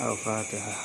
Al-Fatihah. 0.00 0.80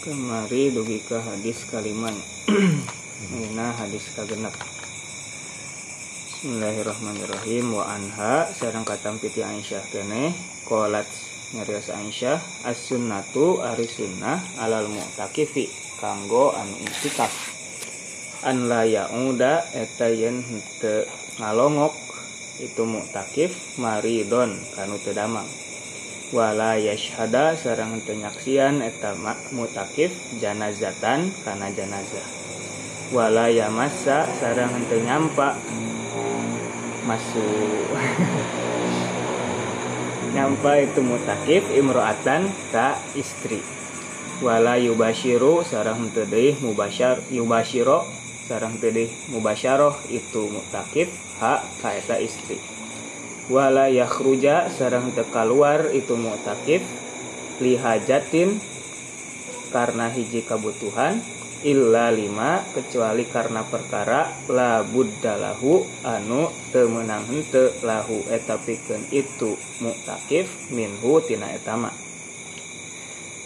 Kemari 0.00 0.72
dugi 0.72 1.04
ke 1.04 1.20
hadis 1.20 1.68
kaliman. 1.68 2.16
Ini 3.28 3.68
hadis 3.76 4.08
kagenap. 4.16 4.56
Bismillahirrahmanirrahim 6.32 7.76
wa 7.76 7.92
anha 7.92 8.48
sareng 8.56 8.88
katam 8.88 9.20
piti 9.20 9.44
Aisyah 9.44 9.84
kene 9.92 10.53
qalat. 10.82 11.06
Nyarios 11.54 11.86
Aisyah 11.86 12.66
as-sunnatu 12.66 13.62
ari 13.62 13.86
sunnah 13.86 14.42
alal 14.58 14.90
mu'takifi 14.90 15.70
kanggo 16.02 16.50
anu 16.50 16.74
intikaf 16.82 17.54
an 18.44 18.68
la 18.68 18.84
yauda 18.84 19.64
eta 19.72 20.10
yen 20.10 20.44
henteu 20.44 21.08
ngalongok 21.40 21.94
itu 22.60 22.82
mu'takif 22.84 23.78
maridon 23.80 24.52
kanu 24.76 25.00
teu 25.00 25.16
damang. 25.16 25.48
Wala 26.34 26.76
yashhada 26.76 27.56
sareng 27.56 27.96
henteu 27.96 28.18
nyaksian 28.18 28.84
eta 28.84 29.16
mu'takif 29.54 30.12
janazatan 30.42 31.32
kana 31.46 31.72
janazah. 31.72 32.28
Wala 33.14 33.48
yamassa 33.48 34.28
sareng 34.42 34.74
henteu 34.76 35.00
nyampa. 35.06 35.56
Masuk 37.04 37.92
nyampa 40.34 40.82
itu 40.82 40.98
mutakif 40.98 41.62
imro'atan 41.70 42.50
ka 42.74 42.98
istri. 43.14 43.62
Wala 44.42 44.74
yubashiru 44.82 45.62
sarang 45.62 46.10
tedih 46.10 46.58
mubashar 46.58 47.22
yubashiro 47.30 48.02
sarang 48.50 48.76
tedih 48.82 49.08
mubasyaroh 49.30 49.94
itu 50.10 50.50
mutakif 50.50 51.06
ha 51.38 51.62
ka 51.78 51.94
eta 51.94 52.18
istri. 52.18 52.58
Wala 53.46 53.86
yakhruja 53.86 54.74
sarang 54.74 55.14
teu 55.14 55.22
keluar 55.30 55.94
itu 55.94 56.18
mutakif 56.18 56.82
lihajatin 57.62 58.58
karena 59.70 60.10
hiji 60.10 60.42
kebutuhan 60.42 61.22
illa 61.64 62.12
lima 62.12 62.60
kecuali 62.76 63.24
karena 63.24 63.64
perkara 63.64 64.28
la 64.52 64.84
buddalahu 64.84 66.04
anu 66.04 66.52
temenang 66.70 67.24
hente 67.26 67.74
lahu. 67.82 68.22
Etapikeun 68.28 69.08
itu 69.10 69.56
muktakif 69.80 70.70
minhu 70.70 71.18
tina 71.24 71.48
etama. 71.50 71.90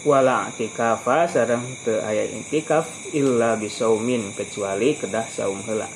Wala 0.03 0.47
tikafa 0.55 1.27
sareng 1.27 1.63
te 1.83 1.99
aya 1.99 2.23
intikaf 2.27 2.87
illa 3.11 3.59
bisaumin 3.59 4.31
kecuali 4.31 4.95
kedah 4.95 5.27
saum 5.27 5.59
heula 5.67 5.87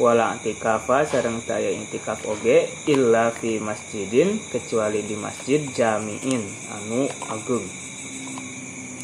wala 0.00 0.32
tikafa 0.40 1.04
sareng 1.04 1.44
te 1.44 1.52
aya 1.52 1.76
intikaf 1.76 2.24
oge 2.24 2.64
illa 2.88 3.28
fi 3.28 3.60
masjidin 3.60 4.40
kecuali 4.48 5.04
di 5.04 5.12
masjid 5.12 5.60
jamiin 5.60 6.40
anu 6.72 7.04
agung 7.28 7.68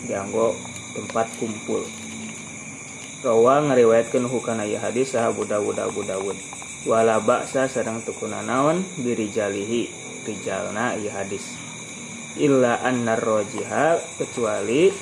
dianggo 0.09 0.57
tempat 0.97 1.29
kumpul 1.37 1.85
Rawa 3.27 3.59
ngariwayatkan 3.59 4.23
hukana 4.31 4.63
ya 4.71 4.79
hadis 4.79 5.11
sah 5.11 5.27
Abu 5.27 5.43
Dawud 5.43 5.75
Abu 5.83 6.07
Dawud 6.07 6.39
wala 6.87 7.19
baksa 7.19 7.67
sareng 7.67 7.99
tukuna 8.07 8.39
naon? 8.47 8.87
Birijalihi 9.03 9.91
rijalna 10.23 10.95
ya 10.95 11.11
hadis. 11.11 11.43
Illa 12.39 12.79
annar 12.87 13.19
rojiha 13.19 13.99
kecuali 14.23 14.95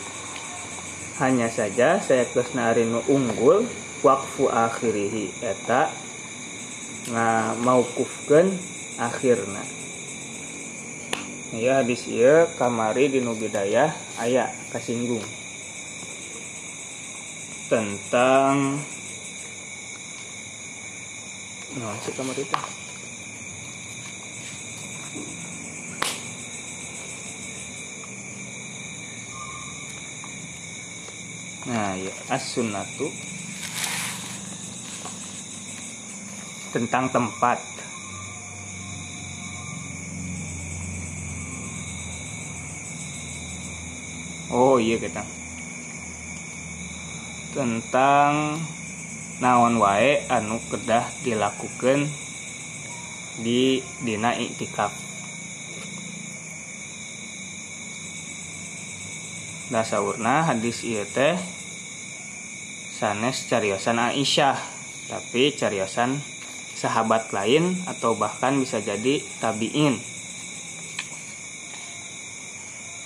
hanya 1.21 1.53
saja 1.53 2.00
saya 2.00 2.25
kesna 2.25 2.72
arinu 2.72 3.04
unggul 3.12 3.69
wakfu 4.00 4.48
akhirihi 4.48 5.44
eta 5.44 5.93
nga 7.12 7.53
maukufkeun 7.60 8.56
akhirna. 9.04 9.60
Ya 11.53 11.84
hadis 11.84 12.09
ieu 12.09 12.48
kamari 12.56 13.12
di 13.12 13.21
nubidayah 13.21 13.93
aya 14.16 14.48
kasinggung 14.72 15.44
tentang 17.64 18.76
nah 21.75 21.97
si 22.04 22.10
kamar 22.12 22.36
itu. 22.36 22.56
Nah 31.64 31.97
ya 31.97 32.12
as-sunnatu 32.28 33.08
tentang 36.76 37.08
tempat. 37.08 37.58
Oh 44.54 44.78
iya 44.78 45.00
kita 45.00 45.44
tentang 47.54 48.59
naon 49.38 49.78
wae 49.78 50.26
anu 50.26 50.59
kedah 50.66 51.06
dilakukan 51.22 52.10
di 53.38 53.78
dina 54.03 54.34
iktikaf 54.34 54.91
dasaurna 59.70 60.50
hadis 60.50 60.82
ieu 60.82 61.06
teh 61.06 61.38
sanes 62.94 63.47
cariosan 63.47 64.03
Aisyah 64.03 64.59
tapi 65.10 65.54
cariosan 65.54 66.19
sahabat 66.75 67.31
lain 67.31 67.78
atau 67.86 68.19
bahkan 68.19 68.59
bisa 68.59 68.82
jadi 68.82 69.22
tabiin 69.38 70.13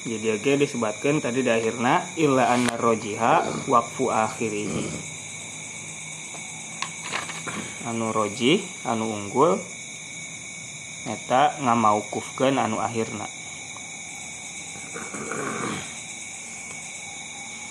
jadi 0.09 0.41
oke 0.41 0.57
disebutkan 0.57 1.21
tadi 1.21 1.45
di 1.45 1.53
akhirnya 1.53 2.01
illa 2.17 2.49
anna 2.49 2.81
rojiha 2.81 3.69
wakfu 3.69 4.09
akhirihi. 4.09 4.89
Anu 7.85 8.09
roji 8.17 8.65
anu 8.89 9.05
unggul 9.05 9.61
eta 11.05 11.61
ngamaukufkeun 11.61 12.57
anu 12.57 12.81
akhirna. 12.81 13.29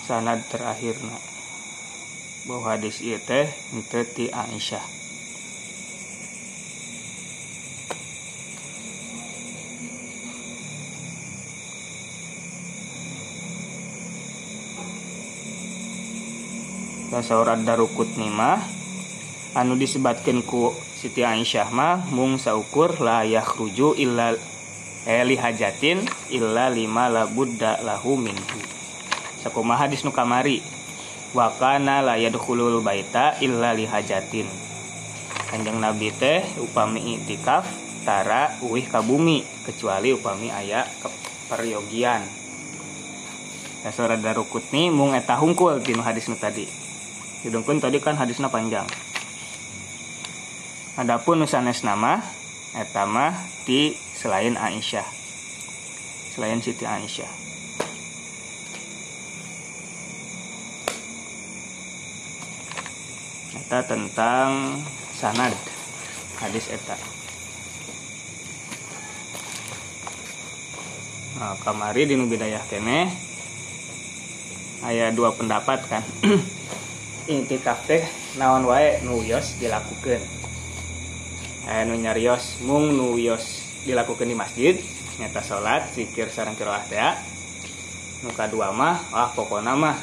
Sanad 0.06 0.46
terakhirna. 0.46 1.18
Bahwa 2.46 2.78
hadis 2.78 3.02
ieu 3.02 3.18
teh 3.18 3.50
ti 4.14 4.30
Aisyah 4.30 5.07
tasawuran 17.18 17.66
darukut 17.66 18.06
mah 18.14 18.62
anu 19.58 19.74
disebatkan 19.74 20.38
ku 20.46 20.70
Siti 20.94 21.26
Aisyah 21.26 21.66
mah 21.74 22.06
mung 22.14 22.38
saukur 22.38 22.94
la 23.02 23.26
yakhruju 23.26 23.98
illa 23.98 24.38
eh, 25.02 25.22
lihajatin 25.26 25.98
illa 26.30 26.70
lima 26.70 27.10
la 27.10 27.26
budda 27.26 27.82
lahu 27.82 28.14
minhu. 28.14 28.62
Sakumaha 29.42 29.90
hadis 29.90 30.06
nu 30.06 30.14
kamari 30.14 30.62
wa 31.34 31.50
kana 31.58 32.06
la 32.06 32.14
yadkhulul 32.14 32.78
baita 32.86 33.34
illa 33.42 33.74
lihajatin 33.74 34.46
kanjeng 35.50 35.82
nabi 35.82 36.14
teh 36.14 36.46
upami 36.62 37.18
itikaf 37.18 37.66
tara 38.06 38.54
uih 38.62 38.86
ka 38.86 39.02
bumi 39.02 39.42
kecuali 39.66 40.14
upami 40.14 40.54
aya 40.54 40.86
peryogian. 41.50 42.22
Dasar 43.82 44.14
darukut 44.22 44.70
nih 44.70 44.94
mung 44.94 45.18
eta 45.18 45.34
hungkul 45.34 45.82
hadis 45.82 46.30
nu 46.30 46.38
tadi 46.38 46.77
Hidungkun 47.46 47.78
tadi 47.78 48.02
kan 48.02 48.18
hadisnya 48.18 48.50
panjang. 48.50 48.86
Adapun 50.98 51.38
nusanes 51.38 51.86
nama 51.86 52.18
etama 52.74 53.30
di 53.62 53.94
selain 54.18 54.58
Aisyah. 54.58 55.06
Selain 56.34 56.58
Siti 56.58 56.82
Aisyah. 56.82 57.30
Eta 63.54 63.86
tentang 63.86 64.82
sanad 65.14 65.54
hadis 66.42 66.66
eta. 66.74 66.98
Nah, 71.38 71.54
kamari 71.62 72.02
di 72.02 72.18
nubidayah 72.18 72.66
kene 72.66 73.14
ayat 74.82 75.14
dua 75.14 75.30
pendapat 75.30 75.86
kan 75.86 76.02
intikaf 77.28 77.84
teh 77.84 78.02
naon 78.40 78.64
wae 78.64 79.04
nu 79.04 79.20
yos 79.20 79.60
dilakukan 79.60 80.20
eh 81.68 81.82
nu 81.84 81.94
nyarios 81.94 82.64
mung 82.64 82.96
nu 82.96 83.20
yos 83.20 83.62
dilakukan 83.84 84.26
di 84.26 84.36
masjid 84.36 84.74
nyata 85.20 85.44
salat 85.44 85.84
zikir 85.92 86.32
sareng 86.32 86.56
kiroah 86.56 86.84
teh 86.88 86.98
nuka 88.24 88.50
dua 88.50 88.74
mah 88.74 88.96
ah 89.14 89.30
pokoknya 89.30 89.76
mah 89.76 89.96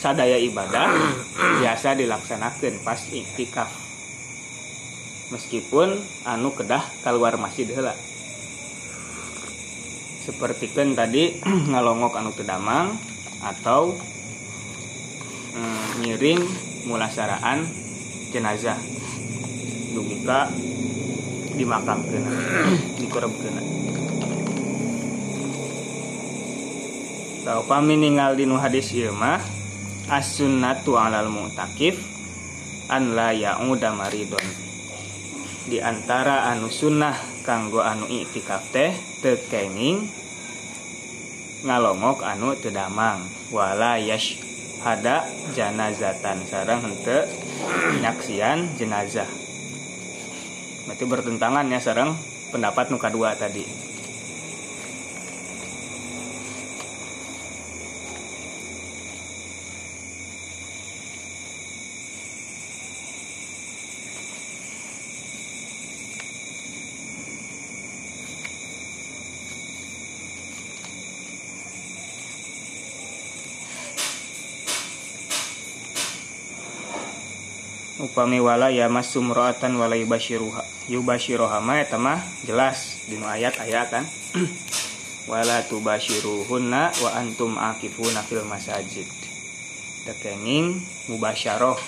sadaya 0.00 0.40
ibadah 0.40 0.88
biasa 1.60 1.92
dilaksanakan 1.92 2.80
pas 2.80 3.04
iktikaf. 3.12 3.68
Meskipun 5.28 6.00
anu 6.24 6.56
kedah 6.56 6.82
keluar 7.04 7.36
masjid 7.36 7.68
heula. 7.68 7.92
Seperti 10.24 10.72
kan 10.72 10.96
tadi 10.96 11.36
ngalongok 11.70 12.16
anu 12.16 12.32
tedamang 12.32 12.96
atau 13.44 13.92
mm, 15.54 16.06
nyiring 16.06 16.40
mulasaraan 16.86 17.66
jenazah. 18.30 18.78
Dugika 19.90 20.50
dimakamkan 21.60 22.24
dikorbankan 23.02 23.80
tahu 27.44 27.66
pami 27.68 28.00
ninggal 28.00 28.36
dinu 28.36 28.56
hadis 28.56 28.92
ieu 28.96 29.12
mah 29.12 29.40
as-sunnatu 30.08 30.96
'alal 30.96 31.28
mu'takif 31.28 32.00
an 32.88 33.12
la 33.12 33.34
ya'uda 33.34 33.92
maridon 33.92 34.44
di 35.68 35.78
antara 35.78 36.48
anu 36.48 36.72
sunnah 36.72 37.14
kanggo 37.44 37.84
anu 37.84 38.08
iktikaf 38.08 38.72
teh 38.72 38.92
tekenging 39.20 40.08
ngalongok 41.64 42.24
anu 42.24 42.56
tedamang 42.56 43.20
wala 43.52 44.00
yash 44.00 44.49
hada 44.80 45.28
janazatan 45.52 46.40
sarang 46.48 46.80
hente 46.84 47.28
nyaksian 48.00 48.76
jenazah. 48.80 49.28
Berarti 50.88 51.04
bertentangan 51.04 51.68
ya 51.68 51.78
sarang 51.78 52.16
pendapat 52.50 52.88
nuka 52.90 53.12
dua 53.12 53.36
tadi 53.36 53.89
upami 78.10 78.42
wala 78.42 78.74
ya 78.74 78.90
masumroatan 78.90 79.78
wala 79.78 79.94
yubashiruha. 79.94 80.90
Yubashiruha 80.90 81.62
ma 81.62 81.78
eta 81.78 81.94
mah 81.94 82.18
jelas 82.42 83.06
di 83.06 83.14
ayat 83.14 83.54
ayat 83.62 83.86
kan. 83.86 84.04
Wala 85.30 85.62
tubashiruhunna 85.62 86.90
wa 86.90 87.10
antum 87.14 87.54
akifuna 87.54 88.26
fil 88.26 88.42
masajid. 88.42 89.06
Tekenging 90.02 90.82
mubasyaroh. 91.06 91.78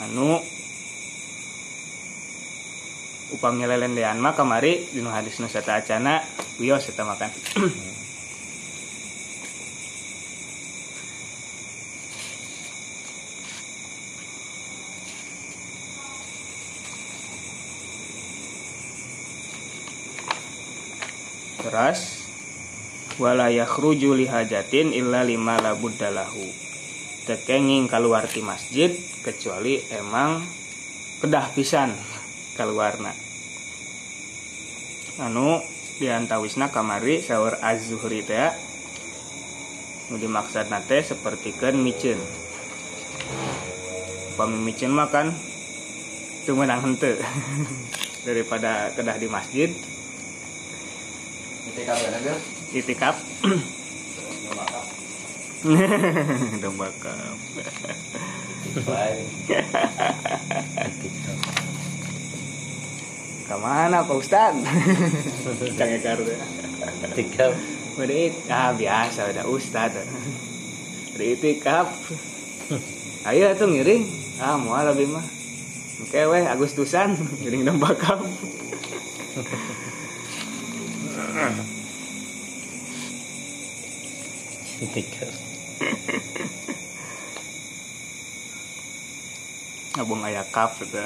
Anu 0.00 0.40
upami 3.36 3.68
lelendean 3.68 4.16
mah 4.16 4.32
kamari 4.32 4.80
dinu 4.96 5.12
hadis 5.12 5.44
nu 5.44 5.52
sata 5.52 5.76
acana 5.76 6.24
wios 6.56 6.88
eta 6.88 7.04
makan 7.04 7.28
keras 21.72 22.28
wala 23.16 23.48
yakhruju 23.48 24.12
lihajatin 24.12 24.92
illa 24.92 25.24
lima 25.24 25.56
labuddalahu 25.56 26.44
tekenging 27.24 27.88
keluar 27.88 28.28
ti 28.28 28.44
masjid 28.44 28.92
kecuali 29.24 29.80
emang 29.88 30.44
kedah 31.24 31.48
pisan 31.56 31.96
keluarna. 32.60 33.16
Anu 35.16 35.64
diantawisna 35.96 36.68
kamari 36.68 37.24
sahur 37.24 37.56
az-zuhri 37.56 38.20
teh 38.20 38.52
dimaksud 40.12 40.68
nate 40.68 41.00
seperti 41.00 41.56
kan 41.56 41.72
micin 41.72 42.20
upami 44.36 44.60
micin 44.60 44.92
makan 44.92 45.32
cuma 46.44 46.68
hente 46.68 47.16
daripada 48.28 48.92
kedah 48.92 49.16
di 49.16 49.28
masjid 49.32 49.72
Itikaf 51.72 51.96
ya 52.04 52.12
nabil? 52.12 52.36
itikaf. 52.76 53.16
Domba 56.60 56.92
kap 57.00 57.40
ke 63.48 63.56
mana 63.56 64.04
pak 64.04 64.16
ustad? 64.20 64.52
Canggih 65.80 66.04
kartu 66.04 66.28
Itikaf. 67.08 67.56
udah 67.96 68.20
ah 68.52 68.76
biasa 68.76 69.32
udah 69.32 69.48
ustad. 69.48 69.96
Udah 71.16 71.24
itikaf 71.24 71.88
ayo 73.32 73.48
tuh 73.56 73.72
ngiring 73.72 74.04
ah 74.44 74.60
mau 74.60 74.76
lebih 74.76 75.08
mah 75.08 75.24
oke 76.04 76.20
weh 76.36 76.44
Agustusan. 76.44 77.16
Ngiring 77.16 77.64
domba 77.64 77.96
kap 77.96 78.20
Itikaf. 84.82 85.52
ngabung 89.92 90.24
ayah 90.24 90.46
kap 90.54 90.72
gitu 90.80 90.98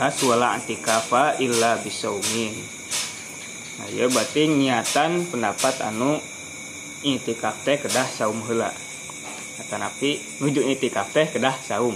As 0.00 0.16
wala 0.24 0.56
antikafa 0.56 1.36
illa 1.44 1.76
bisaumin. 1.76 2.56
Nah, 3.76 3.88
ya 3.92 4.08
berarti 4.08 4.48
niatan 4.48 5.28
pendapat 5.28 5.76
anu 5.84 6.16
itikaf 7.04 7.60
teh 7.68 7.76
kedah 7.76 8.08
saum 8.08 8.40
heula. 8.48 8.72
Kata 9.70 9.86
napi 9.86 10.18
nuju 10.42 10.66
itikaf 10.66 11.14
teh 11.14 11.30
kedah 11.30 11.54
saum. 11.62 11.94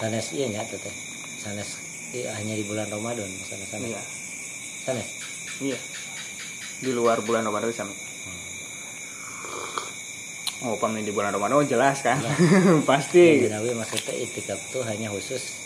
Sanes 0.00 0.32
iya 0.32 0.48
nya 0.48 0.64
teh. 0.64 0.80
Sanes 1.36 1.76
iya, 2.16 2.32
hanya 2.40 2.56
di 2.56 2.64
bulan 2.64 2.88
Ramadan 2.88 3.28
sanes 3.44 3.68
sanes. 3.68 3.92
Iya. 3.92 4.00
Sanes. 4.88 5.08
Iya. 5.60 5.76
Di 6.80 6.96
luar 6.96 7.20
bulan 7.20 7.44
Ramadan 7.44 7.68
sami. 7.76 7.92
Oh, 10.64 10.80
pamit 10.80 11.04
di 11.04 11.12
bulan 11.12 11.36
Ramadan 11.36 11.60
oh, 11.60 11.68
jelas 11.68 12.00
kan? 12.00 12.16
Pasti. 12.88 13.52
Nabi 13.52 13.76
maksudnya 13.76 14.16
itikaf 14.16 14.64
tuh 14.72 14.80
hanya 14.88 15.12
khusus 15.12 15.60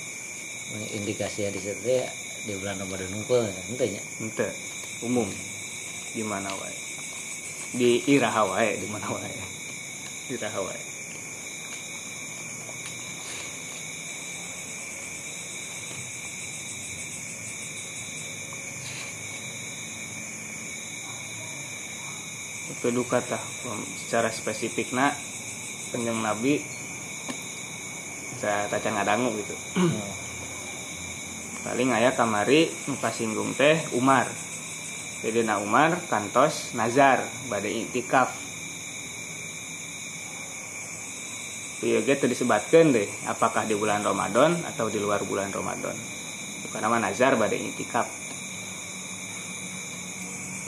indikasi 0.91 1.47
di 1.55 1.63
situ 1.63 1.79
teh 1.87 2.03
di 2.51 2.59
bulan 2.59 2.83
Ramadan 2.83 3.15
unggul 3.15 3.47
ente 3.47 3.95
nya. 3.95 4.03
Ente 4.19 4.51
umum 5.07 5.31
di 6.19 6.27
mana 6.27 6.51
wae. 6.51 6.84
Di 7.75 8.07
iraha 8.07 8.47
wae 8.47 8.79
di 8.79 8.87
mana 8.87 9.11
wae. 9.11 9.35
Iraha 10.31 10.61
wae. 10.63 10.81
Itu 22.71 22.89
duka 22.95 23.19
tah 23.19 23.43
secara 23.99 24.31
spesifik 24.31 24.95
nak 24.95 25.19
penjeng 25.91 26.23
nabi 26.23 26.59
saya 28.43 28.67
taca 28.67 28.91
ngadangu 28.91 29.31
gitu 29.41 29.55
paling 31.65 31.95
ayah 31.97 32.13
kamari 32.13 32.69
muka 32.91 33.09
singgung 33.15 33.55
teh 33.57 33.79
Umar 33.97 34.29
jadi 35.25 35.41
na 35.41 35.57
Umar 35.57 36.05
kantos 36.13 36.77
nazar 36.77 37.25
badai 37.49 37.89
itikaf. 37.89 38.29
Iya 41.81 42.05
gitu 42.05 42.29
disebatkan 42.29 42.93
deh 42.93 43.09
apakah 43.25 43.65
di 43.65 43.73
bulan 43.73 44.05
Ramadan 44.05 44.53
atau 44.69 44.93
di 44.93 45.01
luar 45.01 45.25
bulan 45.25 45.49
Ramadan. 45.49 45.97
Bukan 46.69 46.81
nama 46.85 47.01
nazar 47.01 47.41
badai 47.41 47.57
itikaf. 47.57 48.05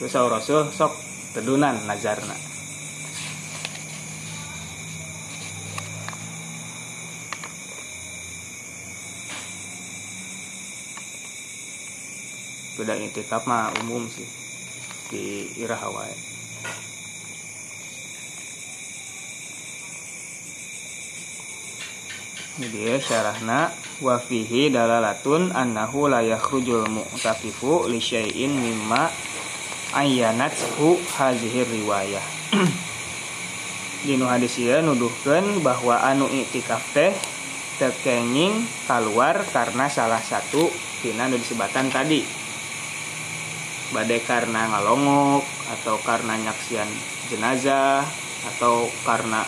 Terus 0.01 0.17
rasul 0.17 0.73
sok 0.73 0.93
tedunan 1.37 1.77
nazarna. 1.85 2.33
Beda 12.73 12.97
itikaf 12.97 13.45
mah 13.45 13.69
umum 13.85 14.05
sih 14.09 14.46
di 15.07 15.47
Irahawai 15.59 16.37
ini 22.57 22.67
dia 22.73 22.97
syarahna. 22.97 23.69
Wafihi 23.97 24.69
dalalatun 24.69 25.57
annahu 25.57 26.05
la 26.05 26.21
yakhrujul 26.21 26.85
mu'takifu 26.85 27.89
li 27.89 27.97
syai'in 27.97 28.53
mimma 28.53 29.09
ayyanathu 29.97 31.01
hadhihi 31.17 31.65
riwayah. 31.65 32.21
Dinu 34.05 34.29
hadis 34.29 34.61
ieu 34.61 34.85
nuduhkeun 34.85 35.65
bahwa 35.65 35.97
anu 36.05 36.29
itikaf 36.29 36.93
teh 36.93 37.09
tekenging 37.81 38.69
keluar 38.85 39.41
karena 39.49 39.89
salah 39.89 40.21
satu 40.21 40.69
tina 41.01 41.25
disebatan 41.29 41.89
tadi. 41.89 42.46
Badai 43.87 44.19
karena 44.19 44.67
ngalongok 44.67 45.47
atau 45.71 45.95
karena 46.03 46.35
nyaksian 46.35 46.91
jenazah 47.31 48.03
atau 48.55 48.91
karena 49.07 49.47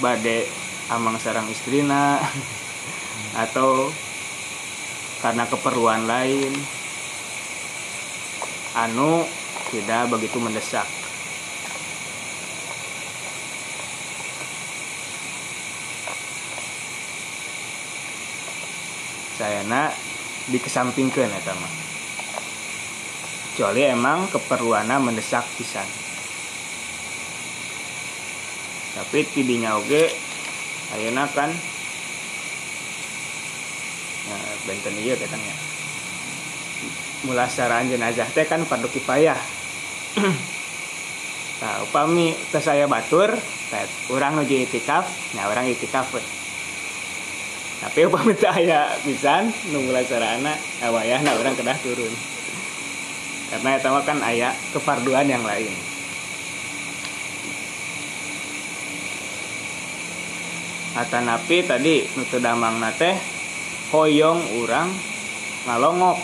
badai 0.00 0.48
amang 0.92 1.20
sarang 1.20 1.44
istrina 1.52 2.20
atau 3.44 3.92
karena 5.20 5.44
keperluan 5.44 6.08
lain. 6.08 6.52
Anu 8.76 9.24
tidak 9.72 10.12
begitu 10.12 10.36
mendesak. 10.36 10.84
Saya 19.36 19.64
nak 19.68 19.92
dikesampingkan 20.48 21.28
ya 21.28 21.52
mah 21.56 21.85
kecuali 23.56 23.88
emang 23.88 24.28
keperluannya 24.28 25.00
mendesak 25.00 25.48
pisan. 25.56 25.88
Tapi 29.00 29.24
tidinya 29.32 29.80
oke 29.80 30.12
ayeuna 30.92 31.24
kan. 31.32 31.48
Nah, 34.28 34.52
benten 34.68 34.92
iya 35.00 35.16
katanya 35.16 35.56
mulasaraan 37.24 37.88
jenazah 37.88 38.28
teh 38.28 38.44
kan 38.44 38.60
fardu 38.68 38.92
kifayah. 38.92 39.40
Nah 41.56 41.80
upami 41.88 42.36
ke 42.52 42.60
saya 42.60 42.84
batur 42.84 43.32
orang 44.12 44.38
nuju 44.38 44.68
itikaf 44.68 45.08
nah 45.34 45.50
orang 45.50 45.66
itikaf 45.66 46.14
tapi 47.82 47.98
upami 48.06 48.36
teh 48.36 48.46
aya 48.46 48.92
pisan 49.02 49.50
nu 49.72 49.82
mulasarana 49.88 50.54
awayah 50.86 51.20
nah 51.24 51.34
orang 51.34 51.56
kedah 51.58 51.78
turun 51.82 52.35
karena 53.46 53.78
itu 53.78 53.88
kan 54.02 54.18
ayah 54.26 54.52
kefarduan 54.74 55.30
yang 55.30 55.46
lain. 55.46 55.70
Napi 60.96 61.60
tadi 61.64 62.08
nutu 62.16 62.40
damang 62.40 62.80
nate 62.80 63.20
hoyong 63.92 64.40
urang 64.62 64.88
ngalongok. 65.68 66.18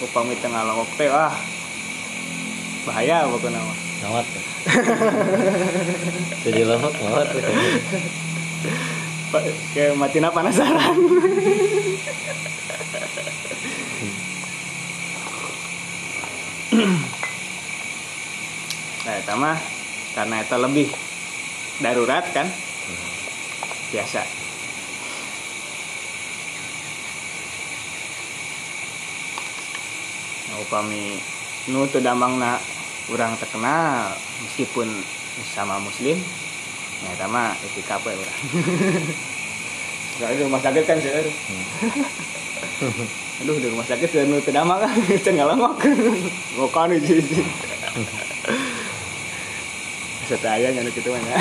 Upami 0.00 0.32
teh 0.38 0.48
ngalongok 0.48 0.88
teh 0.96 1.10
ah 1.10 1.34
bahaya 2.88 3.28
pokoknya 3.28 3.60
mah. 3.60 3.78
Ngawat 4.00 4.26
jadi 6.44 6.68
longok 6.68 6.92
ngawat 7.00 7.32
kayak 9.72 9.96
matina 9.96 10.28
penasaran 10.28 11.00
nah 19.06 19.14
itu 19.18 19.34
mah 19.34 19.58
karena 20.14 20.38
itu 20.42 20.54
lebih 20.54 20.86
darurat 21.82 22.22
kan? 22.30 22.46
Biasa. 23.90 24.22
Nah, 30.46 30.62
upami 30.62 31.18
nu 31.74 31.90
damang 31.90 32.38
na 32.38 32.62
orang 33.10 33.34
terkenal 33.34 34.14
meskipun 34.46 34.86
sama 35.50 35.82
muslim 35.82 36.22
sama 37.18 37.58
etika 37.66 37.98
apa 37.98 38.12
ya 38.12 38.18
orang 40.20 40.36
di 40.36 40.44
rumah 40.44 40.60
sakit 40.62 40.84
kan 40.86 41.02
sih. 41.02 41.10
aduh 43.40 43.56
di 43.56 43.72
rumah 43.72 43.88
sakit 43.88 44.08
sudah 44.12 44.24
nu 44.28 44.36
damang 44.52 44.84
kan? 44.84 44.92
Itu 45.08 45.32
ngalangok 45.32 45.80
ngokan 46.60 46.92
itu 46.92 47.24
setaya 50.28 50.70
nyana 50.70 50.92
gitu 50.94 51.10
mana 51.10 51.34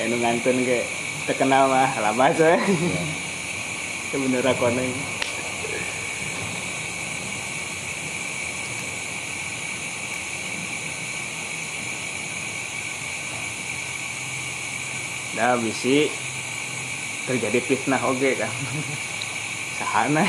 eh 0.00 0.08
nu 0.08 0.16
ngantun 0.16 0.64
ke 0.64 0.80
terkenal 1.28 1.68
mah 1.68 1.90
lama 2.00 2.32
coy. 2.32 2.56
Itu 4.08 4.16
bener 4.22 4.46
koneng 4.56 4.94
Nah, 15.34 15.58
bisi 15.58 16.06
terjadi 17.24 17.58
fitnah 17.60 18.00
oke 18.04 18.20
okay, 18.20 18.36
kan. 18.36 18.52
Sahana. 19.80 20.24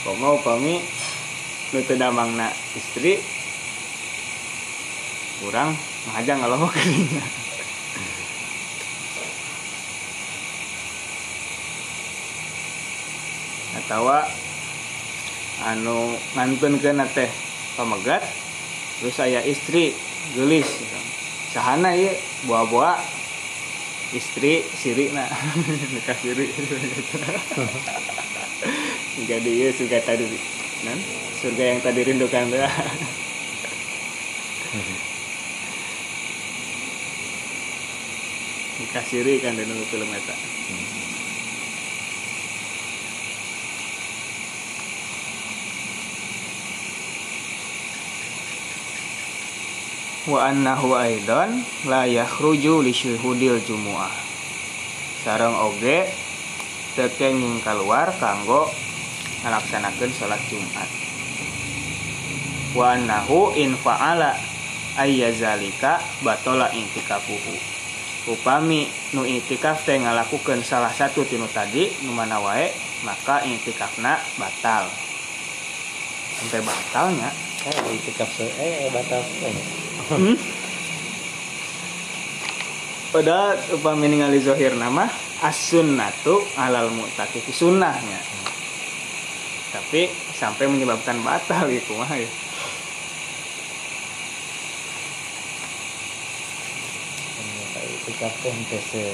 Kok 0.00 0.16
mau 0.16 0.40
pami 0.40 0.80
nu 1.76 1.80
damangna 1.94 2.48
istri. 2.74 3.20
Kurang 5.40 5.76
ngajak 6.12 6.36
kalau 6.36 6.56
mau 6.60 6.72
tawa 13.90 14.22
anu 15.66 16.14
ngantun 16.38 16.78
ke 16.78 16.94
teh 17.10 17.30
pamegat 17.74 18.22
terus 19.02 19.18
saya 19.18 19.42
istri 19.42 19.98
gelis. 20.38 20.70
Sahana 21.50 21.90
ya 21.98 22.14
buah-buah 22.46 23.19
istri 24.10 24.66
siri 24.74 25.14
na 25.14 25.30
nikah 25.94 26.18
siri. 26.18 26.50
Jadi 29.30 29.62
ya 29.62 29.70
surga 29.74 29.98
tadi. 30.02 30.26
Nan? 30.86 30.98
Surga 31.40 31.64
yang 31.76 31.80
tadi 31.80 32.00
rindukan 32.04 32.52
tuh 32.52 32.60
nikah 38.80 39.04
siri 39.04 39.36
kan 39.44 39.52
di 39.54 39.68
film 39.68 40.08
eta 40.08 40.34
wa 50.30 50.46
annahu 50.46 50.94
aidan 50.94 51.58
la 51.90 52.06
yakhruju 52.06 52.86
li 52.86 52.94
syuhudil 52.94 53.58
jumu'ah. 53.66 54.14
Sareng 55.26 55.58
oge 55.58 56.06
tekenging 56.94 57.58
keluar 57.66 58.14
kanggo 58.22 58.70
ngalaksanakeun 59.42 60.14
salat 60.14 60.38
Jumat. 60.46 60.86
Wa 62.78 62.94
annahu 62.94 63.58
in 63.58 63.74
fa'ala 63.74 64.38
ayyazalika 64.94 65.98
batola 66.22 66.70
intikafuhu. 66.70 67.54
Upami 68.30 68.86
nu 69.18 69.26
intikaf 69.26 69.82
teh 69.82 69.98
ngalakukeun 69.98 70.62
salah 70.62 70.94
satu 70.94 71.26
tinu 71.26 71.50
tadi 71.50 71.90
nu 72.06 72.14
mana 72.14 72.38
wae 72.38 72.70
maka 73.02 73.42
intikafna 73.42 74.14
batal. 74.38 74.86
Sampai 76.38 76.62
batalnya 76.62 77.34
eh 77.66 77.76
intikaf 77.90 78.30
eh 78.38 78.86
batal 78.94 79.26
eh 79.26 79.79
hmm? 80.18 80.36
Padahal 83.10 83.58
upami 83.74 84.06
ningali 84.06 84.38
zohir 84.38 84.74
nama 84.78 85.10
as-sunnatu 85.42 86.42
alal 86.54 86.90
mu'takif 86.94 87.42
sunnahnya. 87.50 88.22
Tapi 89.70 90.10
sampai 90.34 90.66
menyebabkan 90.66 91.18
batal 91.22 91.70
gitu 91.70 91.94
mah 91.98 92.10
ya. 92.14 92.30
Sikap 98.00 98.32
teh 98.42 98.54
se 98.78 99.04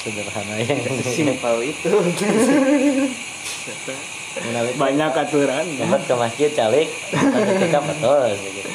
sederhana 0.00 0.56
yang 0.60 0.80
simpel 1.00 1.60
itu. 1.64 1.92
Banyak 4.80 5.12
aturan. 5.12 5.66
Tempat 5.76 6.00
ke 6.08 6.14
masjid 6.16 6.50
calik, 6.52 6.88
ketika 7.10 7.80
betul 7.84 8.30
gitu. 8.36 8.70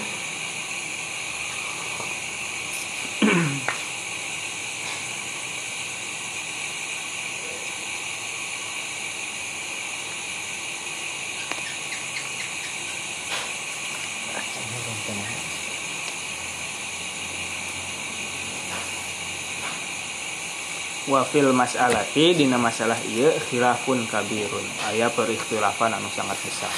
Wafil 21.05 21.53
mas'alati 21.53 22.33
dina 22.33 22.57
masalah 22.57 22.97
iya 23.09 23.33
khilafun 23.49 24.05
kabirun. 24.09 24.65
Aya 24.89 25.09
perikhtilafan 25.13 25.93
anu 25.93 26.09
sangat 26.13 26.37
besar. 26.41 26.73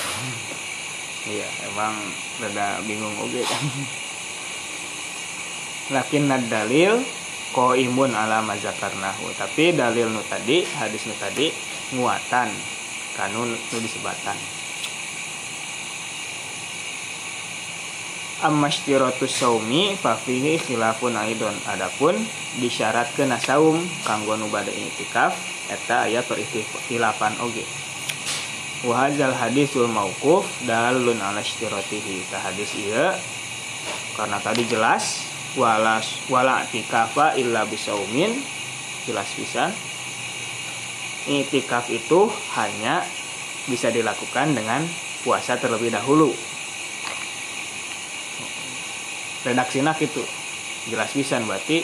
Iya 1.27 1.47
emang 1.67 1.95
rada 2.39 2.79
bingung 2.87 3.11
oke 3.19 3.43
lakin 5.95 6.27
nad 6.27 6.43
dalil 6.47 6.99
ko 7.55 7.75
imun 7.75 8.11
ala 8.11 8.43
mazakarnahu 8.43 9.31
tapi 9.39 9.71
dalil 9.71 10.11
nu 10.11 10.23
tadi 10.27 10.63
hadis 10.63 11.07
nu 11.07 11.15
tadi 11.15 11.51
nguatan 11.95 12.47
kanun 13.15 13.55
nu 13.55 13.77
disebatan 13.79 14.35
ammashtiratus 18.45 19.33
saumi 19.41 19.97
fafihi 19.97 20.61
khilafun 20.61 21.17
aidon. 21.17 21.55
Adapun 21.65 22.13
disyaratkeun 22.61 23.33
saum 23.41 23.81
kanggo 24.05 24.37
nu 24.37 24.51
bade 24.53 24.69
i'tikaf 24.69 25.33
eta 25.73 26.05
aya 26.05 26.21
perikhtilafan 26.21 27.33
oge. 27.41 27.65
Wa 28.85 29.07
hadzal 29.07 29.33
hadisul 29.33 29.89
mauquf 29.89 30.45
dalun 30.69 31.17
ala 31.17 31.41
ishtiratihi 31.41 32.29
ta 32.29 32.37
hadis 32.45 32.77
ieu 32.77 33.09
karena 34.13 34.37
tadi 34.41 34.65
jelas 34.69 35.25
wala 35.57 36.01
wala 36.29 36.61
tikafa 36.69 37.33
illa 37.37 37.65
bisaumin 37.65 38.37
jelas 39.09 39.29
bisa 39.33 39.73
i'tikaf 41.25 41.89
itu 41.89 42.29
hanya 42.53 43.01
bisa 43.65 43.89
dilakukan 43.89 44.53
dengan 44.53 44.85
puasa 45.25 45.59
terlebih 45.59 45.91
dahulu 45.91 46.31
redaksina 49.47 49.95
gitu 49.95 50.23
jelas 50.91 51.11
bisa 51.15 51.39
berarti 51.43 51.83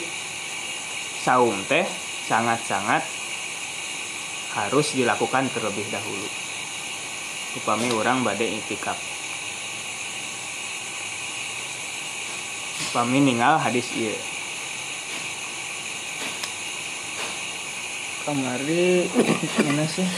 saum 1.24 1.56
teh 1.64 1.84
sangat-sangat 2.28 3.04
harus 4.54 4.94
dilakukan 4.94 5.50
terlebih 5.50 5.84
dahulu. 5.90 6.28
Upami 7.58 7.90
orang 7.90 8.22
badai 8.22 8.60
itikaf. 8.62 8.96
Upami 12.90 13.18
ninggal 13.18 13.58
hadis 13.58 13.90
iya 13.98 14.14
kamari 18.24 19.04
mana 19.68 19.84
sih? 19.84 20.08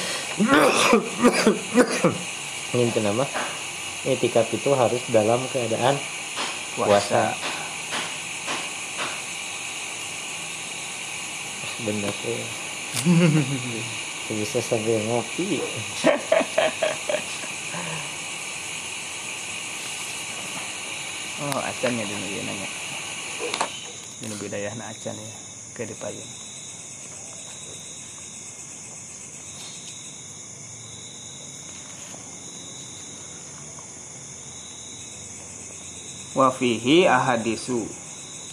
Ini 2.77 2.93
kenapa 2.95 3.27
itikaf 4.07 4.47
itu 4.55 4.71
harus 4.79 5.03
dalam 5.11 5.43
keadaan 5.51 5.99
puasa. 6.77 7.33
Bener 11.81 12.13
sih. 12.21 12.41
Bisa 14.37 14.61
sambil 14.61 15.01
ngopi. 15.09 15.65
Oh 21.37 21.61
acan 21.61 21.93
ya 21.97 22.05
dulu 22.05 22.27
ya. 22.29 22.43
Nanya 22.45 22.69
bidayah 24.41 24.73
na 24.77 24.93
acan 24.93 25.17
ya 25.17 25.33
ke 25.77 25.85
di 25.85 25.97
wafihi 36.37 37.09
ahadisu. 37.09 37.81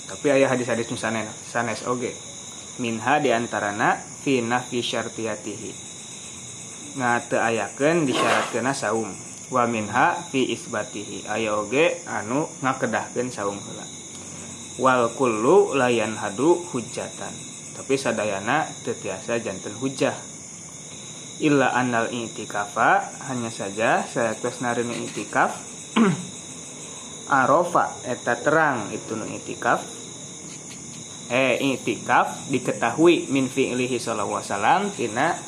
Tapi 0.07 0.27
ayah 0.39 0.55
hadis-hadis 0.55 0.87
sanes 0.95 1.27
sanes 1.51 1.83
oge 1.83 2.15
minha 2.79 3.19
diantarana 3.19 3.99
fi 4.23 4.39
nafi 4.39 4.79
syartiyatihi. 4.79 5.71
Ngate 6.95 7.37
ayakeun 7.43 8.07
disyaratkeuna 8.07 8.71
saum. 8.71 9.11
Wa 9.51 9.67
minha 9.67 10.15
fi 10.31 10.47
isbatihi. 10.55 11.27
Aya 11.27 11.59
oge 11.59 11.99
anu 12.07 12.47
ngakedahkeun 12.63 13.27
saum 13.29 13.59
heula. 13.59 13.85
Wal 14.79 15.11
kullu 15.13 15.75
layan 15.75 16.15
hadu 16.15 16.57
hujatan 16.71 17.53
tapi 17.73 17.97
sadayana 17.97 18.69
tetiasa 18.85 19.41
janten 19.41 19.73
hujah 19.81 20.13
illa 21.41 21.73
annal 21.73 22.07
i'tikafa 22.13 23.01
hanya 23.27 23.49
saja 23.49 24.05
saya 24.05 24.37
terus 24.37 24.61
narin 24.61 24.93
i'tikaf 24.93 25.57
arofa 27.31 27.91
eta 28.03 28.35
terang 28.39 28.91
itu 28.91 29.15
nu 29.15 29.23
itikaf. 29.27 29.83
Eh 31.31 31.55
itikaf 31.59 32.51
diketahui 32.51 33.31
min 33.31 33.47
fi'lihi 33.47 33.95
sallallahu 33.95 34.43
wasallam 34.43 34.91
tina 34.91 35.39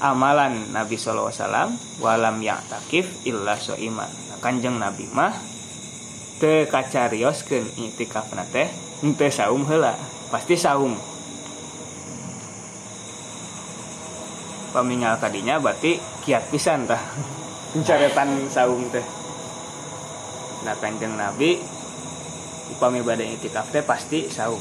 amalan 0.00 0.72
Nabi 0.72 0.96
sallallahu 0.96 1.34
wasallam 1.34 1.68
walam 2.00 2.40
ya'takif 2.40 3.26
illa 3.28 3.58
soiman 3.60 4.08
nah, 4.08 4.38
kanjeng 4.40 4.80
Nabi 4.80 5.04
mah 5.12 5.36
teu 6.40 6.64
kacarioskeun 6.70 7.68
itikaf 7.76 8.32
na 8.32 8.48
teh 8.48 8.70
teu 9.18 9.28
saum 9.28 9.66
heula. 9.68 9.98
Pasti 10.30 10.54
saum. 10.54 10.94
Pamingal 14.70 15.18
kadinya 15.18 15.58
berarti 15.58 15.98
kiat 16.22 16.46
pisan 16.48 16.86
tah. 16.86 17.02
Pencaretan 17.74 18.46
saum 18.48 18.86
teh 18.88 19.19
nah 20.64 20.76
kanjeng 20.76 21.16
nabi 21.16 21.60
upami 22.76 23.00
badai 23.00 23.34
itikaf 23.34 23.72
teh 23.72 23.82
pasti 23.82 24.28
saum 24.28 24.60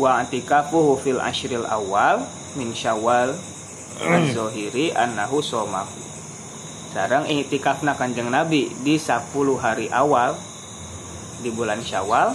wa 0.00 0.22
antikafuhu 0.22 0.96
fil 0.96 1.20
ashril 1.20 1.68
awal 1.68 2.24
min 2.56 2.72
syawal 2.72 3.36
zohiri 4.32 4.96
annahu 4.96 5.44
somahu. 5.44 5.98
Sarang 6.90 7.28
itikafna 7.30 7.94
kanjeng 7.94 8.32
nabi 8.32 8.72
di 8.82 8.98
10 8.98 9.30
hari 9.60 9.86
awal 9.92 10.34
di 11.38 11.52
bulan 11.54 11.84
syawal 11.84 12.34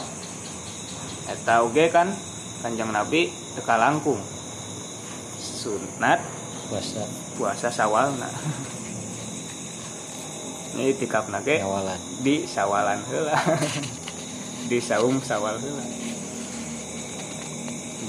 eta 1.25 1.65
oge 1.65 1.91
kan 1.91 2.13
kanjeng 2.63 2.93
nabi 2.93 3.33
teka 3.57 3.75
langkung 3.75 4.21
sunat 5.41 6.21
puasa. 6.69 7.03
puasa 7.35 7.69
sawal 7.69 8.13
nah 8.15 8.31
ini 10.75 10.91
tikap 10.95 11.31
awalan 11.31 11.99
di 12.19 12.43
sawalan 12.43 12.99
heula. 13.07 13.35
Di 14.65 14.81
saum 14.81 15.21
sawal 15.21 15.61
heula. 15.61 15.85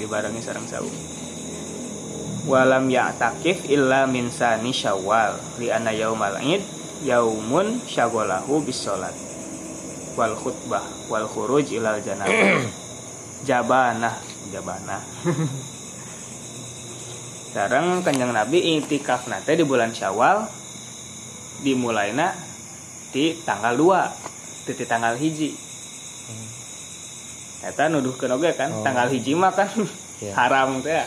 Dibarengi 0.01 0.41
sareng 0.41 0.65
saum. 0.65 0.89
Walam 2.49 2.89
ya'takif 2.89 3.67
illa 3.69 4.09
min 4.09 4.33
sani 4.33 4.73
syawal 4.73 5.37
li 5.61 5.69
anna 5.69 5.93
yaumal 5.93 6.39
id 6.41 6.63
yaumun 7.05 7.83
syagolahu 7.85 8.63
bis 8.63 8.81
salat 8.81 9.13
wal 10.17 10.33
khutbah 10.33 10.81
wal 11.11 11.27
khuruj 11.29 11.69
ilal 11.75 11.99
janabah 12.01 12.65
jabanah 13.47 14.15
jabanah. 14.49 15.03
Sekarang 17.51 18.01
kanjeng 18.01 18.31
nabi 18.31 18.79
itikaf 18.79 19.29
nate 19.29 19.53
di 19.59 19.67
bulan 19.67 19.91
syawal 19.93 20.47
dimulainya 21.61 22.46
di 23.09 23.37
tanggal 23.41 23.73
2 23.73 24.67
di 24.67 24.85
tanggal 24.85 25.15
hiji 25.15 25.51
Eta 27.57 27.89
nuduh 27.89 28.13
ke 28.13 28.27
oge 28.27 28.53
kan 28.53 28.69
Oh. 28.69 28.83
tanggal 28.83 29.09
hiji 29.09 29.33
mah 29.33 29.51
kan 29.51 29.69
Iya. 30.17 30.33
haram 30.33 30.81
teh 30.81 30.91
ya, 30.91 31.05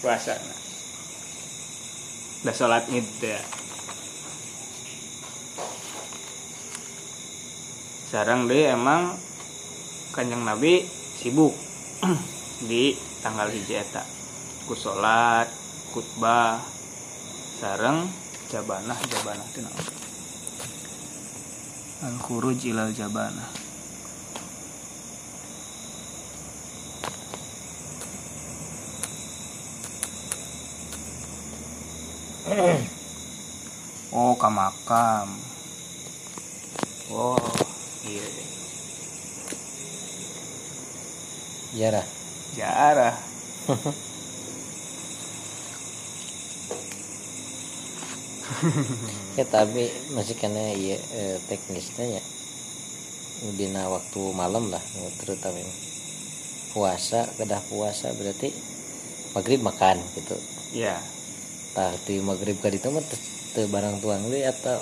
puasa 0.00 0.36
udah 2.44 2.52
sholat 2.52 2.84
id 2.88 3.06
teh 3.16 3.32
ya. 3.32 3.42
Sarang 8.06 8.44
deh 8.44 8.70
emang 8.70 9.16
kanjeng 10.12 10.44
nabi 10.44 10.84
sibuk 11.16 11.56
di 12.68 12.92
tanggal 13.20 13.48
hiji 13.48 13.74
eta 13.74 14.04
ku 14.64 14.76
sholat 14.76 15.48
khutbah 15.90 16.60
sareng 17.56 18.04
jabanah 18.46 19.00
jabanah 19.00 19.46
itu 19.48 19.60
naon 22.00 22.12
al 22.12 22.18
khuruj 22.20 22.60
ilal 22.68 22.92
jabanah 22.92 23.48
oh 34.16 34.32
ka 34.38 34.48
makam. 34.48 35.28
Oh 37.10 37.36
iya. 38.06 38.22
Lah 41.90 42.06
jarah 42.56 43.14
ya 49.36 49.44
tapi 49.44 49.92
masih 50.16 50.36
kena 50.40 50.72
iya 50.72 50.96
eh, 51.14 51.36
teknisnya 51.46 52.18
ya. 52.18 52.22
Dina 53.56 53.92
waktu 53.92 54.20
malam 54.32 54.72
lah 54.72 54.80
terutama 55.20 55.60
ini. 55.60 55.74
Puasa 56.72 57.28
kedah 57.36 57.60
puasa 57.68 58.12
berarti 58.16 58.48
maghrib 59.36 59.60
makan 59.60 60.00
gitu. 60.16 60.36
Ya 60.72 60.96
tah 61.76 61.92
di 62.08 62.24
maghrib 62.24 62.56
ka 62.56 62.72
ditu 62.72 62.88
mah 62.88 63.04
barang 63.56 64.00
tuang 64.00 64.32
deui 64.32 64.44
atau 64.44 64.80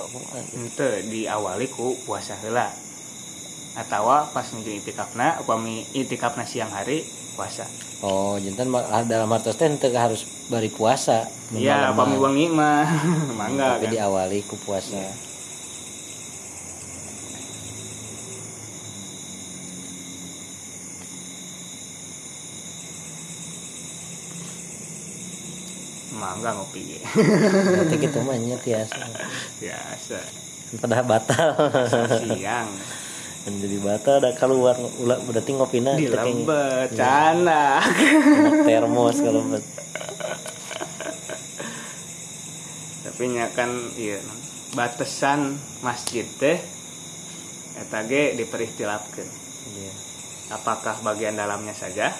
ente 0.54 1.06
diawali 1.10 1.66
ku 1.70 1.98
puasa 2.06 2.38
heula 2.38 2.70
atau 3.74 4.06
pas 4.30 4.46
nuju 4.54 4.70
itikafna 4.70 5.42
upami 5.42 5.82
itikafna 5.90 6.46
siang 6.46 6.70
hari 6.70 7.02
puasa. 7.34 7.66
Oh 8.06 8.38
jantan 8.38 8.70
ah, 8.70 9.02
dalam 9.02 9.26
artos 9.34 9.58
teh 9.58 9.66
harus 9.98 10.22
bari 10.46 10.70
puasa. 10.70 11.26
Iya 11.50 11.90
upami 11.90 12.14
mah. 12.14 12.22
wengi 12.22 12.46
mah 12.54 12.86
mangga 13.38 13.78
tapi 13.78 13.90
kan. 13.90 13.92
diawali 13.98 14.38
ku 14.46 14.54
puasa. 14.62 14.94
Iya. 14.94 15.12
mangga 26.14 26.56
ngopi. 26.56 26.80
Ge. 26.94 26.98
berarti 27.02 27.94
gitu 28.00 28.18
mah 28.22 28.38
nya 28.42 28.56
tiasa 28.62 29.02
biasa. 29.58 30.18
Pada 30.78 31.02
batal. 31.02 31.58
Siang 32.22 32.70
menjadi 33.44 33.76
batal 33.84 34.14
ada 34.24 34.32
keluar. 34.32 34.76
Ulah 35.00 35.20
berarti 35.20 35.50
ngopina 35.52 35.96
di 36.00 36.08
lembet 36.08 36.96
cana 36.96 37.80
enak 37.84 38.64
termos 38.64 39.16
kalau 39.20 39.42
bet. 39.52 39.64
Tapi 43.04 43.22
nya 43.30 43.46
kan 43.52 43.70
iya. 44.00 44.18
Batasan 44.74 45.54
masjid 45.86 46.26
teh 46.26 46.58
eta 47.78 48.02
ge 48.10 48.34
diperistilapkeun. 48.34 49.28
Iya. 49.70 49.92
Apakah 50.58 50.98
bagian 51.06 51.38
dalamnya 51.38 51.76
saja? 51.78 52.10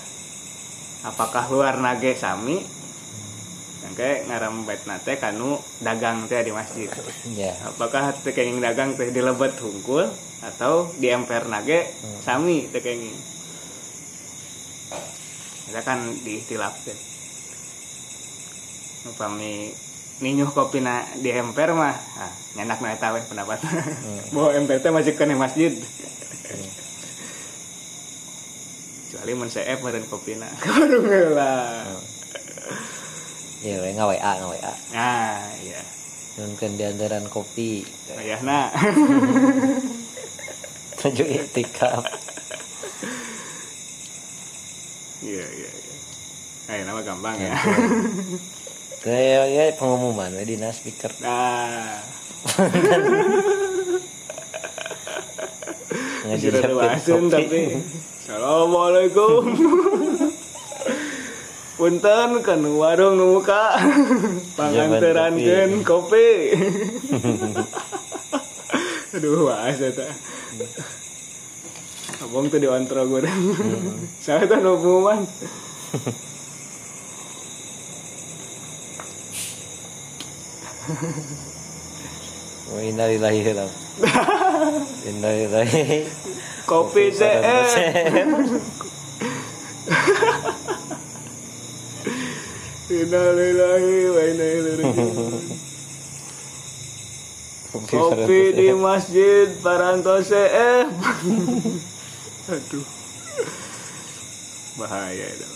Apakah 1.03 1.51
luar 1.51 1.83
nage 1.83 2.15
sami? 2.15 2.63
Sangke 3.83 4.25
ngaram 4.31 4.65
bait 4.65 4.81
nate 4.87 5.19
kanu 5.19 5.59
dagang 5.83 6.31
teh 6.31 6.47
di 6.47 6.55
masjid. 6.55 6.87
Iya. 7.27 7.59
Apakah 7.75 8.15
teh 8.23 8.31
kenging 8.31 8.63
dagang 8.63 8.95
teh 8.95 9.11
dilebet 9.11 9.59
hungkul 9.59 10.07
atau 10.44 10.92
di 11.00 11.09
emper 11.09 11.48
nage 11.48 11.88
Hmm. 12.04 12.20
sami 12.20 12.68
teh 12.68 12.85
kenging 12.85 13.16
kita 15.64 15.80
kan 15.80 16.04
diistilahkan 16.20 16.96
upami 19.04 19.72
ninyuh 20.20 20.52
kopi 20.52 20.78
na 20.78 21.02
di 21.18 21.33
emper 21.33 21.72
mah 21.72 21.96
ah, 22.20 22.33
nyenak 22.54 22.78
na 22.78 22.94
eta 22.94 23.11
we 23.11 23.20
pendapat. 23.24 23.59
Bahwa 24.30 24.54
emper 24.54 24.78
teh 24.78 24.88
masih 24.88 25.12
kena 25.18 25.35
masjid. 25.35 25.74
Kecuali 29.04 29.33
mun 29.35 29.48
seep 29.48 29.78
meureun 29.80 30.07
kopina 30.07 30.46
kudu 30.62 31.07
heula 31.07 31.87
iya 33.64 33.80
we 33.80 33.90
nga 33.96 34.04
WA 34.04 34.18
nga 34.20 34.46
WA 34.50 34.72
nah 34.92 35.40
iya. 35.64 35.80
Nunkeun 36.35 36.74
di 36.74 36.83
andaran 36.83 37.30
kopi. 37.30 37.87
Ayahna 38.18 38.68
tujuh 41.05 41.29
itikaf. 41.29 42.01
Iya 45.21 45.45
iya 45.45 45.69
iya. 45.69 45.95
Ayo 46.73 46.83
nama 46.88 47.01
gampang 47.05 47.37
ya? 47.37 47.53
Kayak 49.05 49.45
ya 49.53 49.64
pengumuman 49.77 50.33
we 50.33 50.49
dina 50.49 50.73
speaker. 50.73 51.12
Nah. 51.21 52.01
Ngaji 56.25 56.49
kopi. 56.57 57.29
tapi 57.29 57.61
assalamualaikum. 58.25 59.43
Punten 61.77 62.31
kan 62.40 62.61
warung 62.64 63.21
muka 63.21 63.77
panganterankeun 64.57 65.85
kopi. 65.85 66.29
aduh 69.14 69.47
wah 69.47 69.71
eta 69.71 70.11
abang 72.35 72.51
tuh 72.51 72.59
diwantro 72.59 73.07
gue 73.07 73.23
saya 74.18 74.42
tuh 74.51 74.59
nu 74.59 74.75
pengumuman 74.75 75.23
Oh, 82.75 82.81
innalillahi 82.83 83.40
heula. 83.40 83.70
Innalillahi. 85.09 86.11
kopi 86.66 87.14
CE 87.14 87.38
Innalillahi 92.90 93.97
wa 94.11 94.20
inna 94.27 94.47
ilaihi. 94.59 95.07
Kopi 97.94 98.40
di 98.59 98.68
Masjid 98.75 99.49
Paranto 99.62 100.18
CF. 100.18 100.90
Aduh. 102.44 102.85
Bahaya 104.76 105.26
itu. 105.33 105.48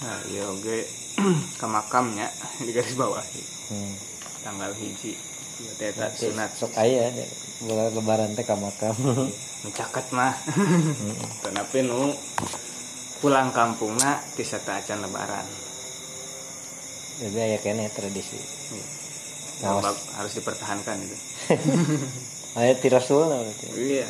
Nah, 0.00 0.18
iya 0.32 0.48
oke 0.48 0.76
ke 1.60 1.66
makamnya 1.68 2.26
di 2.64 2.72
garis 2.72 2.96
bawah 2.96 3.22
Hmm. 3.70 3.94
tanggal 4.42 4.74
hiji 4.74 5.14
eta 5.80 6.06
sunat. 6.12 6.50
Sok 6.56 6.72
aya 6.76 7.12
bulan 7.64 7.92
lebaran 7.92 8.32
teh 8.36 8.44
ka 8.44 8.56
makam. 8.56 8.96
mencaket 9.64 10.06
mah. 10.16 10.32
Tapi 11.44 11.78
nu 11.84 12.16
pulang 13.20 13.52
kampungna 13.52 14.20
tisata 14.36 14.80
acan 14.80 15.04
lebaran. 15.04 15.46
Jadi 17.20 17.38
aya 17.38 17.58
kene 17.60 17.92
tradisi. 17.92 18.40
Nah, 19.60 19.76
harus 20.16 20.32
dipertahankan 20.40 20.96
itu. 21.04 21.16
Aya 22.58 22.74
ti 22.80 22.88
rasul 22.88 23.28
iya. 23.76 24.08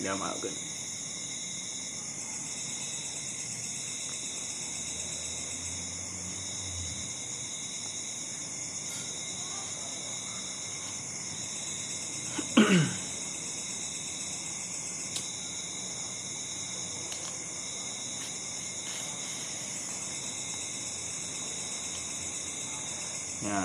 Diamalkan 0.00 0.48
ya 0.48 0.69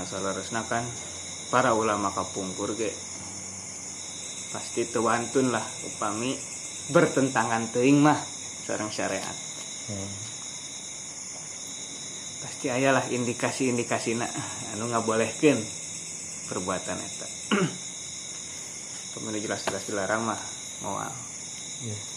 salarusna 0.06 0.64
kan 0.70 0.86
para 1.50 1.74
ulama 1.74 2.14
kapungkur 2.14 2.78
ge 2.78 2.94
pasti 4.54 4.88
tewantun 4.88 5.52
lah 5.52 5.66
upami 5.90 6.38
bertentangan 6.90 7.70
teuing 7.74 8.00
mah 8.00 8.18
sareng 8.66 8.94
syariat 8.94 9.36
Hmm. 9.86 10.10
pasti 12.42 12.74
ayalah 12.74 13.06
indikasi-indikasi 13.06 14.18
anu 14.74 14.90
ngabolehkeun 14.90 15.62
perbuatan 16.50 16.98
eta 16.98 17.28
Pemenu 19.14 19.38
jelas-jelas 19.38 19.86
dilarang 19.86 20.26
mah 20.26 20.42
moal 20.82 21.14
Iya. 21.86 22.15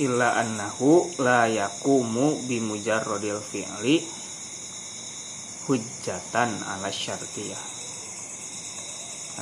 Illa 0.00 0.40
annahu 0.40 1.08
la 1.20 1.44
yakumu 1.48 2.40
bimujarrodil 2.48 3.40
fi'li 3.40 4.00
hujjatan 5.68 6.50
ala 6.64 6.88
syartiyah. 6.88 7.62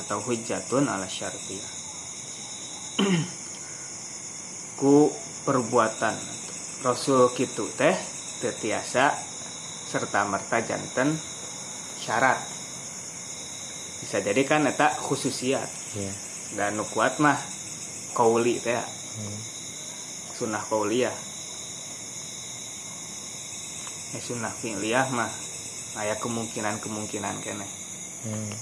Atau 0.03 0.19
hujjatun 0.23 0.87
ala 0.87 1.07
syartiyah. 1.07 1.71
Ku 4.79 5.11
perbuatan. 5.47 6.15
Rasul 6.81 7.29
kitu 7.37 7.69
teh 7.77 7.93
tetiasa 8.41 9.13
serta 9.91 10.25
merta 10.25 10.57
janten 10.65 11.13
syarat. 12.01 12.41
Bisa 14.01 14.17
jadi 14.17 14.41
kan 14.49 14.65
eta 14.65 14.89
khususiat. 14.97 15.69
Iya. 15.91 16.13
dan 16.51 16.75
nu 16.75 16.83
kuat 16.83 17.19
mah 17.23 17.39
kauli 18.11 18.59
teh. 18.59 18.75
Hmm. 18.75 19.50
Sunnah 20.41 20.65
kauliyah 20.65 21.13
ya 24.11 24.19
sunnah 24.25 24.49
fi'liyah 24.49 25.05
mah 25.13 25.29
aya 26.01 26.17
kemungkinan-kemungkinan 26.17 27.35
kene. 27.45 27.67
Hmm. 28.25 28.53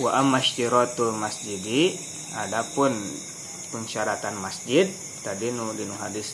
wa 0.00 0.16
ammashtiratul 0.24 1.12
masjidi 1.20 1.92
adapun 2.32 2.96
pensyaratan 3.68 4.32
masjid 4.40 4.88
tadi 5.20 5.52
nu 5.52 5.76
di 5.76 5.84
nu 5.84 5.92
hadis 6.00 6.32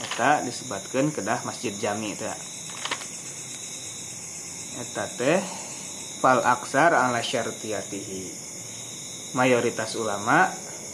eta 0.00 0.40
disebutkan 0.40 1.12
kedah 1.12 1.44
masjid 1.44 1.76
jami 1.76 2.16
teh. 2.16 2.32
Eta 4.80 5.04
teh 5.20 5.44
fal 6.24 6.40
aksar 6.40 6.96
ala 6.96 7.20
syartiyatihi 7.20 8.41
mayoritas 9.32 9.96
ulama 9.96 10.52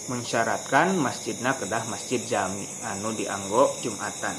mensyaratkan 0.08 0.96
masjidna 0.96 1.58
kedah 1.58 1.84
masjid 1.90 2.22
jami 2.24 2.64
anu 2.86 3.12
dianggo 3.12 3.74
jumatan. 3.84 4.34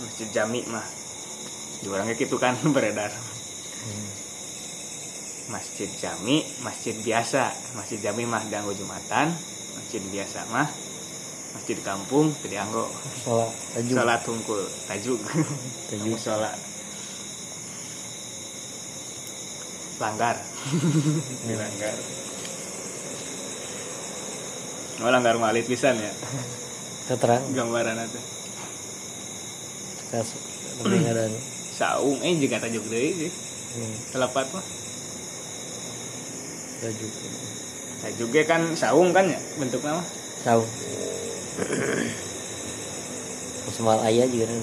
Masjid 0.00 0.28
jami 0.30 0.62
mah. 0.68 0.84
Orangnya 1.88 2.14
gitu 2.14 2.36
kan 2.36 2.54
beredar. 2.76 3.10
Masjid 5.50 5.90
jami 5.98 6.44
masjid 6.62 6.94
biasa. 6.94 7.50
Masjid 7.74 7.98
jami 7.98 8.28
mah 8.28 8.44
dianggo 8.46 8.76
jumatan 8.76 9.32
masjid 9.70 10.02
biasa 10.12 10.44
mah 10.52 10.68
masjid 11.56 11.78
kampung 11.82 12.30
teu 12.38 12.52
dianggo. 12.52 12.86
Sholat 13.26 13.50
tajuk. 13.74 13.96
Salat 13.96 14.22
hungkul 14.28 14.62
tajuk. 14.86 15.18
Tajuk. 15.90 16.18
Salat. 16.20 16.56
Langgar. 20.00 20.36
Dilanggar 21.48 21.96
Oh, 25.00 25.08
langgar 25.08 25.40
malit 25.40 25.64
pisan 25.64 25.96
ya. 25.96 26.12
Keterang 27.08 27.42
gambaran 27.56 27.96
itu 28.06 28.20
kas 30.10 30.34
lebih 30.82 31.06
ada. 31.06 31.30
Saung 31.74 32.18
eh 32.20 32.34
juga 32.36 32.60
tajuk 32.60 32.84
deui 32.90 33.10
sih. 33.14 33.30
Hmm, 33.74 33.94
selepat 34.12 34.46
mah. 34.52 34.64
Tajuk 36.84 37.12
tajuknya 38.00 38.42
kan 38.48 38.62
saung 38.74 39.12
kan 39.14 39.24
ya 39.28 39.38
bentuknya 39.56 39.92
mah. 39.98 40.06
Tahu 40.44 40.62
semal 43.70 44.02
ayah 44.04 44.26
juga 44.26 44.50
nih 44.50 44.60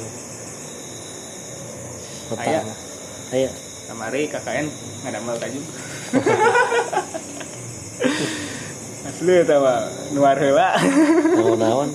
kota 2.27 2.43
Aya. 2.43 2.59
mah. 2.61 2.77
ayah 3.33 3.51
kamari 3.87 4.27
KKN 4.27 4.67
ngadamel 5.01 5.39
tajuk 5.39 5.63
eta 9.17 9.57
mah 9.57 9.81
nuar 10.13 10.37
heula 10.37 10.77
mau 11.41 11.57
naon 11.57 11.89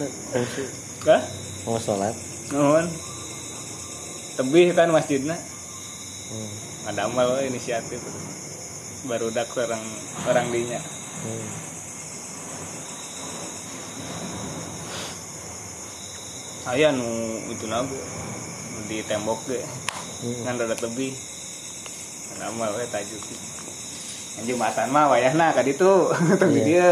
Hah? 1.02 1.22
mau 1.66 1.78
sholat? 1.82 2.14
Nuhun. 2.54 2.86
Tebih 4.38 4.70
kan 4.70 4.90
masjidna. 4.94 5.34
Hmm. 5.34 6.50
ngadamel 6.86 7.26
we 7.38 7.50
inisiatif. 7.50 7.98
Baru 9.10 9.34
dak 9.34 9.50
orang 9.58 9.82
orang 10.30 10.46
dinya. 10.54 10.78
Hmm. 11.26 11.46
aya 16.70 16.94
nu 16.94 17.06
itu 17.50 17.66
nabu 17.66 17.98
di 18.86 19.02
tembok 19.02 19.42
ge. 19.50 19.58
Hmm. 20.22 20.38
ngan 20.46 20.58
rada 20.62 20.78
tebih. 20.78 21.14
We 22.42 22.84
tajuk 22.90 23.22
Yang 23.22 23.61
Jumatan 24.40 24.88
mah 24.88 25.12
wayahna 25.12 25.52
ka 25.52 25.60
ditu. 25.60 26.08
Tebih 26.40 26.64
Iya. 26.64 26.66
dia. 26.66 26.90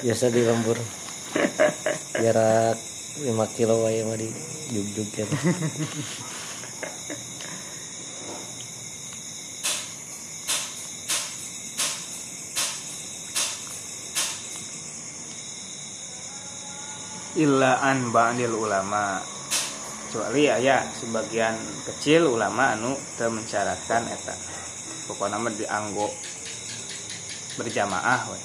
Biasa 0.00 0.32
di 0.32 0.40
lembur. 0.40 0.78
Jarak 2.16 2.76
5 3.20 3.56
kilo 3.56 3.84
wae 3.84 4.00
mah 4.08 4.16
di 4.16 4.28
jug-jug 4.72 5.08
kan 5.16 5.28
illa 17.36 17.80
an 17.84 18.10
ba'dil 18.12 18.54
ulama. 18.56 19.20
Kecuali 20.06 20.48
aya 20.48 20.80
sebagian 20.96 21.58
kecil 21.84 22.30
ulama 22.30 22.72
anu 22.78 22.96
teu 23.20 23.28
mensyaratkan 23.28 24.06
eta 24.08 24.32
pokoknya 25.06 25.38
mah 25.38 25.54
dianggo 25.54 26.06
berjamaah 27.56 28.20
we. 28.30 28.38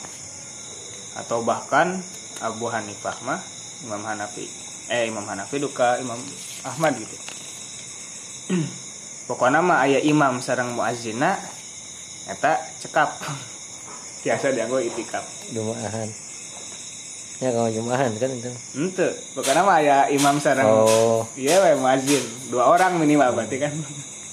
atau 1.19 1.43
bahkan 1.43 1.99
Abu 2.39 2.71
Hanifah 2.71 3.17
mah 3.27 3.41
Imam 3.83 4.01
Hanafi 4.05 4.47
eh 4.87 5.09
Imam 5.11 5.25
Hanafi 5.27 5.59
duka 5.59 5.99
Imam 5.99 6.17
Ahmad 6.63 6.95
gitu 6.95 7.17
pokoknya 9.29 9.59
mah 9.59 9.83
aya 9.83 9.99
imam 10.01 10.39
sareng 10.39 10.71
muazzina 10.77 11.35
eta 12.29 12.55
cekap 12.79 13.09
biasa 14.23 14.55
dianggo 14.55 14.79
itikaf 14.79 15.25
jumaahan 15.51 16.07
ya 17.41 17.49
kalau 17.49 17.69
jumaahan 17.73 18.13
kan 18.21 18.29
itu 18.31 18.51
ente 18.77 19.07
pokoknya 19.35 19.61
mah 19.65 19.77
aya 19.81 19.97
imam 20.13 20.37
sareng 20.37 20.67
oh 20.67 21.01
Iya, 21.37 21.63
we 21.63 21.71
muazin. 21.79 22.23
Dua 22.51 22.67
orang 22.69 22.99
minimal 22.99 23.33
berarti 23.33 23.57
kan. 23.57 23.73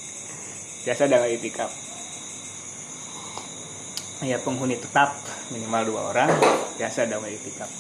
Biasa 0.85 1.07
dalam 1.07 1.31
itikaf. 1.31 1.71
Ya 4.19 4.35
penghuni 4.43 4.75
tetap 4.75 5.15
minimal 5.55 5.95
dua 5.95 6.01
orang. 6.11 6.31
Biasa 6.75 7.07
dalam 7.07 7.31
itikaf. 7.31 7.71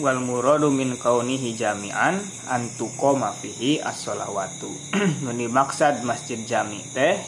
Wal 0.00 0.20
muradu 0.24 0.72
min 0.72 0.96
kaunihi 0.96 1.56
jami'an 1.56 2.20
antuqoma 2.48 3.32
fihi 3.32 3.80
as-sholawatu. 3.80 4.68
Nu 5.24 5.36
dimaksud 5.36 6.00
masjid 6.04 6.40
jami 6.48 6.80
teh 6.96 7.20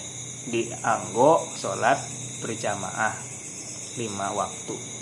dianggo 0.49 1.45
salat 1.61 2.01
berjamaah 2.41 3.17
lima 4.01 4.33
waktu 4.33 4.98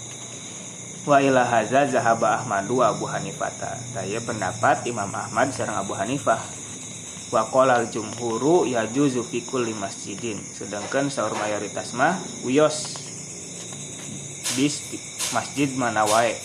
wa 1.06 1.22
ila 1.22 1.46
haza 1.46 1.86
zahaba 1.86 2.42
ahmadu 2.42 2.82
abu 2.82 3.06
hanifata 3.06 3.78
saya 3.94 4.18
pendapat 4.18 4.82
imam 4.90 5.06
ahmad 5.14 5.54
sareng 5.54 5.78
abu 5.78 5.94
hanifah. 5.94 6.42
Wa 7.30 7.46
qala 7.50 7.82
al 7.82 7.90
jumhuru 7.90 8.66
yajuzu 8.70 9.22
fi 9.26 9.42
kulli 9.42 9.74
masjidin. 9.74 10.38
Sedangkan 10.38 11.10
saur 11.10 11.34
mayoritas 11.34 11.94
mah 11.94 12.18
uyos. 12.46 12.98
Di 14.54 14.70
masjid 15.34 15.70
mana 15.74 16.06
wae. 16.06 16.38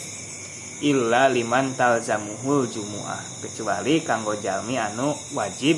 Illa 0.82 1.30
liman 1.30 1.78
talzamuhul 1.78 2.66
jumuah. 2.66 3.22
Kecuali 3.46 4.02
kanggo 4.02 4.34
jami 4.42 4.82
anu 4.82 5.14
wajib 5.38 5.78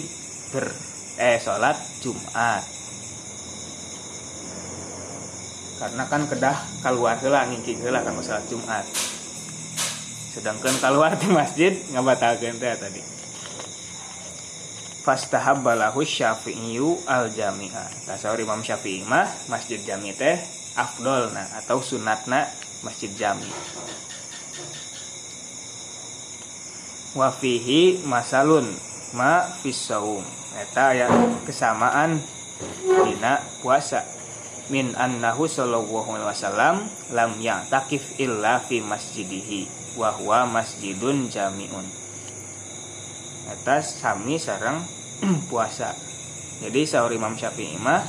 ber 0.56 0.72
eh 1.20 1.36
salat 1.40 1.76
Jumat 2.00 2.83
karena 5.84 6.08
kan 6.08 6.24
kedah 6.32 6.56
keluar 6.80 7.20
heula 7.20 7.44
ngingking 7.52 7.84
heula 7.84 8.00
kanggo 8.08 8.24
salat 8.24 8.48
Jumat. 8.48 8.88
Sedangkan 10.32 10.72
keluar 10.80 11.12
di 11.20 11.28
masjid 11.28 11.76
ngabatalkeun 11.92 12.56
teh 12.56 12.72
tadi. 12.80 13.04
Fastahabba 15.04 15.76
lahu 15.76 16.08
syafi'iyu 16.08 17.04
al 17.04 17.28
jami'a 17.36 18.08
tasawur 18.08 18.40
Imam 18.40 18.64
Syafi'i 18.64 19.04
mah 19.04 19.28
masjid 19.52 19.76
jami 19.84 20.16
teh 20.16 20.40
afdolna 20.80 21.44
atau 21.60 21.84
sunatna 21.84 22.48
masjid 22.88 23.12
jami. 23.20 23.52
Wa 27.12 27.28
fihi 27.28 28.08
masalun 28.08 28.72
ma 29.20 29.44
fis 29.60 29.76
saum. 29.76 30.24
Eta 30.56 30.96
aya 30.96 31.12
kesamaan 31.44 32.24
dina 33.04 33.44
puasa 33.60 34.13
min 34.72 34.96
annahu 34.96 35.50
sallallahu 35.50 36.16
alaihi 36.16 36.30
wasallam 36.30 36.76
lam 37.12 37.32
ya'takif 37.40 38.20
illa 38.20 38.64
fi 38.64 38.80
masjidihi 38.80 39.68
wa 40.00 40.16
huwa 40.16 40.48
masjidun 40.48 41.28
jami'un. 41.28 41.84
Eta 43.52 43.84
sami 43.84 44.40
sareng 44.40 44.80
puasa. 45.52 45.92
Jadi 46.64 46.88
saur 46.88 47.12
Imam 47.12 47.36
Syafi'i 47.36 47.76
mah 47.76 48.08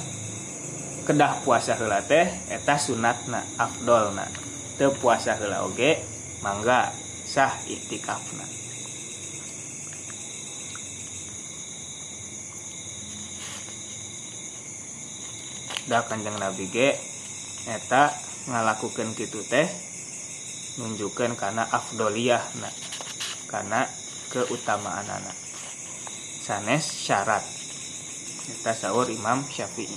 kedah 1.04 1.42
puasa 1.42 1.74
heula 1.74 2.00
teh 2.06 2.30
eta 2.50 2.78
sunatna 2.78 3.42
afdolna. 3.58 4.30
Teu 4.78 4.94
puasa 4.94 5.34
heula 5.34 5.66
oge 5.66 5.98
mangga 6.42 6.94
sah 7.26 7.50
iktikafna 7.66 8.63
da 15.88 16.04
kanjeng 16.04 16.36
Nabi 16.36 16.68
ge 16.68 16.96
eta 17.68 18.12
ngalakukan 18.48 19.16
gitu 19.16 19.40
teh 19.48 19.68
nunjukkan 20.80 21.38
karena 21.38 21.64
afdoliyah 21.70 22.44
na 22.60 22.70
karena 23.48 23.88
keutamaan 24.32 25.06
anak 25.06 25.36
sanes 26.44 26.84
syarat 26.84 27.44
kita 28.44 28.76
sahur 28.76 29.08
Imam 29.08 29.40
Syafi'i. 29.48 29.96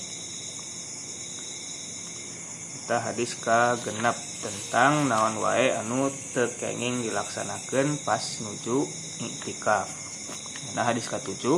Kita 2.72 3.04
hadis 3.04 3.36
ka 3.44 3.76
genap 3.84 4.16
tentang 4.40 5.10
naon 5.10 5.42
wae 5.42 5.74
anu 5.76 6.08
tekenging 6.32 7.04
dilaksanakan 7.04 8.00
pas 8.06 8.22
nuju 8.46 8.88
iktikaf 9.18 9.90
nah 10.78 10.86
hadis 10.86 11.10
ka 11.10 11.18
tujuh 11.18 11.58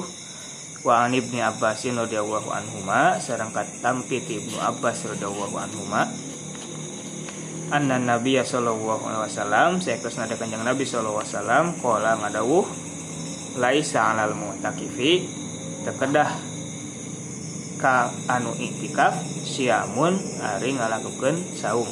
wa 0.80 1.04
an 1.04 1.12
ibni 1.12 1.44
abbasin 1.44 2.00
radhiyallahu 2.00 2.48
anhuma 2.56 3.20
sareng 3.20 3.52
katampi 3.52 4.24
ti 4.24 4.40
ibnu 4.40 4.56
abbas 4.64 5.04
radhiyallahu 5.04 5.60
anhuma 5.60 6.08
anna 7.70 8.00
nabiy 8.00 8.40
sallallahu 8.40 9.04
alaihi 9.04 9.28
wasallam 9.28 9.70
saeuktos 9.84 10.16
nada 10.16 10.40
kanjeng 10.40 10.64
nabi 10.64 10.88
sallallahu 10.88 11.20
alaihi 11.20 11.36
wasallam 11.36 11.66
qala 11.84 12.12
ngadawuh 12.24 12.66
laisa 13.60 14.16
alal 14.16 14.34
mu'takifi 14.40 15.28
tekedah 15.84 16.32
ka 17.76 18.12
anu 18.32 18.56
iktikaf 18.56 19.20
siamun 19.44 20.16
ari 20.40 20.80
ngalakukeun 20.80 21.44
saum 21.60 21.88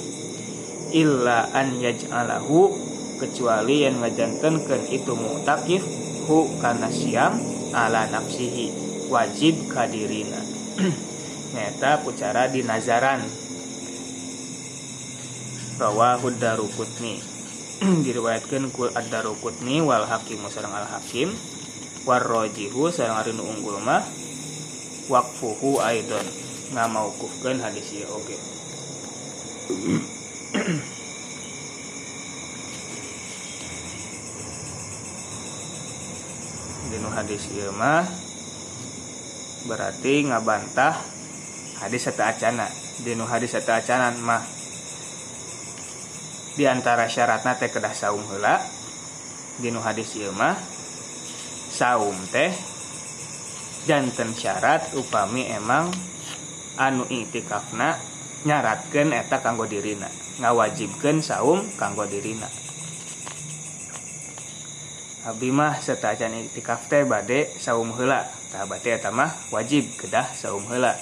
illa 0.95 1.51
an 1.51 1.75
yaj'alahu 1.75 2.71
kecuali 3.19 3.83
yang 3.83 3.99
ngajantenkeun 3.99 4.83
itu 4.95 5.11
mu'takif 5.11 5.83
hu 6.27 6.47
kana 6.63 6.87
siam 6.87 7.35
ala 7.73 8.07
nafsihi. 8.11 8.71
Wajib 9.07 9.71
kadirina 9.71 10.43
nyata 11.55 12.03
pucara 12.03 12.51
di 12.51 12.63
nazaran. 12.63 13.23
Rawahu 15.79 16.35
darukutni. 16.35 17.23
Diriwayatkan 18.05 18.73
ku 18.75 18.91
ad-darukutni 18.91 19.79
wal 19.79 20.03
hakim 20.03 20.43
al 20.43 20.87
hakim. 20.91 21.31
Warrojihu 22.03 22.91
sareng 22.91 23.15
ari 23.15 23.31
nu 23.31 23.47
unggul 23.47 23.79
mah. 23.79 24.03
Waqfuhu 25.07 25.79
aidon. 25.79 26.27
Ngamaukufkeun 26.67 27.63
hadis 27.63 27.95
ieu 27.95 28.11
oge 28.11 28.35
dinu 36.87 37.11
hadis 37.11 37.51
ieu 37.51 37.71
mah. 37.75 38.07
Berarti 39.67 40.23
ngabantah 40.27 40.95
hadis 41.83 42.07
satu 42.07 42.23
acana. 42.23 42.67
Dinu 43.03 43.27
hadis 43.27 43.53
satu 43.53 43.75
acanan 43.75 44.15
mah. 44.23 44.43
Di 46.57 46.65
antara 46.65 47.05
syaratna 47.05 47.59
teh 47.59 47.69
kedah 47.69 47.93
saum 47.93 48.23
heula. 48.31 48.63
Dinu 49.59 49.83
hadis 49.83 50.15
ieu 50.15 50.31
mah. 50.33 50.55
Saum 51.67 52.15
teh 52.31 52.55
janten 53.85 54.33
syarat 54.33 54.95
upami 54.97 55.47
emang 55.47 55.91
anu 56.79 57.03
iktikafna 57.07 57.99
nyaratkeun 58.47 59.11
eta 59.13 59.43
kanggo 59.43 59.67
dirina. 59.67 60.07
Ngawajibkeun 60.39 61.19
saum 61.19 61.65
kanggo 61.75 62.07
dirina 62.07 62.66
Abi 65.27 65.51
mah 65.51 65.75
setajan 65.83 66.31
iktikaf 66.47 66.87
teh 66.87 67.03
bade 67.03 67.51
saum 67.59 67.91
heula. 67.99 68.23
Tah 68.47 68.63
bade 68.63 68.95
eta 68.95 69.11
wajib 69.51 69.83
kedah 69.99 70.23
saum 70.31 70.63
heula. 70.71 70.95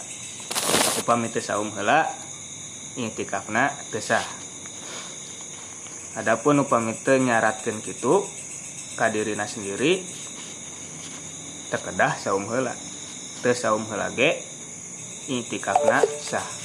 Upami 0.97 1.29
teu 1.29 1.45
saum 1.45 1.69
heula 1.77 2.09
iktikafna 2.97 3.69
teu 3.93 4.01
Adapun 6.17 6.65
upami 6.65 6.97
teu 7.05 7.21
nyaratkeun 7.21 7.85
kitu 7.85 8.25
kadirina 8.97 9.45
sendiri 9.45 10.01
terkedah 11.69 12.17
saum 12.17 12.49
heula. 12.49 12.73
Teu 13.45 13.53
saum 13.53 13.85
heula 13.85 14.09
ge 14.09 14.41
iktikafna 15.29 16.01
sah 16.01 16.64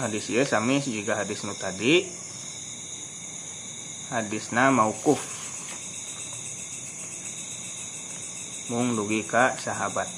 hadis 0.00 0.32
ieu 0.32 0.44
sami 0.48 0.80
juga 0.80 1.20
hadis 1.20 1.44
nu 1.44 1.52
tadi. 1.52 2.08
Hadisna 4.10 4.74
maukuf 4.74 5.20
mung 8.72 8.96
dugi 8.96 9.22
ka 9.28 9.54
sahabat. 9.60 10.08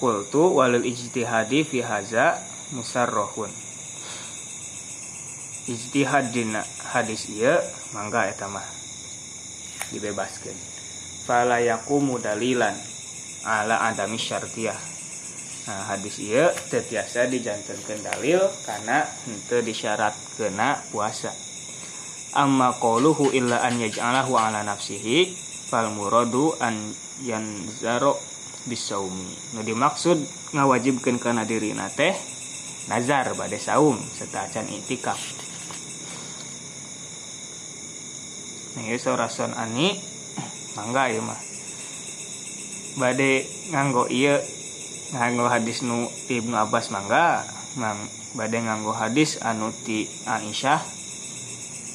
Kultu 0.00 0.56
walil 0.56 0.86
ijtihadi 0.88 1.66
fi 1.66 1.84
haza 1.84 2.40
musarrohun 2.72 3.52
ijtihad 5.68 6.32
dina 6.32 6.64
hadis 6.96 7.28
ieu 7.28 7.52
mangga 7.92 8.26
eta 8.26 8.48
mah 8.48 8.64
dibebaskeun. 9.92 10.56
Fala 11.28 11.60
yaqumu 11.60 12.16
dalilan 12.16 12.74
ala 13.44 13.86
adami 13.92 14.16
syartiyah 14.16 14.99
Nah, 15.70 15.86
hadis 15.86 16.18
iya 16.18 16.50
tetiasa 16.50 17.30
dijantankan 17.30 18.02
dalil 18.02 18.42
karena 18.66 19.06
henteu 19.06 19.62
disyarat 19.62 20.18
kena 20.34 20.82
puasa. 20.90 21.30
Amma 22.34 22.74
qauluhu 22.74 23.30
illa 23.30 23.62
an 23.62 23.78
yaj'alahu 23.78 24.34
ala 24.34 24.66
nafsihi 24.66 25.30
fal 25.70 25.94
muradu 25.94 26.58
an 26.58 26.90
yanzaro 27.22 28.18
bisaumi. 28.66 29.54
Nu 29.54 29.62
dimaksud 29.62 30.18
ngawajibkeun 30.58 31.22
kana 31.22 31.46
diri 31.46 31.70
teh 31.94 32.18
nazar 32.90 33.30
bade 33.38 33.62
saum 33.62 33.94
serta 33.94 34.50
acan 34.50 34.66
itikaf. 34.74 35.22
Nah, 38.74 38.82
ieu 38.90 38.98
sorason 38.98 39.54
ani 39.54 39.94
mangga 40.74 41.14
ieu 41.14 41.22
mah. 41.22 41.38
Bade 42.98 43.46
nganggo 43.70 44.10
ieu 44.10 44.58
nganggo 45.10 45.46
hadis 45.50 45.82
nu 45.82 46.06
Ibnu 46.30 46.54
Abbas 46.54 46.90
mangga 46.94 47.42
mang 47.78 47.98
bade 48.38 48.58
nganggo 48.62 48.94
hadis 48.94 49.42
anu 49.42 49.74
ti 49.84 50.06
Aisyah 50.26 50.82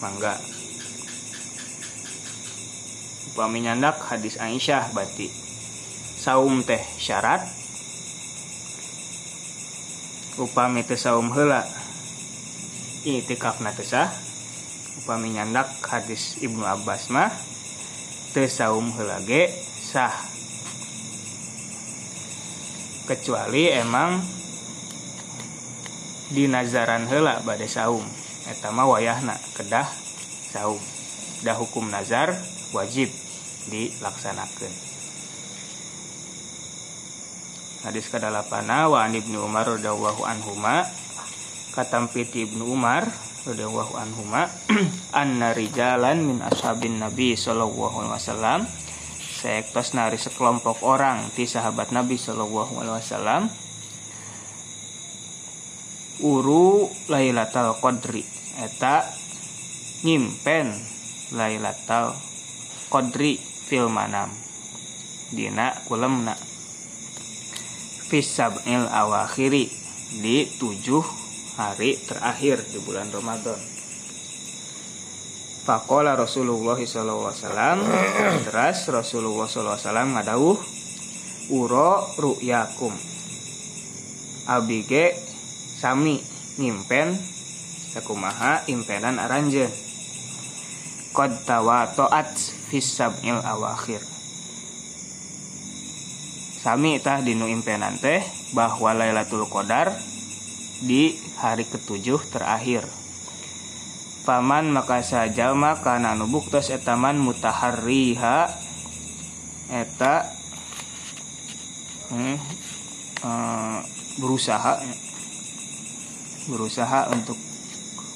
mangga 0.03 0.35
upami 3.35 3.63
nyandak 3.63 3.99
hadis 4.07 4.39
Aisyah 4.39 4.95
berarti 4.95 5.45
saum 6.25 6.65
teh 6.65 6.81
syarat. 6.97 7.45
Upami 10.41 10.81
teh 10.81 10.97
saum 10.97 11.29
heula. 11.29 11.61
Itikafna 13.05 13.77
teh 13.77 13.85
sah. 13.85 14.09
Upami 15.03 15.37
nyandak 15.37 15.69
hadis 15.85 16.41
Ibnu 16.41 16.65
Abbas 16.65 17.13
mah 17.13 17.29
teh 18.33 18.49
saum 18.49 18.89
heula 18.97 19.21
ge 19.21 19.53
sah 19.85 20.34
kecuali 23.05 23.69
emang 23.69 24.21
di 26.33 26.49
nazaran 26.49 27.05
hela 27.05 27.39
pada 27.45 27.65
saum 27.69 28.03
etama 28.49 28.89
wayahna 28.89 29.37
kedah 29.53 29.87
saum. 30.51 30.81
Dah 31.45 31.53
hukum 31.53 31.93
nazar 31.93 32.33
wajib 32.73 33.13
dilaksanakan 33.69 34.95
hadis 37.85 38.09
kedalapana 38.09 38.89
wa 38.89 39.05
an 39.05 39.13
ibnu 39.13 39.45
umar 39.45 39.77
radhiyallahu 39.77 40.25
anhuma 40.25 40.89
katampiti 41.77 42.49
ibnu 42.49 42.65
umar 42.65 43.05
radhiyallahu 43.45 43.93
anhuma 43.93 44.49
anna 45.21 45.53
rijalan 45.53 46.25
min 46.25 46.41
ashabin 46.41 46.97
nabi 46.97 47.37
sallallahu 47.37 48.01
alaihi 48.01 48.17
wasallam 48.17 48.59
seektos 49.45 49.93
nari 49.93 50.17
sekelompok 50.17 50.81
orang 50.81 51.29
di 51.37 51.45
sahabat 51.45 51.93
Nabi 51.93 52.17
Shallallahu 52.17 52.81
Alaihi 52.81 52.97
Wasallam. 52.97 53.43
Uru 56.25 56.89
Lailatul 57.13 57.77
Qadri. 57.77 58.25
Eta 58.57 59.05
nyimpen 60.01 60.73
Lailatul 61.37 62.17
Qadri 62.89 63.37
fil 63.37 63.85
manam. 63.85 64.33
Dina 65.29 65.77
kulemna. 65.85 66.33
Fisab'il 68.09 68.89
awakhiri. 68.89 69.69
Di 70.25 70.49
tujuh 70.57 71.05
hari 71.53 72.01
terakhir 72.01 72.65
di 72.65 72.81
bulan 72.81 73.13
Ramadan 73.13 73.74
Fakola 75.65 76.13
Rasulullah 76.13 76.77
SAW 76.77 77.33
Teras 78.45 78.85
Rasulullah 78.85 79.49
SAW 79.49 80.13
ngadawuh 80.13 80.61
Uro 81.49 82.05
ru'yakum. 82.21 82.93
Abige 84.45 85.17
Sami 85.81 86.21
Ngimpen 86.61 87.17
Sakumaha 87.97 88.69
impenan 88.69 89.17
aranjen 89.17 89.73
Qad 91.17 91.33
tawato'at 91.49 92.37
Fisab'il 92.69 93.41
awakhir. 93.41 94.05
Sami 96.61 97.01
tah 97.01 97.25
dinu 97.25 97.49
impenan 97.49 97.97
teh 97.97 98.21
Bahwa 98.53 98.93
Lailatul 98.93 99.49
Qadar 99.49 99.97
Di 100.85 101.17
hari 101.41 101.65
ketujuh 101.65 102.21
terakhir 102.29 102.85
paman 104.25 104.73
maka 104.73 105.05
sajama 105.05 105.77
kana 105.85 106.17
nubuktos 106.17 106.73
etaman 106.73 107.21
mutaharriha. 107.21 108.49
Eta 109.65 110.25
hmm, 112.09 112.37
berusaha 114.17 114.81
berusaha 116.49 117.09
untuk 117.13 117.37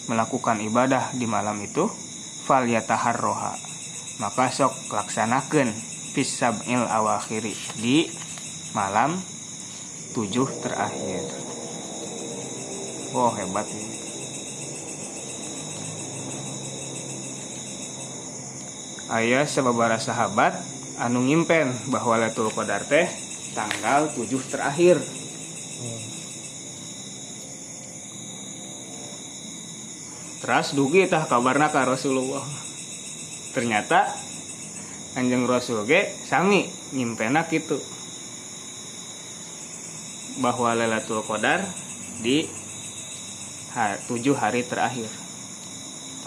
melakukan 0.09 0.57
ibadah 0.65 1.13
di 1.13 1.29
malam 1.29 1.61
itu. 1.61 1.85
Fal 2.49 2.65
yataharroha. 2.65 3.53
Maka 4.17 4.49
sok 4.49 4.89
laksanakan 4.89 5.69
fisab'il 6.17 6.81
awakhiri 6.89 7.53
di 7.77 8.09
malam 8.73 9.13
tujuh 10.17 10.49
terakhir. 10.65 11.23
Wow 13.13 13.37
hebat 13.37 13.69
ini 13.69 13.98
ayah 19.13 19.45
sebabara 19.49 19.97
sahabat 19.97 20.57
anu 21.01 21.25
ngimpen 21.25 21.73
bahwa 21.89 22.19
Lailatul 22.19 22.53
Qadar 22.53 22.85
teh 22.85 23.09
tanggal 23.57 24.13
tujuh 24.13 24.41
terakhir 24.45 25.01
Teras 30.39 30.71
dugi 30.71 31.03
tah 31.05 31.27
kabarna 31.27 31.67
ka 31.67 31.83
Rasulullah. 31.83 32.41
Ternyata 33.51 34.07
Anjing 35.19 35.43
Rasul 35.43 35.83
ge 35.83 36.07
sami 36.25 36.63
nyimpena 36.95 37.43
gitu. 37.51 37.75
Bahwa 40.39 40.71
Lailatul 40.79 41.27
Qadar 41.27 41.59
di 42.23 42.47
tujuh 44.07 44.33
hari 44.39 44.63
terakhir. 44.63 45.11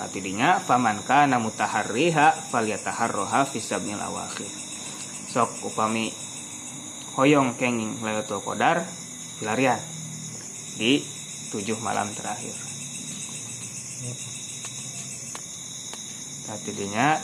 Tapi 0.03 0.18
dinya 0.18 0.59
faman 0.59 0.98
kana 1.07 1.38
mutaharriha 1.38 2.50
falyataharroha 2.50 3.46
fi 3.46 3.62
sab'il 3.62 4.03
awakhir. 4.03 4.50
Sok 5.30 5.70
upami 5.70 6.11
hoyong 7.14 7.55
kenging 7.55 8.03
Lailatul 8.03 8.42
Qadar 8.42 8.82
pelarian 9.38 9.78
di 10.74 11.07
tujuh 11.55 11.78
malam 11.86 12.11
terakhir. 12.18 12.50
Tapi 16.50 16.70
dinya 16.74 17.22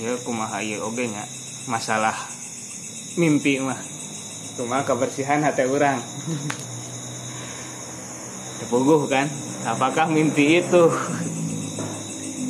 ya 0.00 0.16
kumaha 0.24 0.64
ieu 0.64 0.80
oge 0.88 1.04
nya 1.04 1.28
masalah 1.68 2.16
mimpi 3.20 3.60
mah 3.60 3.76
kumaha 4.56 4.88
kebersihan 4.88 5.44
hati 5.44 5.68
orang 5.68 6.00
Tepuguh 8.58 9.06
kan? 9.06 9.30
Apakah 9.62 10.10
mimpi 10.10 10.58
itu? 10.58 10.84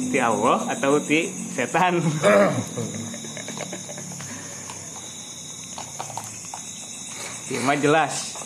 Ti 0.08 0.18
Allah 0.24 0.64
atau 0.72 0.96
ti 1.04 1.28
setan? 1.52 2.00
Ieu 7.52 7.60
mah 7.64 7.76
jelas. 7.76 8.40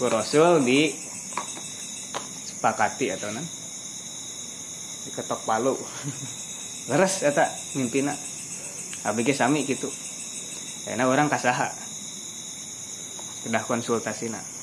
Ku 0.00 0.08
Rasul 0.08 0.64
di 0.64 0.92
sepakati 2.48 3.12
atau 3.12 3.28
nan? 3.32 3.44
Diketok 5.04 5.44
palu. 5.44 5.76
Leres 6.88 7.20
eta 7.20 7.52
mimpina. 7.76 8.16
Abg 9.04 9.28
sami 9.36 9.68
gitu 9.68 9.92
karena 10.88 11.04
orang 11.04 11.28
kasaha. 11.28 11.68
Sudah 13.44 13.60
konsultasina 13.64 14.53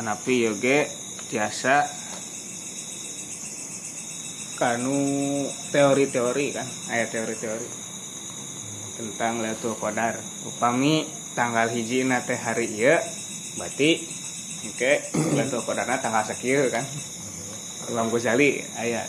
Tanapi 0.00 0.48
yoge 0.48 0.88
biasa 1.28 1.84
kanu 4.56 4.96
teori-teori 5.76 6.56
kan 6.56 6.64
ayat 6.88 7.12
teori-teori 7.12 7.68
tentang 8.96 9.44
Lailatul 9.44 9.76
Qadar. 9.76 10.16
Upami 10.48 11.04
tanggal 11.36 11.68
hiji 11.68 12.08
teh 12.24 12.40
hari 12.40 12.80
iya 12.80 13.04
berarti 13.60 14.00
oke 14.72 14.92
Lailatul 15.36 15.68
Qadarna 15.68 16.00
tanggal 16.00 16.24
sekieu 16.24 16.72
kan. 16.72 16.88
Imam 17.92 18.08
Ghazali 18.08 18.64
ayat 18.80 19.04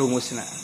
rumusna 0.00 0.63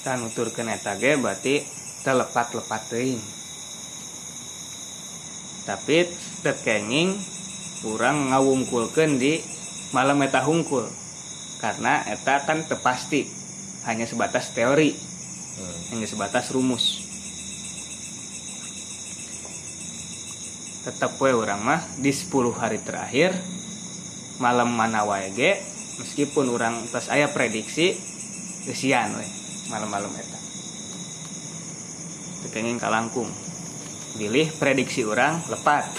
tan 0.00 0.24
nuturkeun 0.24 0.72
eta 0.72 0.96
ge 0.96 1.16
berarti 1.20 1.60
telepat-lepat 2.00 2.82
teuing. 2.88 3.20
Tapi 5.68 6.08
tekenging 6.40 7.20
kurang 7.84 8.32
ngawungkulkeun 8.32 9.20
di 9.20 9.44
malam 9.92 10.20
eta 10.24 10.40
hungkul 10.44 10.88
karena 11.60 12.00
eta 12.08 12.40
kan 12.48 12.64
tepasti 12.64 13.28
hanya 13.84 14.08
sebatas 14.08 14.56
teori 14.56 14.96
hmm. 14.96 15.80
hanya 15.92 16.06
sebatas 16.08 16.48
rumus. 16.52 17.04
Tetap 20.80 21.20
we 21.20 21.36
orang 21.36 21.60
mah 21.60 21.80
di 22.00 22.08
10 22.08 22.32
hari 22.56 22.80
terakhir 22.80 23.36
malam 24.40 24.72
mana 24.72 25.04
wae 25.04 25.28
ge 25.36 25.60
meskipun 26.00 26.48
orang 26.48 26.88
tas 26.88 27.12
ayah 27.12 27.28
prediksi 27.28 28.00
kesian 28.64 29.12
we 29.20 29.39
malam-malam 29.70 30.10
eta. 30.18 30.38
Tekenging 32.44 32.82
kalangkung 32.82 33.30
pilih 34.18 34.50
prediksi 34.58 35.06
orang 35.06 35.38
lepat. 35.46 35.86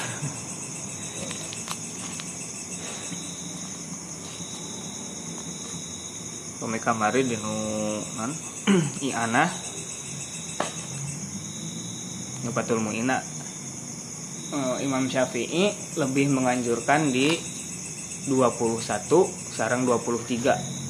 Pemi 6.60 6.78
kamari 6.84 7.24
di 7.26 7.40
non 7.40 8.30
iana 9.08 9.48
Nupatul 12.44 12.84
Mu'ina. 12.84 13.24
Uh, 14.52 14.76
Imam 14.84 15.08
Syafi'i 15.08 15.72
lebih 15.96 16.28
menganjurkan 16.28 17.08
di 17.08 17.40
21 18.28 18.84
sarang 19.56 19.88
23 19.88 20.81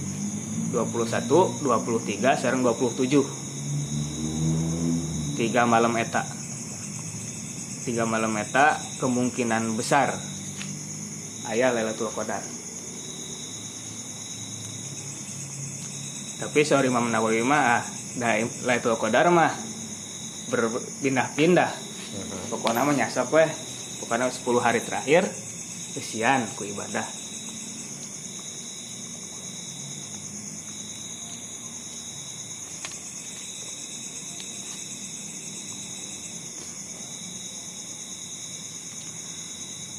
21 0.71 1.27
23 1.59 2.39
sarang 2.39 2.63
27 2.63 3.41
tiga 5.35 5.67
malam 5.67 5.91
eta. 5.99 6.23
Tiga 7.83 8.07
malam 8.07 8.31
eta 8.39 8.79
kemungkinan 9.03 9.75
besar. 9.75 10.15
Ayah 11.51 11.75
Lailatul 11.75 12.13
Qadar. 12.13 12.39
Tapi 16.41 16.59
sorry 16.65 16.87
Imam 16.87 17.11
Nawawi 17.11 17.43
mah 17.43 17.81
ah, 17.81 17.83
dah 18.15 18.39
Lailatul 18.63 18.95
Qadar 18.95 19.27
mah 19.27 19.51
berpindah-pindah. 20.53 21.71
Pokoknya 22.47 22.87
mah 22.87 22.95
nyasap 22.95 23.27
weh. 23.33 23.51
Pokoknya 23.99 24.31
10 24.31 24.39
hari 24.63 24.79
terakhir 24.79 25.27
kesian 25.91 26.47
ku 26.55 26.63
ibadah 26.63 27.20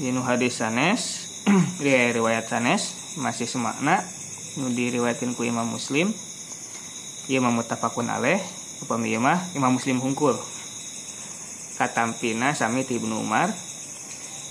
Dinu 0.02 0.26
hadis 0.26 0.58
sanes 0.58 1.30
riwayat 1.78 2.50
sanes 2.50 3.14
masih 3.22 3.46
semakna 3.46 4.02
nu 4.58 4.66
diriwayatin 4.74 5.38
ku 5.38 5.46
Imam 5.46 5.70
Muslim. 5.70 6.10
Ieu 7.30 7.38
mah 7.38 7.54
muttafaqun 7.54 8.10
upami 8.82 9.14
ieu 9.14 9.22
mah 9.22 9.38
Imam 9.54 9.78
Muslim 9.78 10.02
hungkul. 10.02 10.34
Katampina 11.78 12.50
sami 12.58 12.82
Ibnu 12.82 13.22
Umar 13.22 13.54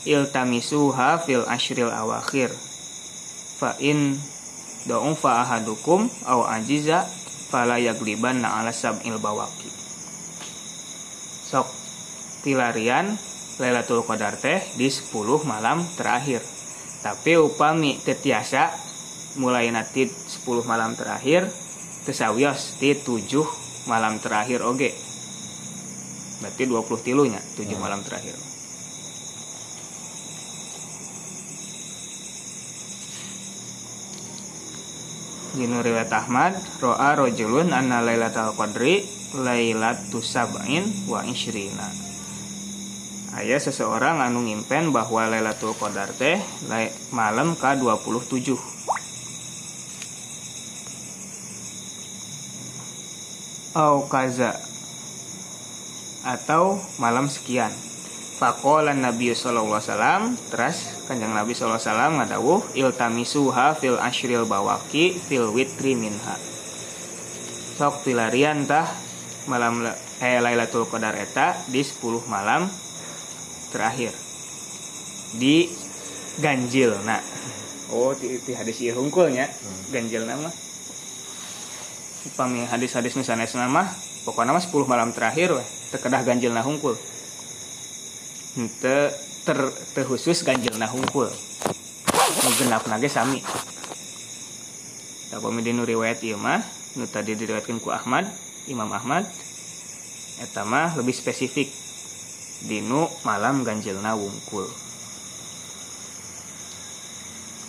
iltamisuha 0.08 1.20
fil 1.28 1.44
ashril 1.52 1.92
awakhir. 1.92 2.56
Fa 3.60 3.76
in 3.84 4.16
fa 5.20 5.44
ahadukum 5.44 6.08
aw 6.32 6.48
ajiza 6.48 7.04
fala 7.52 7.76
yaglibanna 7.76 8.48
ala 8.56 8.72
sab'il 8.72 9.20
bawaki 9.20 9.70
sok 11.52 11.68
tilarian 12.48 13.20
Lailatul 13.60 14.06
Qadar 14.06 14.40
teh 14.40 14.64
di 14.80 14.88
10 14.88 15.12
malam 15.44 15.84
terakhir. 15.98 16.40
Tapi 17.02 17.36
upami 17.36 17.98
tetiasa 18.00 18.72
mulai 19.40 19.72
nanti 19.72 20.08
10 20.08 20.44
malam 20.68 20.92
terakhir 20.96 21.48
tesawios 22.04 22.76
di 22.82 22.98
tujuh 22.98 23.46
malam 23.86 24.18
terakhir 24.20 24.66
oge 24.66 24.92
berarti 26.42 26.64
20 26.66 27.06
tilunya 27.06 27.40
tujuh 27.56 27.78
Hmm. 27.78 27.86
malam 27.86 28.02
terakhir 28.02 28.36
Dinu 35.52 35.84
riwayat 35.84 36.08
Ahmad 36.16 36.56
ro'a 36.80 37.12
rojulun 37.20 37.76
anna 37.76 38.00
lailatul 38.00 38.56
qadri 38.56 39.04
lailatu 39.36 40.24
sab'in 40.24 41.12
wa 41.12 41.28
ishrina 41.28 42.11
Aya 43.32 43.56
seseorang 43.64 44.20
anu 44.20 44.44
ngimpen 44.44 44.92
bahwa 44.92 45.24
Lailatul 45.32 45.72
Qadar 45.72 46.12
teh 46.12 46.36
malam 47.16 47.56
ke-27 47.56 48.60
Au 53.72 54.04
kaza 54.12 54.52
atau 56.28 56.76
malam 57.00 57.32
sekian. 57.32 57.72
Fakolan 58.36 59.00
Nabi 59.00 59.32
Sallallahu 59.38 59.78
Alaihi 59.78 59.86
Wasallam 59.86 60.22
Teras 60.50 61.06
kanjeng 61.06 61.30
Nabi 61.30 61.54
Sallallahu 61.54 61.78
Alaihi 61.78 61.94
Wasallam 61.94 62.14
ngadawuh 62.20 62.62
Iltamisuha 62.74 63.78
fil 63.78 64.02
ashril 64.02 64.44
bawaki 64.50 65.14
fil 65.16 65.48
witri 65.54 65.94
minha. 65.96 66.36
Sok 67.80 68.04
pilarian 68.04 68.66
tah 68.68 68.90
malam 69.48 69.86
la- 69.86 69.96
eh, 70.20 70.42
Lailatul 70.44 70.90
Qadar 70.90 71.16
eta 71.16 71.54
di 71.70 71.80
10 71.86 72.28
malam 72.28 72.66
terakhir. 73.72 74.12
Di 75.40 75.72
ganjil 76.44 76.92
nah 77.08 77.24
oh 77.96 78.12
di, 78.16 78.38
di 78.44 78.52
hadis 78.52 78.84
ieu 78.84 78.94
hungkulnya. 79.00 79.48
Ganjil 79.96 80.28
nama. 80.28 80.52
Upami 82.22 82.70
hadis-hadis 82.70 83.18
nu 83.18 83.26
sanes 83.26 83.58
nama 83.58 83.88
pokoknya 84.30 84.54
mah 84.54 84.62
10 84.62 84.86
malam 84.86 85.10
terakhir 85.10 85.58
weh 85.58 85.68
terkedah 85.90 86.22
ganjil 86.22 86.54
nah 86.54 86.62
hungkul 86.62 86.94
henteu 88.54 89.10
ter, 89.42 89.58
teu 89.98 90.06
khusus 90.06 90.46
ganjil 90.46 90.78
nah 90.78 90.86
hungkul 90.86 91.26
nu 92.46 92.50
genap 92.62 92.86
nage 92.86 93.10
sami. 93.10 93.42
Tapi 95.32 95.64
di 95.64 95.72
nu 95.72 95.88
riwayat 95.88 96.20
ieu 96.22 96.38
mah 96.38 96.60
nu 97.00 97.08
tadi 97.08 97.40
diriwayatkeun 97.40 97.80
ku 97.80 97.90
Ahmad 97.90 98.28
Imam 98.68 98.92
Ahmad 98.92 99.24
eta 100.44 100.68
mah 100.68 100.94
lebih 101.00 101.16
spesifik 101.16 101.72
dinu 102.66 103.10
malam 103.26 103.66
ganjilna 103.66 104.14
wungkul. 104.14 104.70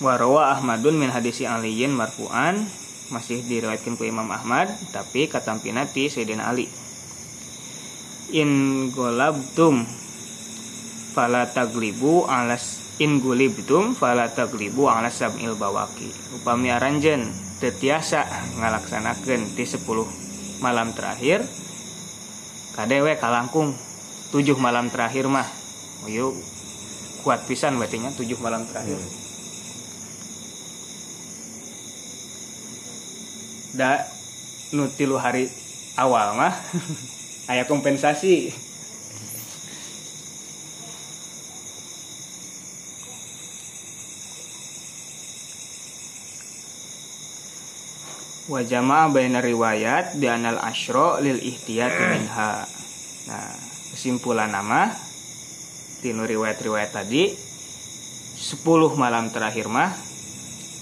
Warawa 0.02 0.58
Ahmadun 0.58 0.98
min 0.98 1.14
hadisi 1.14 1.46
Aliyin 1.46 1.94
marfu'an 1.94 2.66
masih 3.14 3.44
diriwayatkan 3.46 3.94
ku 3.94 4.02
Imam 4.02 4.26
Ahmad 4.34 4.66
tapi 4.90 5.30
katampina 5.30 5.86
ti 5.86 6.10
Sayyidina 6.10 6.50
Ali. 6.50 6.66
In 8.34 8.88
golabtum 8.90 9.86
fala 11.12 11.46
taglibu 11.46 12.24
alas 12.26 12.96
in 12.98 13.20
gulibtum 13.20 13.92
fala 13.92 14.32
taglibu 14.32 14.88
ala 14.88 15.12
sab'il 15.12 15.54
bawaki. 15.54 16.08
Upami 16.40 16.72
aranjen 16.72 17.30
tetiasa 17.62 18.26
ngalaksanakeun 18.58 19.54
ti 19.54 19.68
10 19.68 19.86
malam 20.58 20.90
terakhir 20.96 21.46
kadewe 22.74 23.14
kalangkung 23.20 23.76
tujuh 24.32 24.56
malam 24.56 24.88
terakhir 24.88 25.28
mah. 25.28 25.44
Yuk. 26.08 26.32
Kuat 27.22 27.44
pisan 27.46 27.76
berarti 27.78 28.00
nya 28.00 28.10
tujuh 28.16 28.40
malam 28.40 28.64
terakhir. 28.66 28.98
Da 33.76 34.08
nu 34.72 34.88
tilu 34.88 35.20
hari 35.20 35.52
awal 36.00 36.34
mah. 36.34 36.56
Aya 37.52 37.68
kompensasi. 37.68 38.50
Wa 48.50 48.60
jama'a 48.66 49.08
baina 49.12 49.38
riwayat 49.38 50.18
bi 50.18 50.26
anal 50.26 50.58
asyra 50.60 51.22
lil 51.22 51.38
ihtiyat 51.38 51.94
minha. 52.10 52.66
Nah 53.30 53.71
kesimpulan 54.02 54.50
nama 54.50 54.90
tinu 56.02 56.26
riwayat-riwayat 56.26 56.90
tadi 56.90 57.30
10 57.30 58.66
malam 58.98 59.30
terakhir 59.30 59.70
mah 59.70 59.94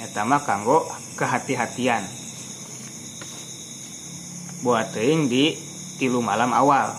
eta 0.00 0.24
mah 0.24 0.40
kanggo 0.40 0.88
kehati-hatian. 1.20 2.00
Buat 4.64 4.96
teuing 4.96 5.28
di 5.28 5.52
tilu 6.00 6.24
malam 6.24 6.56
awal. 6.56 6.96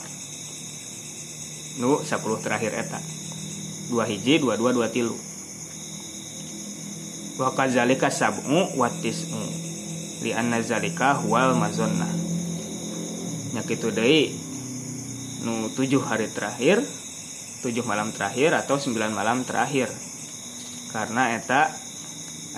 Nu 1.81 2.05
10 2.05 2.13
terakhir 2.45 2.69
eta. 2.69 3.01
Dua 3.89 4.05
hiji 4.05 4.37
dua 4.37 4.61
dua 4.61 4.77
dua 4.77 4.93
tilu. 4.93 5.17
Wa 7.41 7.49
kadzalika 7.57 8.13
sab'u 8.13 8.77
wa 8.77 8.93
tis'u. 8.93 9.41
Li 10.21 10.37
anna 10.37 10.61
zalika 10.61 11.17
huwal 11.17 11.57
mazonna 11.57 12.05
nya 13.57 13.65
kitu 13.65 13.89
deui 13.89 14.50
nu 15.41 15.69
tujuh 15.73 16.01
hari 16.01 16.29
terakhir 16.29 16.81
tujuh 17.61 17.85
malam 17.85 18.09
terakhir 18.09 18.57
atau 18.57 18.81
sembilan 18.81 19.13
malam 19.13 19.45
terakhir. 19.45 19.87
Karena 20.91 21.37
eta 21.37 21.71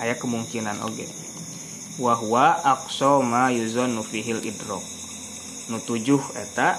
aya 0.00 0.16
kemungkinan 0.16 0.80
oge. 0.82 1.06
Wahwa 2.00 2.58
aqsa 2.58 3.22
ma 3.22 3.54
yuzannu 3.54 4.02
fihil 4.02 4.42
idrok 4.42 4.82
nu 5.70 5.80
tujuh 5.80 6.20
eta 6.34 6.74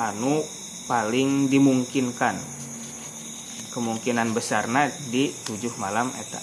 anu 0.00 0.42
paling 0.90 1.46
dimungkinkan. 1.52 2.34
Kemungkinan 3.70 4.32
besarna 4.32 4.88
di 5.12 5.30
tujuh 5.44 5.76
malam 5.76 6.08
eta. 6.16 6.40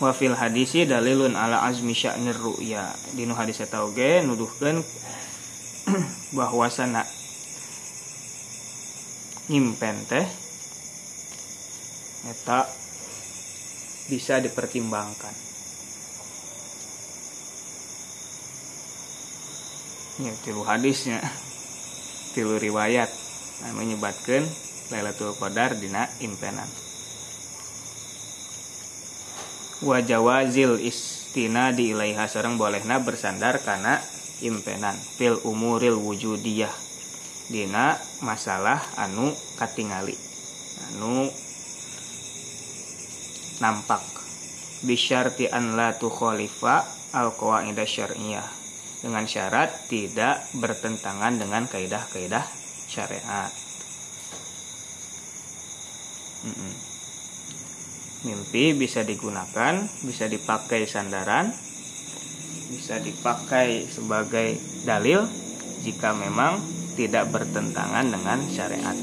Wa 0.00 0.10
fil 0.16 0.34
hadisi 0.34 0.88
dalilun 0.88 1.36
ala 1.36 1.62
azmi 1.68 1.92
sya'nir 1.92 2.34
ru'ya. 2.34 2.88
Dinu 3.14 3.36
hadis 3.36 3.60
eta 3.60 3.84
oge 3.84 4.24
nuduhkeun 4.24 4.80
bahwasana 6.36 7.04
nyimpen 9.50 10.06
teh 10.06 10.26
eta 12.30 12.70
bisa 14.06 14.38
dipertimbangkan. 14.38 15.34
Ya 20.22 20.32
tilu 20.46 20.62
hadisnya 20.62 21.18
tilu 22.36 22.60
riwayat 22.60 23.10
nah, 23.66 23.72
menyebatkan 23.74 24.46
Lailatul 24.92 25.34
Qadar 25.34 25.74
dina 25.74 26.06
impenan. 26.22 26.68
Wajawazil 29.82 30.78
istina 30.78 31.74
di 31.74 31.90
ilaiha 31.90 32.30
sareng 32.30 32.54
bolehna 32.54 33.02
bersandar 33.02 33.58
karena 33.64 33.98
impenan 34.44 34.94
fil 34.94 35.42
umuril 35.42 35.98
wujudiyah 35.98 36.91
dina 37.50 37.98
masalah 38.22 38.78
anu 38.98 39.32
katingali. 39.58 40.14
Anu 40.92 41.26
nampak. 43.58 44.02
Bisyarti 44.82 45.46
an 45.50 45.78
la 45.78 45.94
tukhalifa 45.94 46.82
al 47.14 47.34
qawaida 47.34 47.86
syar'iyah. 47.86 48.46
Dengan 49.02 49.26
syarat 49.26 49.90
tidak 49.90 50.42
bertentangan 50.58 51.38
dengan 51.38 51.66
kaidah-kaidah 51.66 52.46
syariat. 52.86 53.50
Mimpi 58.22 58.74
bisa 58.74 59.02
digunakan 59.06 59.82
bisa 60.06 60.26
dipakai 60.30 60.86
sandaran 60.86 61.50
bisa 62.72 62.98
dipakai 62.98 63.84
sebagai 63.86 64.56
dalil 64.82 65.28
jika 65.84 66.16
memang 66.16 66.56
tidak 66.94 67.32
bertentangan 67.32 68.06
dengan 68.08 68.38
syariat. 68.48 68.96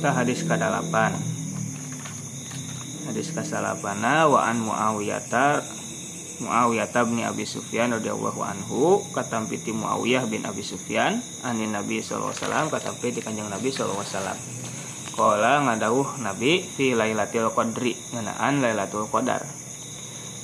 Kita 0.00 0.10
hadis 0.16 0.40
ke-8 0.48 0.94
hadis 3.10 3.34
ke-8 3.34 3.84
wa 4.30 4.40
an 4.46 4.56
muawiyata 4.62 5.60
Muawiyah 6.40 6.88
bin 7.04 7.20
Abi 7.20 7.44
Sufyan 7.44 7.92
radhiyallahu 7.92 8.40
anhu 8.40 9.04
katampiti 9.12 9.76
Muawiyah 9.76 10.24
bin 10.24 10.40
Abi 10.48 10.64
Sufyan 10.64 11.20
anin 11.44 11.76
Nabi 11.76 12.00
sallallahu 12.00 12.32
alaihi 12.32 12.40
wasallam 12.48 12.66
katampiti 12.72 13.20
Kanjeng 13.20 13.52
Nabi 13.52 13.68
sallallahu 13.68 14.00
alaihi 14.00 14.16
wasallam. 14.16 14.38
Qala 15.20 15.52
ngadawuh 15.68 16.08
Nabi 16.24 16.64
fi 16.64 16.96
Lailatul 16.96 17.52
Qadri 17.52 17.92
ngeunaan 18.16 18.64
Lailatul 18.64 19.04
Qadar 19.12 19.44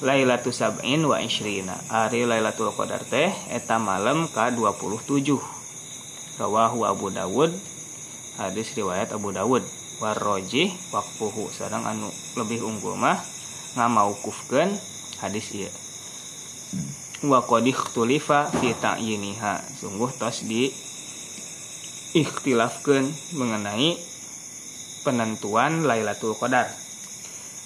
Lailatul 0.04 0.52
Sab'in 0.52 1.00
wa 1.08 1.16
Ishrina. 1.24 1.72
Ari 1.88 2.28
Lailatul 2.28 2.68
Qadar 2.76 3.00
teh 3.08 3.32
eta 3.48 3.80
malam 3.80 4.28
ka-27 4.28 5.40
Rawahu 6.36 6.84
Abu 6.84 7.08
Dawud. 7.08 7.48
Hadis 8.36 8.76
riwayat 8.76 9.16
Abu 9.16 9.32
Dawud. 9.32 9.64
Warrojih 9.96 10.68
waqfuhu. 10.92 11.48
Sadang 11.48 11.88
anu 11.88 12.12
lebih 12.36 12.60
unggul 12.60 13.00
mah 13.00 13.16
ngamaukufkeun 13.76 14.72
hadis 15.24 15.52
iya 15.52 15.72
wa 17.24 17.40
qad 17.40 17.64
ikhtulifa 17.64 18.52
fi 18.60 18.76
ta'yiniha. 18.76 19.80
Sungguh 19.80 20.12
tos 20.20 20.44
di 20.44 20.68
ikhtilafkeun 22.12 23.08
mengenai 23.40 23.96
penentuan 25.08 25.88
Lailatul 25.88 26.36
Qadar 26.36 26.68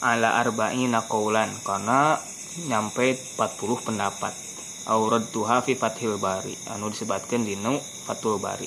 ala 0.01 0.41
arba'ina 0.41 1.05
qaulan 1.05 1.53
karena 1.61 2.17
nyampe 2.67 3.15
40 3.37 3.87
pendapat. 3.87 4.33
Aurad 4.89 5.29
tuha 5.29 5.61
fi 5.61 5.77
fathil 5.77 6.17
bari. 6.17 6.57
Anu 6.73 6.89
disebutkan 6.89 7.45
di 7.45 7.55
nu 7.55 7.77
fathul 8.09 8.41
bari. 8.41 8.67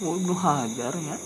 Ibnu 0.00 0.32
Hajar 0.32 0.94
ya. 0.96 1.16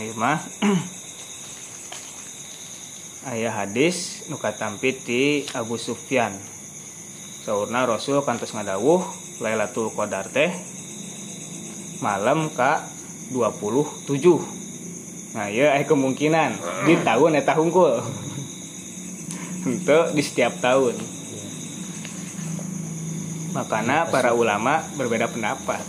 Ieu 0.00 0.16
mah 0.16 0.40
ayah 3.28 3.52
hadis 3.52 4.24
nuka 4.32 4.56
tampit 4.56 5.04
di 5.04 5.44
Abu 5.52 5.76
Sufyan. 5.76 6.32
Saurna 7.44 7.84
Rasul 7.84 8.24
kantos 8.24 8.56
ngadawuh 8.56 9.04
Lailatul 9.44 9.92
Qadar 9.92 10.32
teh 10.32 10.56
malam 12.00 12.48
ka 12.56 12.80
27 13.28 15.36
nah 15.36 15.52
ya 15.52 15.76
eh 15.76 15.84
kemungkinan 15.84 16.56
di 16.88 16.96
tahun 17.04 17.36
eta 17.36 17.60
hungkul. 17.60 18.00
Untuk 19.68 20.16
di 20.16 20.22
setiap 20.24 20.56
tahun. 20.64 20.96
Makanya 23.52 24.08
para 24.08 24.32
ulama 24.32 24.80
berbeda 24.96 25.28
pendapat. 25.28 25.84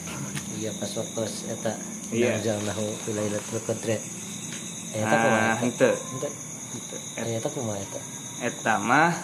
Iya 0.59 0.76
pas 0.76 0.91
waktu 0.99 1.24
eta 1.47 2.01
Iya. 2.12 2.59
nahu 2.68 2.86
fi 3.07 3.16
lailatul 3.16 3.64
qadr 3.64 3.95
eta 4.91 5.16
kumaha 5.16 5.64
nah 5.64 7.24
eta 7.24 7.49
kumaha 7.55 7.80
eta 7.80 7.99
eta 8.43 8.74
mah 8.84 9.16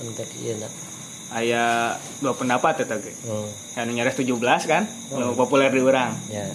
ente 0.00 0.24
ieu 0.40 0.56
na 0.56 0.68
aya 1.34 1.94
dua 2.22 2.32
pendapat 2.36 2.86
eta 2.86 2.96
ge. 3.02 3.12
Hmm. 3.26 3.48
Anu 3.80 3.90
nyares 3.96 4.14
17 4.14 4.38
kan? 4.70 4.86
Nu 5.10 5.34
populer 5.34 5.72
di 5.72 5.82
urang. 5.82 6.14
Ya. 6.30 6.46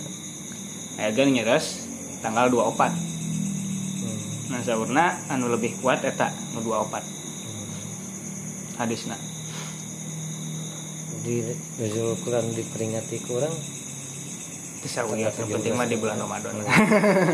Aya 0.96 1.12
ge 1.12 1.28
nyares 1.28 1.86
tanggal 2.24 2.48
24 2.52 2.92
hmm. 2.96 4.52
nah 4.52 4.62
saurna 4.64 5.06
anu 5.32 5.52
lebih 5.52 5.80
kuat 5.84 6.02
eta 6.02 6.32
nu 6.56 6.64
24 6.64 7.04
hmm. 7.04 7.78
hadisna. 8.80 9.18
Di 11.22 11.44
Quran 12.24 12.46
diperingati 12.56 13.18
kurang 13.28 13.79
bisa 14.80 15.04
Tanggal 15.04 15.20
yang 15.20 15.34
penting 15.34 15.74
17 15.76 15.80
mah 15.80 15.88
di 15.88 15.98
bulan 15.98 16.18
Ramadan 16.18 16.54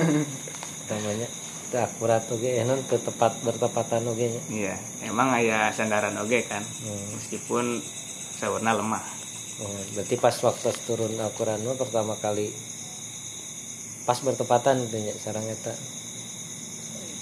namanya 0.90 1.28
itu 1.66 1.78
akurat 1.78 2.22
oge 2.30 2.62
enon 2.62 2.78
teu 2.86 2.98
tepat 2.98 3.42
bertepatan 3.42 4.06
oge 4.06 4.28
nya 4.30 4.42
iya 4.50 4.76
emang 5.02 5.34
aya 5.34 5.70
sandaran 5.70 6.14
oge 6.18 6.46
kan 6.46 6.62
hmm. 6.62 7.18
meskipun 7.18 7.82
saurna 8.36 8.74
lemah 8.74 9.04
Oh, 9.56 9.72
berarti 9.96 10.20
pas 10.20 10.36
waktu 10.36 10.68
turun 10.84 11.16
Al-Quran 11.16 11.64
mah 11.64 11.80
pertama 11.80 12.20
kali 12.20 12.52
pas 14.04 14.20
bertepatan 14.20 14.84
gitu 14.84 15.00
nya 15.00 15.16
sarang 15.16 15.48
eta 15.48 15.72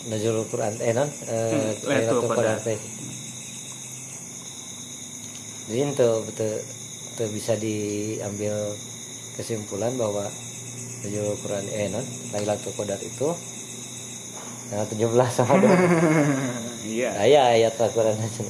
Nazrul 0.09 0.41
Quran 0.49 0.73
eh 0.81 0.91
non 0.91 1.05
eh, 1.29 1.77
Hmm, 1.77 1.85
Lailatul 1.85 2.25
Qadar. 2.25 2.57
teh 2.57 2.79
jadi 5.69 5.79
itu 5.85 6.09
betul 6.25 6.53
betul 7.07 7.27
bisa 7.31 7.53
diambil 7.53 8.53
kesimpulan 9.33 9.93
bahwa 9.97 10.25
Nazrul 11.03 11.35
Quran 11.43 11.67
eh 11.67 11.91
non 11.91 12.05
Lailatul 12.31 12.71
Qadar 12.79 12.95
itu 13.03 13.27
tanggal 14.71 14.87
17 14.87 15.35
sama 15.35 15.59
dua 15.59 15.75
iya. 16.95 17.11
Aya 17.19 17.51
ayat 17.59 17.75
Al-Quran 17.75 18.15
aja. 18.15 18.43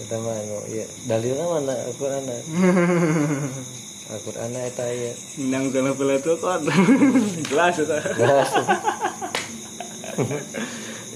Kita 0.00 0.16
mah 0.20 0.36
iya 0.68 0.84
dalilnya 1.08 1.44
mana 1.48 1.72
Al-Quran? 1.88 2.28
Al-Quran 4.12 4.50
eta 4.60 4.84
aya 4.84 5.14
nang 5.48 5.72
kana 5.72 5.96
pula 5.96 6.20
tuh 6.20 6.36
kok 6.36 6.68
jelas 7.48 7.80
eta 7.80 7.96
Jelas. 8.18 8.50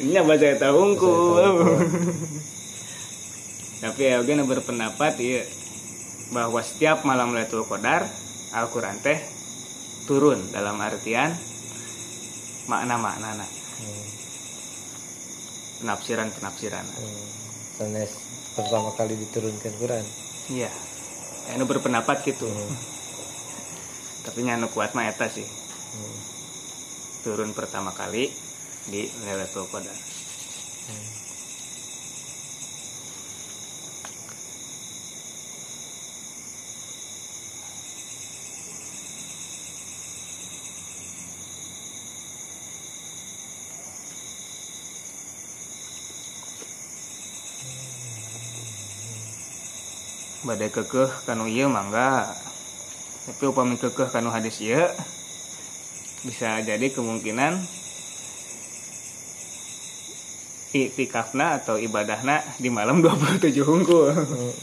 ini 0.00 0.16
baca 0.16 0.46
eta 0.48 0.72
hungkul. 0.72 1.44
Tapi 3.84 4.08
ya 4.08 4.24
nu 4.24 4.48
berpendapat 4.48 5.12
iya 5.20 5.44
bahwa 6.32 6.64
setiap 6.64 7.04
malam 7.04 7.36
Lailatul 7.36 7.68
Qadar 7.68 8.08
Al-Qur'an 8.56 8.96
teh 9.04 9.20
turun 10.08 10.40
dalam 10.56 10.80
artian 10.80 11.36
makna-maknana. 12.64 13.44
Hmm, 13.44 14.06
penafsiran-penafsiran. 15.84 16.86
Hmm. 16.86 17.26
Sanes 17.76 18.10
pertama 18.56 18.88
kali 18.96 19.20
diturunkan 19.20 19.74
Quran. 19.76 20.04
Iya. 20.48 20.70
Anu 21.52 21.68
berpendapat 21.68 22.24
gitu. 22.24 22.48
Hmm, 22.48 22.72
tapi 24.24 24.48
nya 24.48 24.56
anu 24.56 24.72
kuat 24.72 24.96
mah 24.96 25.12
eta 25.12 25.28
sih. 25.28 25.44
Hmm, 25.44 26.18
turun 27.20 27.52
pertama 27.52 27.92
kali 27.92 28.32
di 28.88 29.12
Lailatul 29.28 29.68
Qadar. 29.68 29.92
Hmm. 30.88 31.13
Badai 50.44 50.68
kekeh 50.68 51.10
kanu 51.24 51.48
ieu 51.48 51.66
mangga. 51.72 52.28
Tapi 53.24 53.42
upami 53.48 53.80
kekeh 53.80 54.12
kanu 54.12 54.28
hadis 54.28 54.60
ieu 54.60 54.84
bisa 56.24 56.60
jadi 56.64 56.88
kemungkinan 56.92 57.60
iktikafna 60.74 61.62
atau 61.62 61.80
ibadahna 61.80 62.44
di 62.60 62.68
malam 62.68 63.00
27 63.04 63.64
hungkul. 63.64 64.12
Hmm, 64.12 64.54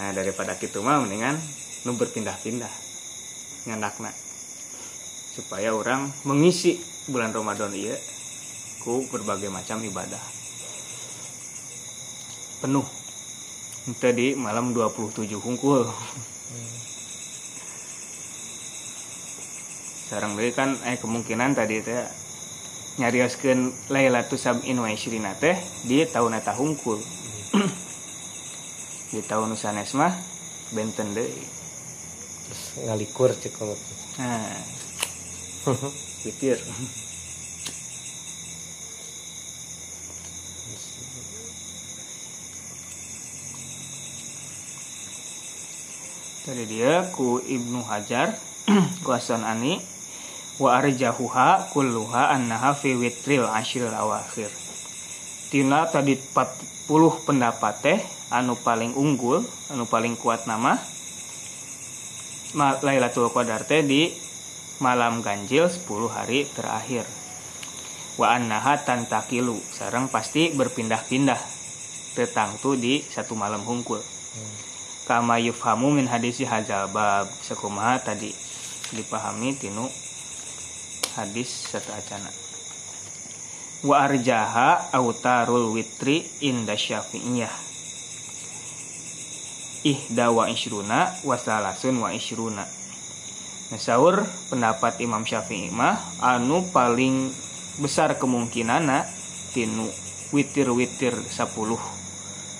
nah 0.00 0.10
daripada 0.16 0.56
gitu 0.60 0.80
mah 0.84 1.00
mendingan 1.00 1.36
nu 1.84 1.96
berpindah-pindah 1.96 2.72
nyandakna 3.68 4.12
supaya 5.36 5.72
orang 5.72 6.12
mengisi 6.28 6.80
bulan 7.08 7.32
Ramadan 7.32 7.72
iya 7.72 7.96
ku 8.84 9.04
berbagai 9.08 9.52
macam 9.52 9.80
ibadah. 9.84 10.20
Penuh 12.60 12.99
itu 13.88 14.08
di 14.12 14.36
malam 14.36 14.76
27 14.76 15.24
hungkul 15.40 15.88
hmm. 15.88 16.72
sarang 20.12 20.36
deui 20.36 20.52
kan 20.52 20.76
eh 20.84 21.00
kemungkinan 21.00 21.56
tadi 21.56 21.80
teh 21.80 22.04
nyarioskeun 23.00 23.72
Lailatul 23.88 24.36
Sab'in 24.36 24.76
wa 24.76 24.90
Ishrina 24.92 25.32
teh 25.38 25.56
di 25.88 26.04
tahun 26.04 26.36
eta 26.36 26.52
hungkul 26.52 27.00
di 29.16 29.20
tahun 29.24 29.56
sanes 29.56 29.96
mah 29.96 30.12
benten 30.70 31.16
deui. 31.16 31.32
Ngalikur 32.86 33.30
cek 33.34 33.52
kalau 33.54 33.74
nah. 34.18 34.58
Pikir 36.24 36.60
Tadi 46.40 46.64
dia 46.64 47.04
ku 47.12 47.36
Ibnu 47.36 47.84
Hajar 47.84 48.32
ku 49.04 49.08
Hasan 49.12 49.44
Ani 49.44 49.76
wa 50.56 50.72
arjahuha 50.80 51.68
kulluha 51.76 52.32
annaha 52.32 52.72
fi 52.72 52.96
witril 52.96 53.44
ashril 53.44 53.92
awakhir. 53.92 54.48
Tina 55.52 55.84
tadi 55.84 56.16
40 56.16 57.28
pendapat 57.28 57.74
teh 57.84 58.00
anu 58.32 58.56
paling 58.56 58.96
unggul, 58.96 59.44
anu 59.68 59.84
paling 59.84 60.16
kuat 60.16 60.48
nama 60.48 60.80
Ma- 62.56 62.80
Lailatul 62.80 63.28
Qadar 63.28 63.68
teh 63.68 63.84
di 63.84 64.08
malam 64.80 65.20
ganjil 65.20 65.68
10 65.68 66.08
hari 66.08 66.48
terakhir. 66.56 67.04
Wa 68.16 68.32
annaha 68.32 68.80
tantakilu, 68.80 69.60
sareng 69.76 70.08
pasti 70.08 70.56
berpindah-pindah 70.56 71.40
tetangtu 72.16 72.80
di 72.80 73.04
satu 73.04 73.36
malam 73.36 73.60
hungkul. 73.60 74.00
Hmm. 74.00 74.69
Kama 75.08 75.40
yufhamu 75.40 75.94
min 75.94 76.06
hadisi 76.08 76.44
bab 76.92 77.28
sakumaha 77.44 78.00
tadi 78.00 78.34
dipahami 78.90 79.54
tinu 79.54 79.86
hadis 81.14 81.70
satu 81.70 81.90
acana. 81.94 82.30
Wa 83.80 84.04
arjaha 84.04 84.92
autarul 84.92 85.72
witri 85.72 86.26
inda 86.44 86.76
syafi'iyah. 86.76 87.52
Ihda 89.80 90.28
wa 90.28 90.44
ishruna 90.52 91.16
wa 91.24 91.36
salasun 91.40 92.04
wa 92.04 92.12
ishruna. 92.12 92.68
Nasaur 93.70 94.26
pendapat 94.52 95.00
Imam 95.00 95.24
Syafi'i 95.24 95.72
mah 95.72 95.96
anu 96.20 96.66
paling 96.74 97.30
besar 97.80 98.18
kemungkinan 98.18 98.90
tinu 99.56 99.88
witir-witir 100.34 101.16
10 101.16 101.40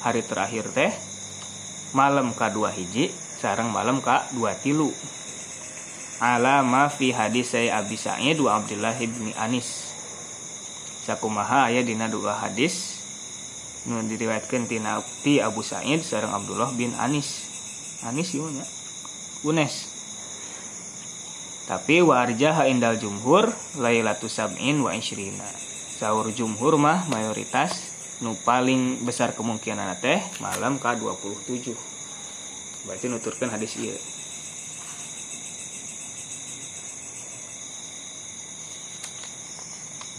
hari 0.00 0.22
terakhir 0.24 0.70
teh 0.72 0.90
malam 1.92 2.30
K2 2.36 2.58
hiji 2.76 3.10
sarang 3.40 3.72
malam 3.72 3.98
K2 4.04 4.38
tilu. 4.62 4.90
Alama 6.20 6.92
fi 6.92 7.16
hadis 7.16 7.56
saya 7.56 7.80
Abi 7.80 7.96
Sa'id 7.96 8.36
wa 8.38 8.60
Abdullah 8.60 8.92
bin 9.00 9.32
Anis. 9.40 9.88
Sakumaha 11.08 11.72
aya 11.72 11.80
dina 11.80 12.12
dua 12.12 12.36
hadis 12.36 13.00
nu 13.88 14.04
diriwayatkeun 14.04 14.68
tina 14.68 15.00
ti 15.24 15.40
Abu 15.40 15.64
Sa'id 15.64 16.04
sareng 16.04 16.30
Abdullah 16.30 16.76
bin 16.76 16.92
Anis. 17.00 17.48
Anis 18.04 18.36
ieu 18.36 18.46
nya 18.52 18.64
Unes. 19.40 19.88
Tapi 21.64 22.04
warjah 22.04 22.68
indal 22.68 23.00
jumhur 23.00 23.48
lailatu 23.80 24.28
sab'in 24.28 24.84
wa 24.84 24.92
ishrina. 24.92 25.48
Sahur 25.96 26.28
jumhur 26.28 26.76
mah 26.76 27.08
mayoritas 27.08 27.89
nu 28.20 28.36
paling 28.44 29.04
besar 29.04 29.32
kemungkinan 29.32 29.96
teh 30.00 30.20
malam 30.44 30.76
ke 30.76 30.90
27 30.96 31.72
berarti 32.84 33.06
nuturkan 33.08 33.52
hadis 33.52 33.76
iya 33.80 33.96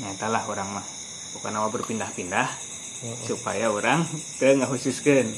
nyatalah 0.01 0.43
orang 0.49 0.69
mah 0.81 0.85
bukan 1.37 1.53
awal 1.57 1.69
berpindah-pindah 1.69 2.49
supaya 3.25 3.69
orang 3.69 4.05
ke 4.37 4.53
khususkan 4.65 5.29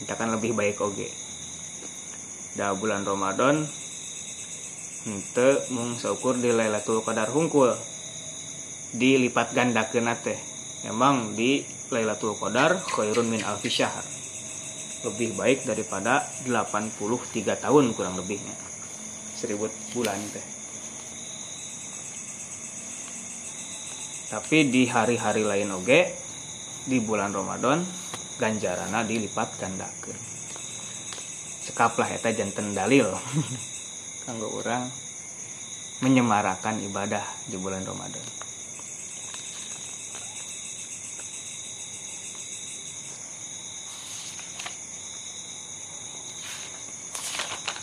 kita 0.00 0.16
kan 0.16 0.32
lebih 0.32 0.56
baik 0.56 0.80
oge. 0.80 1.12
Dah 2.56 2.72
bulan 2.72 3.04
Ramadan 3.04 3.68
ente 5.04 5.48
mung 5.72 5.96
saukur 6.00 6.40
di 6.40 6.52
Lailatul 6.52 7.04
Qadar 7.04 7.28
hungkul. 7.28 7.76
Dilipat 8.96 9.52
gandakeun 9.52 10.08
teh 10.24 10.49
emang 10.86 11.34
di 11.34 11.64
Lailatul 11.90 12.38
Qadar 12.38 12.78
khairun 12.80 13.26
min 13.26 13.42
alfi 13.42 13.68
syahr. 13.72 14.04
Lebih 15.00 15.34
baik 15.34 15.64
daripada 15.64 16.22
83 16.44 16.96
tahun 17.56 17.96
kurang 17.96 18.20
lebihnya. 18.20 18.52
Seribu 19.34 19.66
bulan 19.96 20.20
teh. 20.30 20.46
Tapi 24.30 24.70
di 24.70 24.86
hari-hari 24.86 25.42
lain 25.42 25.74
oge 25.74 26.14
di 26.86 27.02
bulan 27.02 27.34
Ramadan 27.34 27.82
ganjarana 28.38 29.02
dilipat 29.02 29.58
gandakeun 29.58 30.30
sekaplah 31.70 32.10
eta 32.10 32.34
janten 32.34 32.74
dalil. 32.74 33.06
Kanggo 34.26 34.50
orang 34.58 34.90
menyemarakan 36.02 36.82
ibadah 36.82 37.22
di 37.46 37.56
bulan 37.56 37.86
Ramadan. 37.86 38.49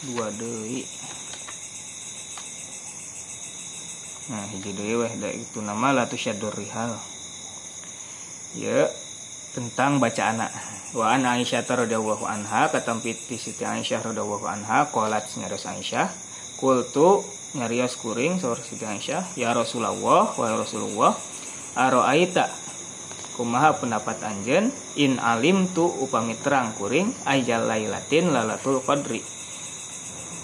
Dua 0.07 0.31
deui. 0.39 0.87
Nah, 4.31 4.47
hiji 4.55 4.71
deui 4.71 4.95
weh 5.03 5.13
da 5.19 5.27
itu 5.27 5.59
nama 5.59 5.91
la 5.91 6.07
tusyadur 6.07 6.55
rihal. 6.55 6.95
Ya, 8.55 8.87
tentang 9.51 9.97
baca 9.97 10.23
anak 10.31 10.51
wa 10.93 11.11
an 11.11 11.25
Aisyah 11.25 11.65
radhiyallahu 11.65 12.23
anha 12.29 12.69
katampit 12.69 13.17
ti 13.25 13.41
Siti 13.41 13.65
Aisyah 13.65 14.05
radhiyallahu 14.05 14.45
anha 14.45 14.85
qalat 14.93 15.25
nyaros 15.41 15.65
Aisyah 15.65 16.07
kultu 16.61 17.25
nyarios 17.57 17.97
kuring 17.97 18.37
saur 18.37 18.61
Siti 18.61 18.85
Aisyah 18.85 19.33
ya 19.33 19.51
Rasulullah 19.57 20.29
wa 20.29 20.47
Rasulullah 20.53 21.17
aroaita 21.73 22.53
kumaha 23.33 23.81
pendapat 23.81 24.21
anjen 24.23 24.69
in 24.93 25.17
alim 25.17 25.65
tu 25.73 25.89
upami 25.89 26.37
terang 26.37 26.77
kuring 26.77 27.09
ajal 27.25 27.65
lailatin 27.65 28.29
lalatul 28.29 28.79
qadri 28.85 29.25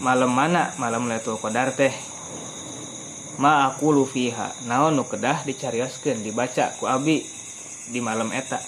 malam 0.04 0.36
mana? 0.36 0.76
Malam 0.76 1.08
lailatul 1.08 1.40
qadar 1.40 1.72
teh. 1.72 1.96
Ma 3.40 3.66
aku 3.72 3.96
lufiha 3.96 4.54
naon 4.70 5.00
nu 5.00 5.08
kedah 5.08 5.42
dicarioskeun 5.48 6.22
dibaca 6.22 6.76
ku 6.78 6.86
abi 6.86 7.24
di 7.90 8.04
malam 8.04 8.30
eta. 8.36 8.62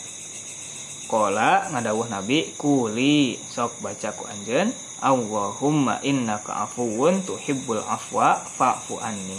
Kola 1.06 1.70
ngadawuh 1.70 2.10
Nabi 2.10 2.58
kuli 2.58 3.38
sok 3.38 3.78
baca 3.84 4.10
ku 4.18 4.26
anjen 4.26 4.74
Allahumma 5.06 6.02
innaka 6.02 6.66
afuwun 6.66 7.22
tuhibbul 7.22 7.84
afwa 7.86 8.42
fa'fu 8.42 8.98
anni 8.98 9.38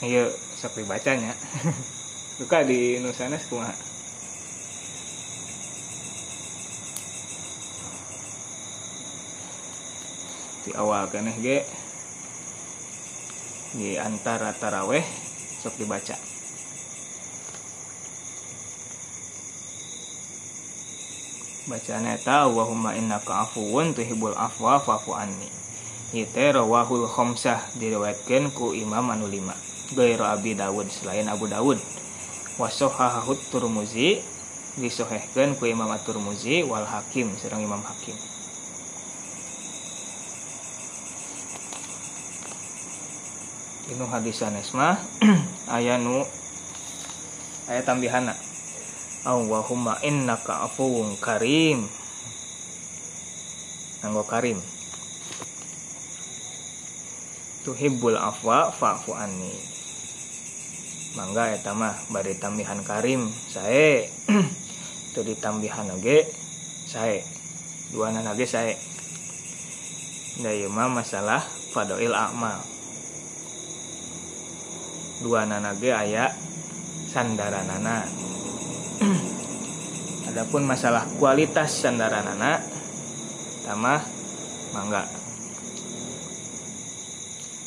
Ayo 0.00 0.32
sok 0.56 0.80
dibacanya. 0.80 1.36
Buka 2.40 2.64
di 2.64 2.96
nusana 3.04 3.36
kumaha 3.36 3.91
di 10.62 10.70
awal 10.78 11.10
keneh 11.10 11.36
ge. 11.42 11.58
Di 13.72 13.98
antara 13.98 14.54
taraweh 14.54 15.02
sok 15.62 15.74
dibaca. 15.80 16.14
Bacaan 21.62 22.10
eta 22.10 22.44
Allahumma 22.46 22.98
innaka 22.98 23.46
afuwun 23.46 23.94
tuhibbul 23.94 24.34
afwa 24.34 24.82
fa'fu 24.82 25.14
anni. 25.14 25.48
Ite 26.12 26.52
rawahul 26.52 27.08
khomsah 27.08 27.72
diriwayatkan 27.78 28.52
ku 28.52 28.74
Imam 28.76 29.08
anu 29.08 29.30
lima. 29.30 29.56
Gairu 29.94 30.26
Abi 30.26 30.52
Dawud 30.58 30.90
selain 30.90 31.30
Abu 31.30 31.48
Dawud. 31.48 31.80
Wasohahut 32.60 33.40
Turmuzi 33.48 34.20
disohehkan 34.76 35.56
ku 35.56 35.64
Imam 35.64 35.88
At-Turmuzi 35.88 36.66
wal 36.68 36.84
Hakim 36.84 37.32
serang 37.40 37.64
Imam 37.64 37.80
Hakim 37.80 38.41
Inu 43.92 44.08
hadis 44.08 44.40
sanesma 44.40 44.96
ayanu 45.76 46.24
ayat 47.68 47.84
tambihana. 47.84 48.32
Allahumma 49.28 50.00
innaka 50.00 50.64
afuwun 50.64 51.20
karim. 51.20 51.92
Anggo 54.00 54.24
karim. 54.24 54.56
Tuhibbul 57.68 58.16
afwa 58.16 58.72
fa'fu 58.72 59.12
anni. 59.12 59.52
Mangga 61.12 61.52
eta 61.52 61.76
mah 61.76 61.92
bari 62.08 62.40
tambihan 62.40 62.80
karim 62.80 63.28
sae. 63.28 64.08
Itu 65.12 65.20
ditambihan 65.20 65.92
oge 65.92 66.32
sae. 66.88 67.20
Dua 67.92 68.08
nage 68.08 68.48
sae. 68.48 68.72
Da 70.40 70.48
masalah 70.88 71.44
fadoil 71.76 72.16
amal 72.16 72.71
Dua 75.22 75.46
nanage 75.46 75.94
aya 75.94 76.34
sandaranana. 77.08 78.02
Adapun 80.28 80.66
masalah 80.66 81.06
kualitas 81.16 81.70
sandaran 81.78 82.26
anak 82.26 82.66
tamah 83.64 84.02
mangga. 84.74 85.06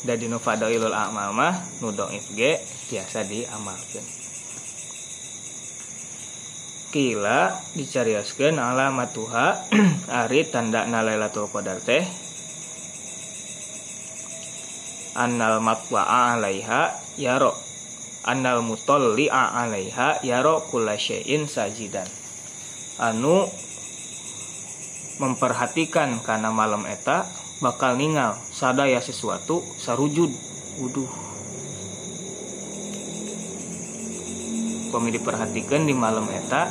Dari 0.06 0.30
ilul 0.30 0.94
amal 0.94 1.34
mah 1.34 1.54
nudong 1.82 2.14
ifge 2.14 2.62
biasa 2.86 3.26
diamalkan 3.26 4.06
kila 6.96 7.52
dicarioskeun 7.76 8.56
alamat 8.56 9.12
tuha 9.12 9.68
ari 10.24 10.48
tanda 10.48 10.88
nalailatul 10.88 11.50
qadar 11.52 11.76
teh 11.84 12.00
annal 15.12 15.60
matwa'a 15.60 16.40
alaiha 16.40 17.05
yaro. 17.16 17.52
Annal 18.26 18.60
mutalli'a 18.60 19.54
alaiha 19.54 20.20
yaro 20.26 20.64
kulla 20.68 20.98
syai'in 20.98 21.46
sajidan. 21.46 22.06
Anu 22.98 23.46
memperhatikan 25.16 26.20
karena 26.20 26.52
malam 26.52 26.84
eta 26.84 27.24
bakal 27.64 27.96
ningal 27.96 28.36
sadaya 28.52 29.00
sesuatu 29.00 29.64
sarujud 29.80 30.28
wuduh. 30.82 31.08
Kami 34.92 35.08
diperhatikan 35.12 35.84
di 35.84 35.94
malam 35.96 36.28
eta 36.28 36.68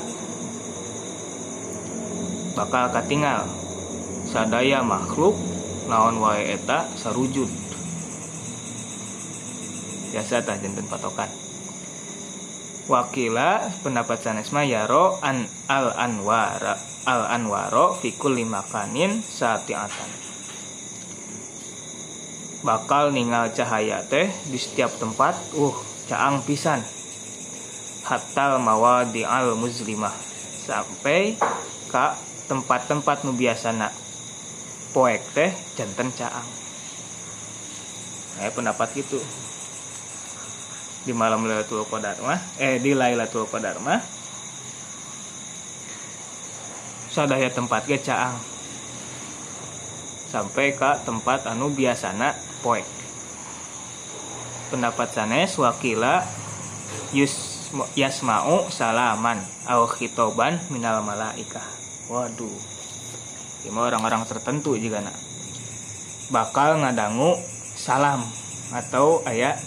bakal 2.58 2.92
katingal. 2.94 3.48
Sadaya 4.26 4.82
makhluk 4.82 5.38
naon 5.88 6.20
wae 6.20 6.58
eta 6.58 6.90
sarujud 6.98 7.65
biasa 10.16 10.48
tah 10.48 10.56
jantan 10.56 10.88
patokan. 10.88 11.28
Wakila 12.88 13.68
pendapat 13.84 14.24
sanes 14.24 14.56
mah 14.56 14.64
yaro 14.64 15.20
an 15.20 15.44
al 15.68 15.92
anwara 15.92 16.80
al 17.04 17.28
anwaro 17.28 18.00
fikul 18.00 18.40
lima 18.40 18.64
kanin 18.64 19.20
satiatan. 19.20 20.08
Bakal 22.64 23.12
ningal 23.12 23.52
cahaya 23.52 24.08
teh 24.08 24.32
di 24.48 24.56
setiap 24.56 24.96
tempat 24.96 25.36
uh 25.60 25.76
caang 26.08 26.40
pisan. 26.48 26.80
Hatal 28.08 28.64
mawadi 28.64 29.28
al 29.28 29.60
muslimah 29.60 30.16
sampai 30.64 31.36
ka 31.92 32.16
tempat-tempat 32.48 33.28
nu 33.28 33.36
biasana. 33.36 33.92
Poek 34.96 35.20
teh 35.36 35.52
jantan 35.76 36.08
caang. 36.16 36.48
Eh 38.40 38.52
pendapat 38.56 38.96
gitu 38.96 39.20
di 41.06 41.14
malam 41.14 41.46
Lailatul 41.46 41.86
Qadar 41.86 42.18
mah 42.20 42.42
eh 42.58 42.82
di 42.82 42.98
Lailatul 42.98 43.46
Qadar 43.46 43.78
mah 43.80 44.02
sadaya 47.14 47.48
tempat 47.48 47.88
ge 47.88 48.02
caang. 48.04 48.36
Sampai 50.28 50.76
ke 50.76 50.92
tempat 51.08 51.48
anu 51.48 51.72
biasana 51.72 52.36
poek. 52.60 52.84
Pendapat 54.68 55.16
sanes 55.16 55.56
wakila 55.56 56.28
yus 57.16 57.72
yasma'u 57.96 58.68
salaman 58.68 59.40
au 59.72 59.88
khitoban 59.88 60.60
minal 60.74 61.00
malaikah. 61.06 61.64
Waduh 62.12 62.76
ini 63.66 63.74
orang-orang 63.74 64.22
tertentu 64.30 64.78
juga 64.78 65.02
nak 65.02 65.18
bakal 66.30 66.82
ngadangu 66.82 67.38
salam 67.74 68.22
atau 68.70 69.26
ayat 69.26 69.58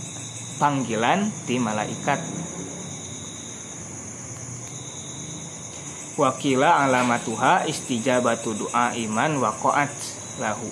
panggilan 0.59 1.31
di 1.47 1.63
malaikat. 1.63 2.19
Wakila 6.19 6.83
alamatuha 6.83 7.71
istijabatu 7.71 8.59
doa 8.59 8.91
iman 8.91 9.39
waqaat 9.39 9.95
lahu. 10.43 10.67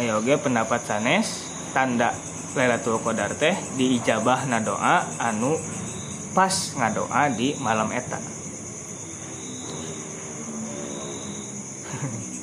Ayo 0.00 0.24
ge 0.24 0.40
pendapat 0.40 0.80
sanes 0.88 1.44
tanda 1.76 2.16
Lailatul 2.56 2.96
Qadar 3.04 3.36
teh 3.36 3.52
diijabah 3.76 4.48
na 4.48 4.64
doa 4.64 5.04
anu 5.20 5.60
pas 6.32 6.72
ngadoa 6.72 7.28
di 7.36 7.52
malam 7.60 7.92
eta. 7.92 8.16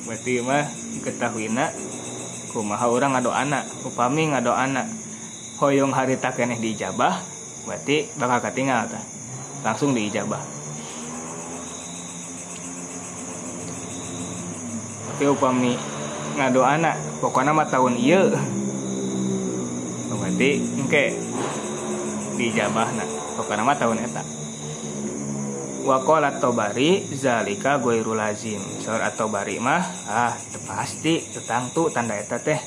Berarti 0.06 0.38
mah 0.46 0.70
ketahuina 1.02 1.74
kumaha 2.54 2.86
orang 2.86 3.18
ngado 3.18 3.34
anak 3.34 3.66
upami 3.82 4.30
ngado 4.30 4.54
anak 4.54 4.86
hoyong 5.56 5.92
hari 5.96 6.20
tak 6.20 6.36
keneh 6.36 6.60
diijabah 6.60 7.16
berarti 7.64 8.12
bakal 8.20 8.38
ketinggal 8.44 8.86
ta. 8.86 9.00
langsung 9.64 9.96
diijabah. 9.96 10.38
Tapi 15.10 15.24
upami 15.32 15.74
ngado 16.36 16.60
anak 16.60 17.00
pokoknya 17.24 17.56
mah 17.56 17.66
tahun 17.72 17.96
iya 17.96 18.36
berarti 20.12 20.50
engke 20.76 21.16
diijabah 22.36 22.88
nak 22.92 23.08
pokoknya 23.40 23.64
mah 23.64 23.78
tahun 23.80 23.98
eta. 24.04 24.22
Wakola 25.86 26.42
tobari 26.42 27.06
zalika 27.14 27.78
goiru 27.78 28.18
lazim 28.18 28.58
Sor 28.82 28.98
atau 29.00 29.30
bari 29.32 29.56
mah 29.56 29.82
ah 30.10 30.34
pasti 30.68 31.22
tetang 31.32 31.72
tu 31.72 31.88
tanda 31.88 32.12
eta 32.12 32.36
teh. 32.36 32.60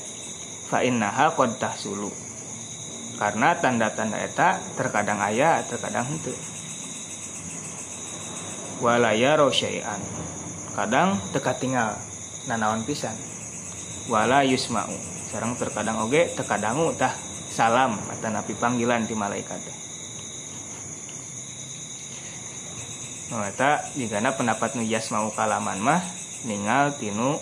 Fa 0.66 0.82
innaha 0.82 1.30
qad 1.34 1.58
tahsulu 1.58 2.29
karena 3.20 3.52
tanda-tanda 3.60 4.16
eta 4.16 4.56
terkadang 4.80 5.20
ayah 5.28 5.60
terkadang 5.68 6.08
itu 6.08 6.32
walaya 8.80 9.36
rosyai'an 9.36 10.00
kadang 10.72 11.20
teka 11.36 11.52
tinggal 11.60 12.00
nanawan 12.48 12.80
pisan. 12.88 13.14
Wala 14.08 14.42
yusma'u. 14.46 14.96
Sarang 15.30 15.54
terkadang 15.54 16.02
oge 16.02 16.26
terkadangu 16.34 16.90
tah 16.98 17.14
salam 17.50 17.94
atau 17.94 18.30
napi 18.34 18.56
panggilan 18.58 19.06
di 19.06 19.14
malaikat 19.14 19.60
Nah, 23.30 23.46
jika 23.94 24.18
pendapat 24.34 24.74
nu 24.74 24.82
mau 25.14 25.30
kalaman 25.30 25.78
mah 25.78 26.02
ningal 26.42 26.90
tinu 26.98 27.38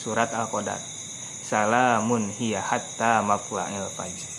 surat 0.00 0.32
al-qadar. 0.32 0.80
Salamun 1.44 2.32
hiya 2.32 2.64
hatta 2.64 3.20
matla'il 3.20 3.84
fajr 3.92 4.31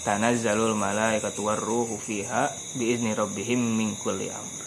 tanazzalul 0.00 0.72
malaikatu 0.72 1.44
warruhu 1.44 2.00
fiha 2.00 2.48
biizni 2.76 3.12
rabbihim 3.12 3.60
min 3.60 3.92
kulli 4.00 4.32
amr. 4.32 4.60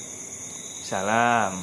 Salam. 0.85 1.57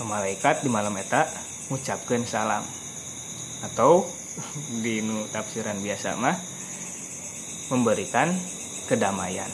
Malaikat 0.00 0.64
di 0.64 0.72
malam 0.72 0.96
eta 0.96 1.28
ngucapkeun 1.68 2.24
salam. 2.24 2.64
Atau 3.60 4.08
di 4.84 5.04
tafsiran 5.28 5.76
biasa 5.84 6.16
mah 6.16 6.36
memberikan 7.68 8.32
kedamaian. 8.88 9.52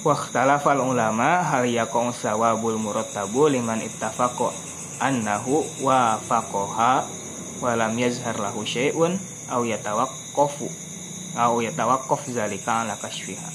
Waktalafal 0.00 0.80
ulama 0.80 1.44
hal 1.44 1.68
yakong 1.68 2.14
sawabul 2.16 2.80
murattabu 2.80 3.52
liman 3.52 3.84
ittafaqo 3.84 4.69
annahu 5.00 5.64
wa 5.80 6.20
faqoha 6.20 7.08
walam 7.64 7.96
yazhar 7.96 8.36
lahu 8.36 8.62
syai'un 8.62 9.16
aw 9.48 9.64
yatawaqqafu 9.64 10.68
aw 11.34 11.56
yatawaqqaf 11.58 12.22
zalika 12.28 12.84
ala 12.84 12.94
kashfiha. 13.00 13.48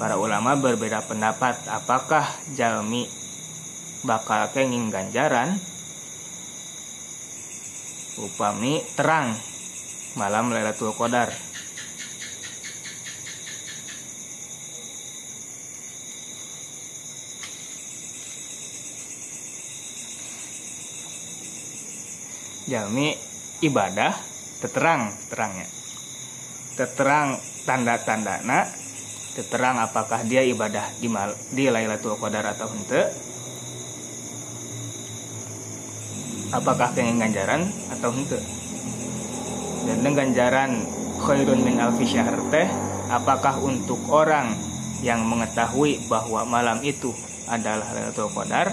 Para 0.00 0.16
ulama 0.16 0.56
berbeda 0.56 1.04
pendapat 1.04 1.60
apakah 1.68 2.24
jalmi 2.56 3.04
bakal 4.06 4.48
kenging 4.56 4.88
ganjaran? 4.88 5.60
Upami 8.16 8.84
terang 8.96 9.32
malam 10.16 10.52
Lailatul 10.52 10.92
Qadar 10.96 11.49
jalmi 22.70 23.18
ibadah 23.66 24.14
teterang 24.62 25.10
terangnya 25.26 25.66
teterang 26.78 27.34
tanda-tanda 27.66 28.38
nak 28.46 28.70
teterang 29.34 29.82
apakah 29.82 30.22
dia 30.22 30.46
ibadah 30.46 30.86
di 31.02 31.10
mal 31.10 31.34
di 31.50 31.66
Lailatul 31.66 32.14
Qadar 32.14 32.46
atau 32.54 32.70
ente 32.70 33.02
apakah 36.54 36.94
pengen 36.94 37.18
ganjaran 37.18 37.66
atau 37.98 38.14
ente 38.14 38.38
dan 39.90 40.14
ganjaran 40.14 40.70
khairun 41.18 41.66
min 41.66 41.82
alfi 41.82 42.06
syahr 42.06 42.38
teh 42.54 42.70
apakah 43.10 43.58
untuk 43.58 43.98
orang 44.06 44.54
yang 45.02 45.26
mengetahui 45.26 46.06
bahwa 46.06 46.46
malam 46.46 46.78
itu 46.86 47.10
adalah 47.50 47.90
Lailatul 47.90 48.30
Qadar? 48.30 48.70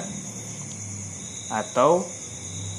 Atau 1.47 2.03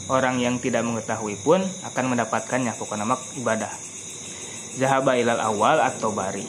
orang 0.09 0.41
yang 0.41 0.57
tidak 0.57 0.85
mengetahui 0.85 1.37
pun 1.41 1.61
akan 1.85 2.05
mendapatkannya 2.17 2.73
pokoknya 2.77 3.05
nama 3.05 3.17
ibadah. 3.37 3.73
Zahaba 4.81 5.21
ilal 5.21 5.41
awal 5.41 5.85
atau 5.85 6.11
bari. 6.13 6.45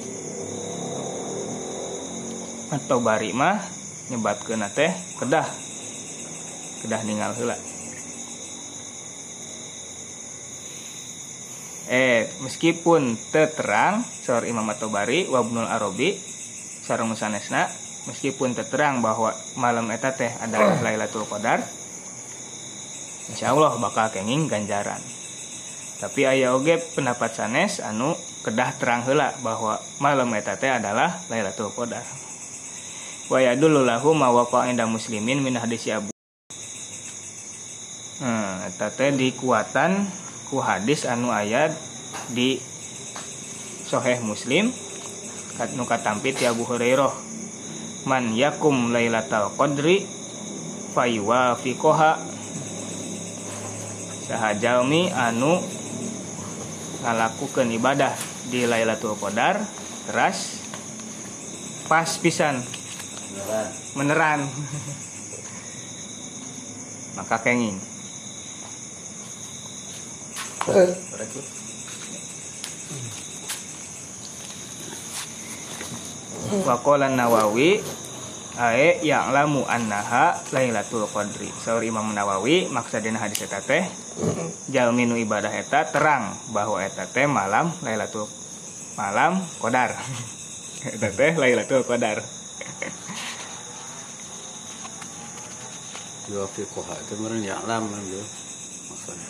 Atau 2.71 3.03
bari 3.03 3.35
mah 3.35 3.59
nyebatkeun 4.11 4.63
teh 4.71 4.91
kedah. 5.19 5.47
Kedah 6.85 7.01
ninggal 7.03 7.35
heula. 7.35 7.57
Eh 11.89 12.29
meskipun 12.45 13.17
terang 13.33 14.05
sor 14.05 14.45
Imam 14.45 14.69
At-Tabari 14.69 15.25
Wabnul 15.25 15.65
Arabi 15.65 16.13
sareng 16.85 17.17
sanesna 17.17 17.65
meskipun 18.05 18.53
terang 18.53 19.01
bahwa 19.01 19.33
malam 19.57 19.89
eta 19.89 20.13
teh 20.13 20.29
adalah 20.37 20.77
Lailatul 20.85 21.25
Qadar 21.25 21.78
Insya 23.29 23.53
Allah 23.53 23.77
bakal 23.77 24.09
kenging 24.09 24.49
ganjaran. 24.49 24.99
Tapi 25.99 26.23
ayah 26.23 26.55
oge 26.55 26.79
pendapat 26.95 27.35
sanes 27.35 27.83
anu 27.83 28.15
kedah 28.47 28.71
terang 28.79 29.03
hela 29.03 29.35
bahwa 29.43 29.77
malam 29.99 30.31
eta 30.31 30.55
teh 30.55 30.71
adalah 30.71 31.11
Lailatul 31.27 31.69
Qadar. 31.75 32.01
Wa 33.27 33.37
yadullu 33.43 33.83
lahu 33.83 34.15
ma 34.15 34.31
waqa 34.31 34.71
inda 34.71 34.87
muslimin 34.87 35.43
min 35.43 35.59
hadis 35.59 35.85
Abu 35.91 36.09
Hmm, 38.19 38.67
eta 38.67 38.91
teh 38.91 39.15
dikuatan 39.15 40.03
ku 40.51 40.59
hadis 40.59 41.07
anu 41.07 41.31
ayat 41.31 41.71
di 42.35 42.59
Soheh 43.87 44.19
Muslim 44.19 44.75
kat 45.55 45.75
nu 45.75 45.83
katampi 45.83 46.31
ti 46.31 46.47
Abu 46.47 46.63
Hurairah. 46.63 47.11
Man 48.07 48.31
yakum 48.35 48.95
lailatal 48.95 49.51
qadri 49.59 50.07
fayuwafiqoha 50.95 52.38
sahajalmi 54.29 55.09
anu 55.09 55.57
ngalakukan 57.01 57.65
ibadah 57.73 58.13
di 58.53 58.69
Lailatul 58.69 59.17
Qadar 59.17 59.57
teras 60.05 60.61
pas 61.89 62.05
pisan. 62.21 62.61
Meneran. 63.97 64.45
Maka 67.17 67.41
kenging. 67.41 67.81
Wakolan 76.69 77.17
Nawawi 77.17 77.81
Ae 78.59 78.99
yang 79.07 79.31
lamu 79.31 79.63
annaha 79.65 80.35
Lailatul 80.51 81.07
Qadri. 81.07 81.47
Saur 81.63 81.79
Imam 81.81 82.11
Nawawi 82.11 82.67
maksudina 82.67 83.17
hadis 83.17 83.47
eta 83.47 83.63
teh 83.63 83.87
jalminu 84.69 85.17
ibadah 85.17 85.49
eta 85.49 85.89
terang 85.89 86.37
bahwa 86.53 86.77
eta 86.83 87.09
teh 87.09 87.25
malam 87.25 87.73
Lailatul 87.81 88.29
malam 88.95 89.41
Qadar. 89.57 89.97
eta 90.95 91.09
teh 91.09 91.33
Lailatul 91.35 91.83
Qadar. 91.83 92.21
Yuafiquha 96.29 96.93
itu 97.01 97.17
meureun 97.17 97.41
ya'lam 97.41 97.89
kan 97.89 98.01
dia 98.05 98.21
maksudnya. 98.93 99.29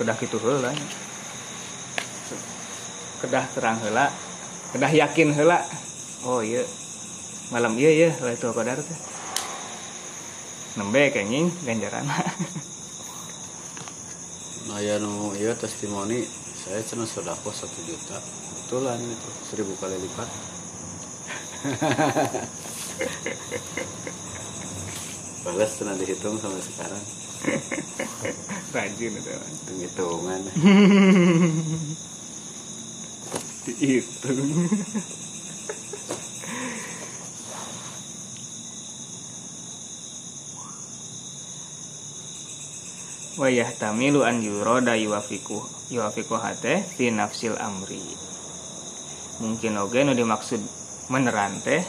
Kedah 0.00 0.16
heula. 0.16 0.72
Kedah 3.20 3.44
terang 3.52 3.76
heula, 3.84 4.08
kedah 4.72 4.92
yakin 4.92 5.36
heula. 5.36 5.60
Oh 6.24 6.40
iya. 6.40 6.64
Malam 7.52 7.76
iya 7.76 7.92
ya 7.92 8.10
Lailatul 8.24 8.56
Qadar 8.56 8.80
teh. 8.80 9.13
Nembe 10.74 11.02
kenging 11.14 11.46
ganjaran. 11.66 12.06
Nah 14.64 14.80
ya 14.80 14.96
nu 14.96 15.36
iya 15.36 15.52
testimoni 15.54 16.24
saya 16.56 16.80
cenah 16.80 17.04
sodako 17.04 17.52
satu 17.52 17.84
juta 17.84 18.16
betulan 18.64 18.96
itu 18.96 19.28
seribu 19.44 19.76
kali 19.76 19.92
lipat 20.00 20.24
balas 25.44 25.70
cenah 25.76 26.00
dihitung 26.00 26.40
sampai 26.40 26.64
sekarang 26.64 27.04
Rajin 28.72 29.12
itu. 29.20 29.30
hitung 29.30 29.78
hitungan 29.84 30.40
Dihitung. 33.64 34.68
Wa 43.34 43.50
yahtamilu 43.50 44.22
an 44.22 44.38
yuroda 44.38 44.94
yuwafiku 44.94 45.58
yuwafiku 45.90 46.38
hate 46.38 46.86
fi 46.86 47.10
nafsil 47.10 47.58
amri. 47.58 47.98
Mungkin 49.42 49.74
oge 49.82 50.06
nu 50.06 50.14
dimaksud 50.14 50.62
meneran 51.10 51.58
teh 51.66 51.82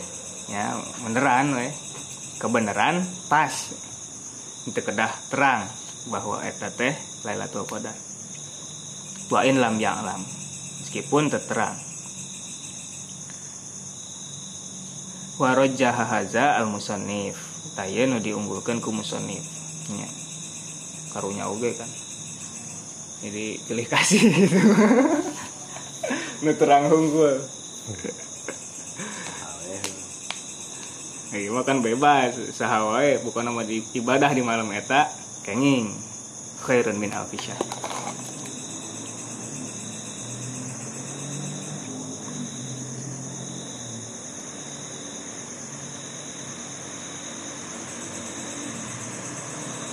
ya 0.50 0.74
meneran 1.06 1.54
we. 1.54 1.70
Kebenaran 2.42 3.06
pas. 3.30 3.54
Itu 4.66 4.82
kedah 4.82 5.14
terang 5.30 5.70
bahwa 6.10 6.42
eta 6.42 6.74
teh 6.74 6.98
Lailatul 7.24 7.70
Qadar. 7.70 7.94
Wa 9.30 9.46
in 9.46 9.62
lam 9.62 9.78
ya'lam 9.78 10.22
meskipun 10.82 11.30
terterang. 11.30 11.78
Wa 15.38 15.54
rajjaha 15.54 16.04
haza 16.10 16.58
al 16.58 16.68
musannif 16.74 17.38
taya 17.78 18.10
nu 18.10 18.18
diunggulkeun 18.18 18.82
ku 18.82 18.90
musannif. 18.90 19.46
Nya 19.94 20.25
karunya 21.16 21.48
oge 21.48 21.72
kan. 21.80 21.88
Jadi 23.24 23.64
pilih 23.64 23.88
kasih 23.88 24.20
gitu. 24.36 24.60
Nu 26.44 26.52
terang 26.60 26.92
unggul 26.92 27.40
Iya 31.36 31.52
kan 31.68 31.84
bebas 31.84 32.32
sahawae 32.56 33.20
bukan 33.20 33.44
nama 33.44 33.60
di 33.68 33.84
ibadah 33.92 34.32
di 34.32 34.40
malam 34.40 34.72
eta 34.72 35.12
kenging. 35.44 35.92
Khairun 36.64 36.96
min 36.96 37.12
alfi 37.12 37.36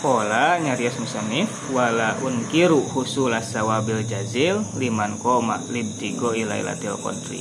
Kola 0.02 0.58
nyarias 0.58 0.98
musannif 0.98 1.46
wala 1.70 2.18
unkiru 2.26 2.82
husula 2.90 3.38
sawabil 3.38 4.02
jazil 4.02 4.58
liman 4.74 5.14
koma 5.22 5.62
libtigo 5.70 6.34
ilailatil 6.34 6.98
qadri. 6.98 7.38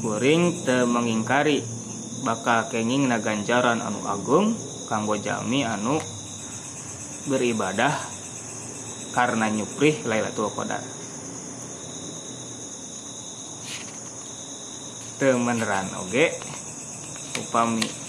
Kuring 0.00 0.64
te 0.64 0.88
mengingkari 0.88 1.60
bakal 2.24 2.64
kenging 2.72 3.12
na 3.12 3.20
ganjaran 3.20 3.84
anu 3.84 4.00
agung 4.08 4.56
kanggo 4.88 5.20
jalmi 5.20 5.68
anu 5.68 6.00
beribadah 7.28 7.92
karena 9.12 9.52
nyuprih 9.52 10.00
Lailatul 10.08 10.48
Qadar. 10.48 10.80
Temeneran 15.20 15.92
oge 16.08 16.32
upami 17.36 18.03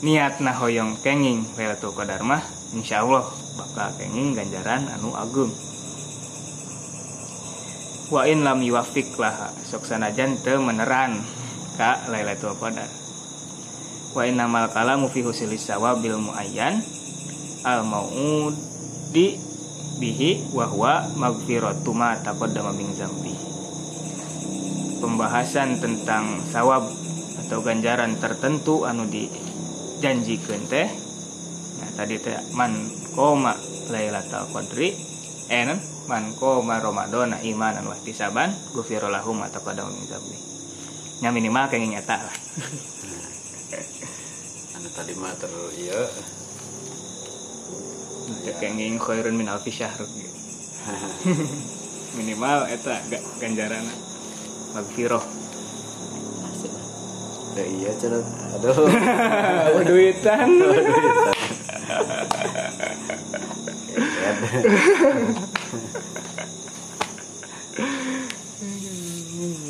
niatna 0.00 0.56
hoyong 0.56 0.96
kenging 1.04 1.44
Lailatul 1.60 1.92
Qadar 1.92 2.24
mah 2.24 2.40
insyaallah 2.72 3.24
bakal 3.60 3.88
kenging 4.00 4.32
ganjaran 4.32 4.88
anu 4.88 5.12
agung. 5.12 5.52
Wa 8.10 8.26
in 8.26 8.42
lam 8.42 8.64
yuwafiq 8.64 9.14
laha 9.20 9.52
sok 9.62 9.84
sanajan 9.86 10.40
teu 10.40 10.58
meneran 10.64 11.20
ka 11.76 12.08
Lailatul 12.08 12.56
Qadar. 12.56 12.88
Wa 14.10 14.26
innamal 14.26 14.72
kalamu 14.74 15.06
fi 15.06 15.22
husilis 15.22 15.68
sawabil 15.68 16.18
muayyan 16.18 16.82
al 17.62 17.84
maudi 17.86 19.38
bihi 20.00 20.50
wa 20.56 20.64
huwa 20.64 21.06
maghfiratu 21.14 21.92
ma 21.92 22.16
taqaddama 22.18 22.72
min 22.72 22.88
zambi. 22.96 23.36
Pembahasan 24.98 25.78
tentang 25.78 26.40
sawab 26.48 26.88
atau 27.46 27.60
ganjaran 27.62 28.16
tertentu 28.18 28.88
anu 28.88 29.06
dijanjikeun 30.00 30.64
teh. 30.64 30.88
Nah, 31.76 31.92
tadi 31.92 32.16
teh 32.16 32.32
man 32.56 32.72
koma 33.12 33.52
Lailatul 33.92 34.48
Qadri 34.48 34.96
non? 35.68 35.76
man 36.08 36.32
koma 36.40 36.80
Ramadana 36.80 37.36
imanan 37.44 37.84
wa 37.84 37.92
ihtisaban 37.92 38.48
ghufira 38.72 39.12
lahu 39.12 39.36
ma 39.36 39.52
taqaddama 39.52 39.92
min 39.92 40.08
zambi. 40.08 40.40
Nya 41.20 41.28
minimal 41.36 41.68
kayak 41.68 41.84
nyata 41.84 42.16
lah. 42.16 42.32
anu 44.80 44.88
tadi 44.96 45.12
mah 45.20 45.36
ter 45.36 45.52
iya 45.76 46.00
Kenging 48.56 48.96
khairun 48.96 49.36
min 49.36 49.52
alfi 49.52 49.68
syahr. 49.68 50.00
Minimal 52.16 52.72
eta 52.72 53.04
ga- 53.12 53.26
ganjaran 53.36 53.84
magfirah. 54.72 55.39
Ya 57.60 57.64
iya 57.68 57.90
cenah 57.94 58.24
aduh 58.56 58.76
Oh 59.76 59.82
duitan. 59.84 60.48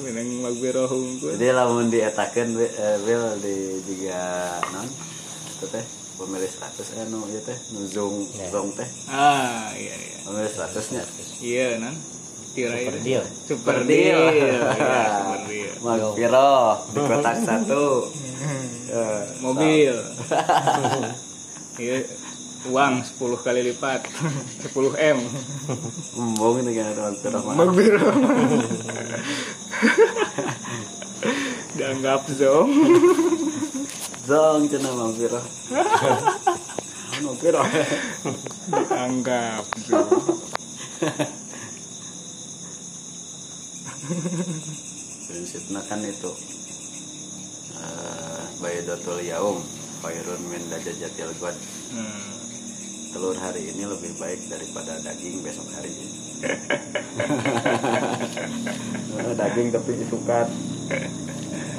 Menang 0.01 0.29
magfirah 0.43 0.87
hungkul. 0.87 1.31
jadi 1.35 1.55
lamun 1.55 1.87
dietakeun 1.89 2.51
be- 2.53 2.73
eh, 2.73 2.97
bel 3.01 3.23
di 3.39 3.57
juga 3.85 4.21
non 4.71 4.89
itu 5.49 5.67
teh 5.67 5.85
pemilih 6.17 6.49
100 6.49 6.67
eh 6.97 7.05
nu 7.07 7.23
ieu 7.27 7.41
teh 7.41 7.55
nu 7.71 7.87
zong 7.87 8.17
Ya. 8.35 8.51
zong 8.51 8.69
teh 8.73 8.89
Ah 9.07 9.71
iya 9.73 9.95
iya. 9.95 10.19
pemilih 10.21 10.51
100 10.51 10.93
nya 10.93 11.03
Iya 11.39 11.67
nan. 11.79 11.95
Tirai 12.51 12.83
Super 12.83 12.99
deal. 13.01 13.25
Super 13.25 13.77
deal. 13.87 14.21
Iya, 14.27 14.59
super 14.67 15.41
deal. 15.47 15.73
Magpiro 15.81 16.53
di 16.91 17.01
kotak 17.01 17.37
satu 17.47 17.85
Eh, 18.91 19.23
Mobil. 19.41 19.95
Iya. 21.81 22.05
Uang 22.69 23.01
10 23.01 23.17
kali 23.41 23.73
lipat 23.73 24.05
10 24.05 24.69
M 25.17 25.19
embung 26.13 26.61
ini 26.61 26.77
kan 26.77 26.93
ada 26.93 27.09
Magbiro 27.57 28.05
Dianggap 31.73 32.29
zong 32.29 32.69
zong 34.29 34.69
cenah 34.69 34.93
magpiro 34.93 35.41
magpiro 37.25 37.65
Dianggap 38.69 39.65
zong 39.89 40.21
prinsipnya 45.31 45.81
kan 45.87 46.03
itu 46.03 46.33
uh, 47.79 48.43
bayadatul 48.59 49.23
yaum 49.23 49.63
khairun 50.03 50.41
min 50.51 50.63
dajajatil 50.67 51.31
god 51.39 51.55
hmm. 51.95 52.35
telur 53.15 53.39
hari 53.39 53.71
ini 53.71 53.87
lebih 53.87 54.11
baik 54.19 54.41
daripada 54.51 54.99
daging 55.03 55.43
besok 55.43 55.67
hari. 55.75 55.93
Eh, 59.19 59.35
daging 59.41 59.69
tapi 59.75 59.91
disukat 59.99 60.49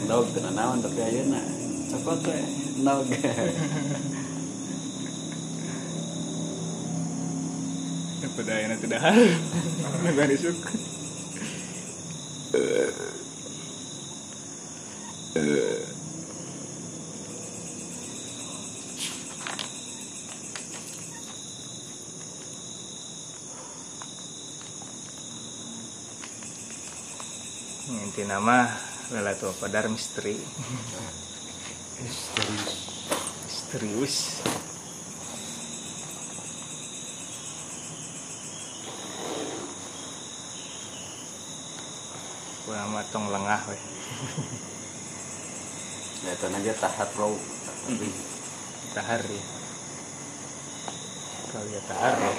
dog 0.08 0.28
kena 0.32 0.52
naon 0.54 0.80
tapi 0.80 1.00
ayeuna 1.02 1.42
cokot 1.92 2.20
we 2.30 2.40
dog. 2.84 3.08
Pada 8.32 8.52
ayeuna 8.56 8.80
teu 8.80 8.88
dahar. 8.88 9.18
Nggak 10.08 10.28
disuk 10.32 10.56
nama 28.32 28.64
Lailatul 29.12 29.52
Qadar 29.60 29.92
misteri. 29.92 30.40
Misterius. 32.00 32.72
Misterius. 33.44 34.16
Kurang 42.64 42.96
matong 42.96 43.28
lengah 43.36 43.62
weh. 43.68 43.84
Itu 46.32 46.48
aja 46.48 46.74
row 47.20 47.36
tapi 47.36 48.08
tahar 48.96 49.20
ya. 49.28 49.44
Kalau 51.52 51.68
ya 51.68 51.82
tahar 51.84 52.16
ya. 52.16 52.32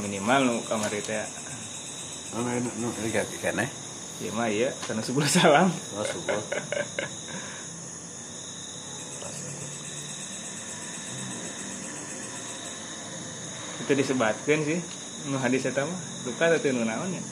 Minimal 0.00 0.64
kamar 0.64 0.92
itu 0.96 1.12
ya 1.12 1.28
oh 2.34 2.40
no 2.44 2.50
no? 2.50 2.70
No 2.82 2.86
ini 3.00 3.08
gak 3.14 3.30
kan 3.40 3.62
eh? 3.62 3.70
Ya 4.18 4.34
mah 4.34 4.50
iya. 4.50 4.74
Karena 4.82 5.02
sebulan 5.02 5.30
salam. 5.38 5.68
Oh 5.94 6.02
subuh. 6.02 6.42
Itu 13.86 13.92
disebatkan 13.94 14.58
sih. 14.66 14.82
Nu 15.30 15.38
hadis 15.38 15.70
eta 15.70 15.86
mah. 15.86 16.00
Luka 16.26 16.50
atau 16.50 16.70
nu 16.74 16.82
naon 16.82 17.14
ya. 17.14 17.22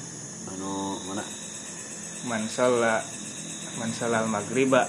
Anu 0.55 1.03
mana? 1.11 1.24
Man 2.30 2.47
shalla 2.47 3.03
man 3.82 3.90
maghriba 4.30 4.86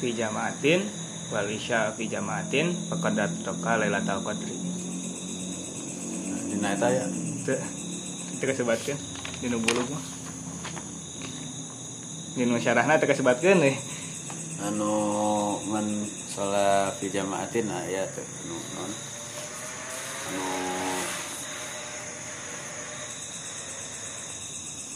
fi 0.00 0.16
jamaatin 0.16 0.88
wal 1.28 1.48
isya 1.48 1.92
fi 1.92 2.08
jamaatin 2.08 2.72
faqad 2.88 3.20
adraka 3.20 3.72
lailatul 3.76 4.24
qadri. 4.24 4.56
Dina 6.56 6.72
eta 6.72 6.88
ya. 6.88 7.04
Itu 7.44 7.52
itu 8.38 8.44
kasebatkeun 8.48 9.07
di 9.38 9.46
nu 9.46 9.62
bulug 9.62 9.86
mah 9.86 10.04
di 12.34 12.42
nu 12.42 12.58
syarahna 12.58 12.98
teu 12.98 13.06
kasebatkeun 13.06 13.62
nih 13.62 13.76
anu 14.66 14.94
man 15.70 15.86
sholat 16.26 16.98
fi 16.98 17.06
jamaatin 17.10 17.70
nah 17.70 17.86
ya 17.86 18.02
teh. 18.10 18.26
Anu 18.26 18.58
non. 18.58 18.92
Anu 20.26 20.46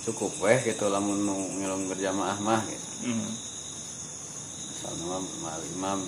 cukup 0.02 0.34
weh 0.42 0.58
gitu 0.66 0.90
lamun 0.90 1.22
nu 1.22 1.34
ngilung 1.62 1.86
berjamaah 1.86 2.38
mah 2.42 2.62
gitu. 2.66 2.88
Hmm. 3.06 3.30
misalnya 4.70 5.22
mah 5.42 5.54
imam 5.78 6.00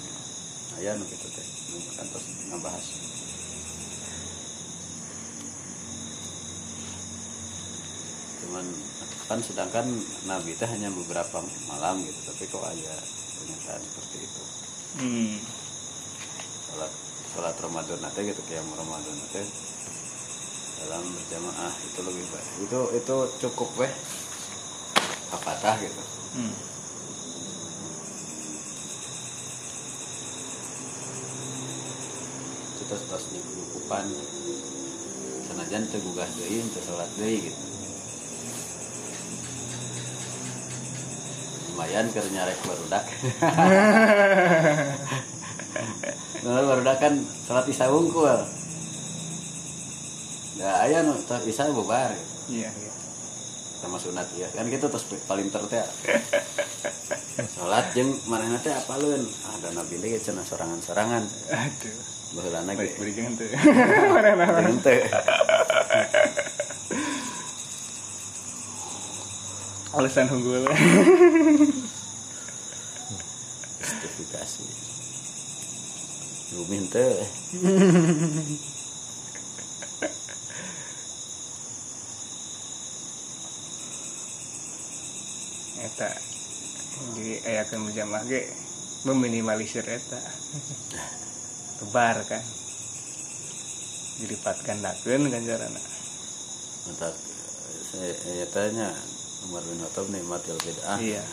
aya 0.82 0.98
nu 0.98 1.06
gitu 1.06 1.26
teh. 1.30 1.46
Nu 1.70 1.78
kantos 1.94 2.24
ngabahas 2.50 2.86
cuman 8.54 8.70
kan 9.26 9.42
sedangkan 9.42 9.82
nabi 10.30 10.54
teh 10.54 10.70
hanya 10.70 10.86
beberapa 10.94 11.42
malam 11.66 11.98
gitu 12.06 12.20
tapi 12.22 12.46
kok 12.46 12.62
ada 12.62 12.94
pernyataan 13.34 13.82
seperti 13.82 14.18
itu 14.30 14.42
Hmm. 14.94 15.42
sholat 16.70 16.92
sholat 17.34 17.54
Ramadan 17.58 17.98
nanti 17.98 18.30
gitu 18.30 18.38
kayak 18.46 18.62
Ramadan 18.62 19.10
nanti 19.10 19.42
dalam 20.86 21.02
berjamaah 21.02 21.74
itu 21.82 21.98
lebih 22.06 22.24
baik 22.30 22.50
itu 22.62 22.80
itu 22.94 23.16
cukup 23.42 23.74
weh 23.74 23.90
apatah 25.34 25.74
gitu 25.82 26.02
Hmm. 26.38 26.54
itu 32.70 32.82
tos 32.86 33.02
tos 33.10 33.24
nyukupan 33.34 34.06
senajan 35.50 35.90
teu 35.90 35.98
gugah 36.06 36.30
deui 36.38 36.62
teu 36.70 36.82
sholat 36.86 37.10
deui 37.18 37.50
gitu 37.50 37.73
lumayan 41.74 42.06
keur 42.14 42.22
nyarek 42.30 42.54
barudak 42.62 43.02
Nah, 46.44 46.60
barudak 46.62 47.02
kan 47.02 47.18
sholat 47.50 47.66
isya 47.66 47.90
wungkul 47.90 48.30
Nah, 50.54 50.74
aya 50.86 51.02
nu 51.02 51.18
sholat 51.18 51.42
isya 51.42 51.66
bubar 51.74 52.14
gitu. 52.14 52.62
Iya, 52.62 52.70
iya. 52.70 52.92
sama 53.82 53.98
sunat 53.98 54.24
ya 54.32 54.48
kan 54.54 54.64
gitu 54.70 54.86
terus 54.88 55.04
paling 55.26 55.50
terte 55.50 55.82
sholat 57.52 57.84
jeung 57.92 58.16
mana 58.24 58.56
teh 58.62 58.72
apalun 58.72 59.20
ah 59.44 59.56
dan 59.60 59.74
nabi 59.74 60.00
lagi 60.00 60.22
cenah 60.24 60.40
sorangan-sorangan 60.40 61.20
Aduh. 61.52 61.98
baheulana 62.32 62.72
Baik, 62.72 62.96
ge 62.96 63.02
beri 63.02 63.12
tuh. 63.36 63.48
Mana 64.14 64.30
nama? 64.40 64.62
jeung 64.64 64.80
teu 64.80 65.04
Alasan 69.94 70.28
unggul. 70.30 70.66
justifikasi 74.14 74.66
Lumin 76.54 76.84
teh 76.88 77.18
Eta 85.84 86.08
di 87.12 87.36
ayakan 87.44 87.84
berjamaah 87.90 88.24
ge 88.24 88.48
meminimalisir 89.04 89.84
eta. 89.84 90.16
Tebar 91.76 92.24
kan. 92.24 92.40
Dilipatkan 94.16 94.80
dakeun 94.80 95.28
kan 95.28 95.44
carana. 95.44 95.82
Mentak 96.88 97.14
saya 97.92 98.14
saya 98.16 98.46
tanya 98.48 98.88
Umar 99.44 99.60
bin 99.68 99.76
Khattab 99.76 100.08
nikmatil 100.08 100.56
bid'ah. 100.56 100.96
Iya. 100.96 101.24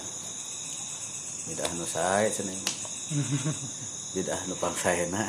bid'ah 1.47 1.71
nu 1.79 1.85
sae 1.87 2.27
cenah. 2.27 2.55
Bid'ah 4.11 4.43
nu 4.43 4.55
pangsaena 4.59 5.23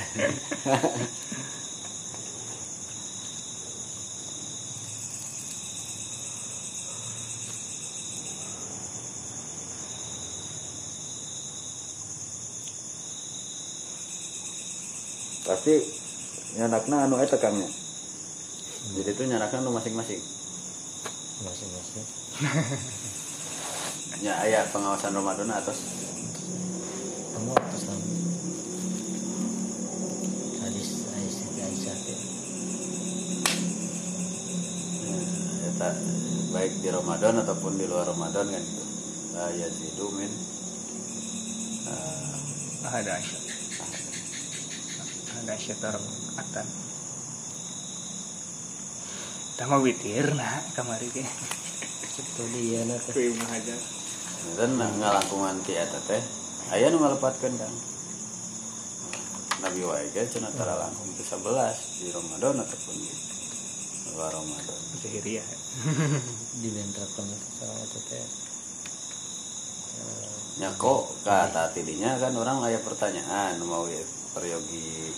pasti 15.42 15.78
nyanakna 16.58 17.06
anu 17.06 17.22
eta 17.22 17.38
kangnya 17.38 17.70
jadi 18.98 19.10
itu 19.14 19.22
nyanakna 19.30 19.62
anu 19.62 19.70
masing-masing. 19.70 20.18
Masing-masing 21.46 22.21
ya 24.24 24.32
aya 24.40 24.64
pengawasan 24.72 25.12
Ramadan 25.12 25.52
atas 25.52 25.78
kamu 27.36 27.52
atas 27.52 27.82
nama 27.84 28.04
hadis 30.64 30.88
Aisyah 31.12 31.48
Aisyah 31.60 31.96
ya, 32.00 32.16
eta 35.68 35.88
baik 36.56 36.72
di 36.80 36.88
Ramadan 36.88 37.44
ataupun 37.44 37.76
di 37.76 37.84
luar 37.84 38.08
Ramadan 38.08 38.48
kan 38.48 38.62
gitu 38.64 38.84
la 39.32 39.48
yazidu 39.52 40.08
min 40.16 40.32
eh, 41.88 42.32
Ada 42.92 43.16
Aisyah. 43.16 43.42
Ada 45.40 45.52
Aisyah 45.56 45.76
atan. 46.36 46.66
Tama 49.56 49.80
witir 49.80 50.36
nah 50.36 50.60
kamari 50.76 51.08
ge. 51.08 51.24
Itu 52.42 52.58
dia 52.58 52.80
nah. 52.90 52.98
Teh. 52.98 53.30
Aja. 53.30 53.76
dan 54.58 54.74
ngalangkungan 54.74 55.62
ti 55.62 55.78
eta 55.78 56.00
teh. 56.10 56.22
Aya 56.74 56.90
nu 56.90 56.98
ngalepatkeun 56.98 57.54
kan 57.54 57.72
Nabi 59.62 59.86
wae 59.86 60.10
ge 60.10 60.26
cenah 60.26 60.50
tara 60.58 60.74
langkung 60.74 61.06
ke 61.14 61.22
11 61.22 62.02
di 62.02 62.10
Ramadan 62.10 62.58
ataupun 62.66 62.96
di 62.98 63.12
luar 64.18 64.34
Ramadan. 64.34 64.78
Zahiriyah 64.98 65.46
dibentrokan 66.62 67.26
sama 67.30 67.74
itu 67.86 68.00
teh. 68.10 68.26
Ya 70.58 70.70
kok 70.74 71.02
kata 71.22 71.70
tidinya 71.70 72.18
kan 72.18 72.34
orang 72.34 72.58
aya 72.66 72.82
pertanyaan 72.82 73.62
mau 73.62 73.86
ya, 73.86 74.02
peryogi 74.34 75.14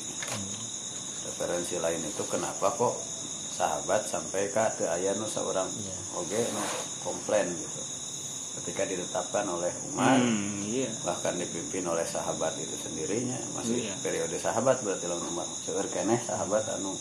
referensi 1.24 1.80
lain 1.80 2.04
itu 2.04 2.22
kenapa 2.28 2.68
kok 2.76 2.94
sahabat 3.54 4.02
sampai 4.04 4.50
ke 4.50 4.64
teu 4.74 4.90
aya 4.90 5.14
nu 5.14 5.26
saurang 5.26 5.70
Iya. 5.70 5.94
oge 6.18 6.40
nu 6.50 6.62
komplain 7.00 7.46
gitu. 7.48 7.80
Ketika 8.54 8.86
ditetapkan 8.86 9.46
oleh 9.46 9.70
Umar 9.90 10.14
hmm, 10.14 10.62
iya. 10.62 10.86
bahkan 11.02 11.34
dipimpin 11.34 11.82
oleh 11.86 12.06
sahabat 12.06 12.54
itu 12.56 12.74
sendirinya 12.78 13.38
masih 13.54 13.82
Iya. 13.82 13.94
periode 13.98 14.38
sahabat 14.38 14.78
berarti 14.82 15.06
lawan 15.06 15.26
Umar. 15.26 15.46
Seueur 15.62 15.86
keneh 15.86 16.18
sahabat 16.22 16.62
anu 16.74 16.94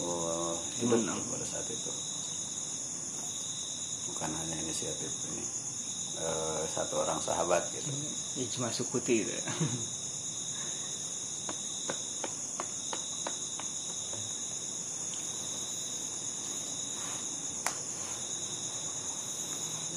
uh, 0.00 0.54
hidup 0.80 1.00
Menang. 1.00 1.20
pada 1.28 1.44
saat 1.44 1.68
itu. 1.68 1.92
Bukan 4.12 4.30
hanya 4.30 4.56
inisiatif 4.60 5.12
ini. 5.32 5.44
Eh, 6.14 6.62
satu 6.70 7.02
orang 7.02 7.18
sahabat 7.18 7.66
gitu. 7.74 7.90
Ijma 8.38 8.70
Sukuti 8.70 9.26
itu 9.26 9.34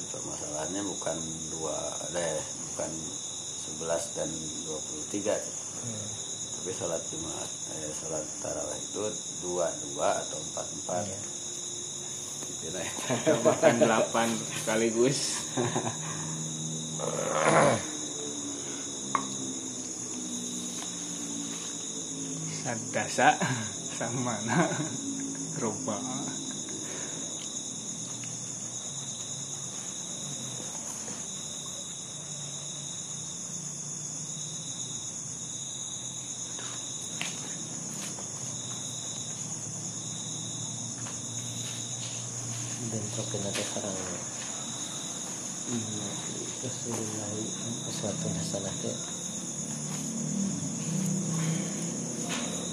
permasalahannya 0.08 0.82
bukan 0.86 1.16
dua 1.52 1.76
deh 2.10 2.38
bukan 2.72 2.90
11 3.78 4.07
dan 4.18 4.26
23 4.26 5.14
gitu. 5.14 5.62
tapi 6.58 6.70
sholat 6.74 6.98
jumat 7.06 7.48
eh, 7.70 7.92
sholat 7.94 8.24
tarawih 8.42 8.80
itu 8.82 9.02
dua 9.46 9.70
dua 9.86 10.08
atau 10.18 10.38
empat 10.42 10.66
empat 10.74 11.04
Iya. 11.06 11.20
gitu 12.50 12.66
nah. 12.74 12.88
bahkan 13.46 13.74
delapan 13.78 14.28
sekaligus 14.58 15.18
sadasa 22.62 23.28
samana 23.98 24.68
roba 25.62 25.98
bentrokan 42.88 43.42
ada 43.44 43.64
sarang 43.68 43.98
iya 45.68 46.08
Rasulullah 46.64 47.28
sesuatu 47.98 48.30
hasanah 48.30 48.74
teh 48.78 48.96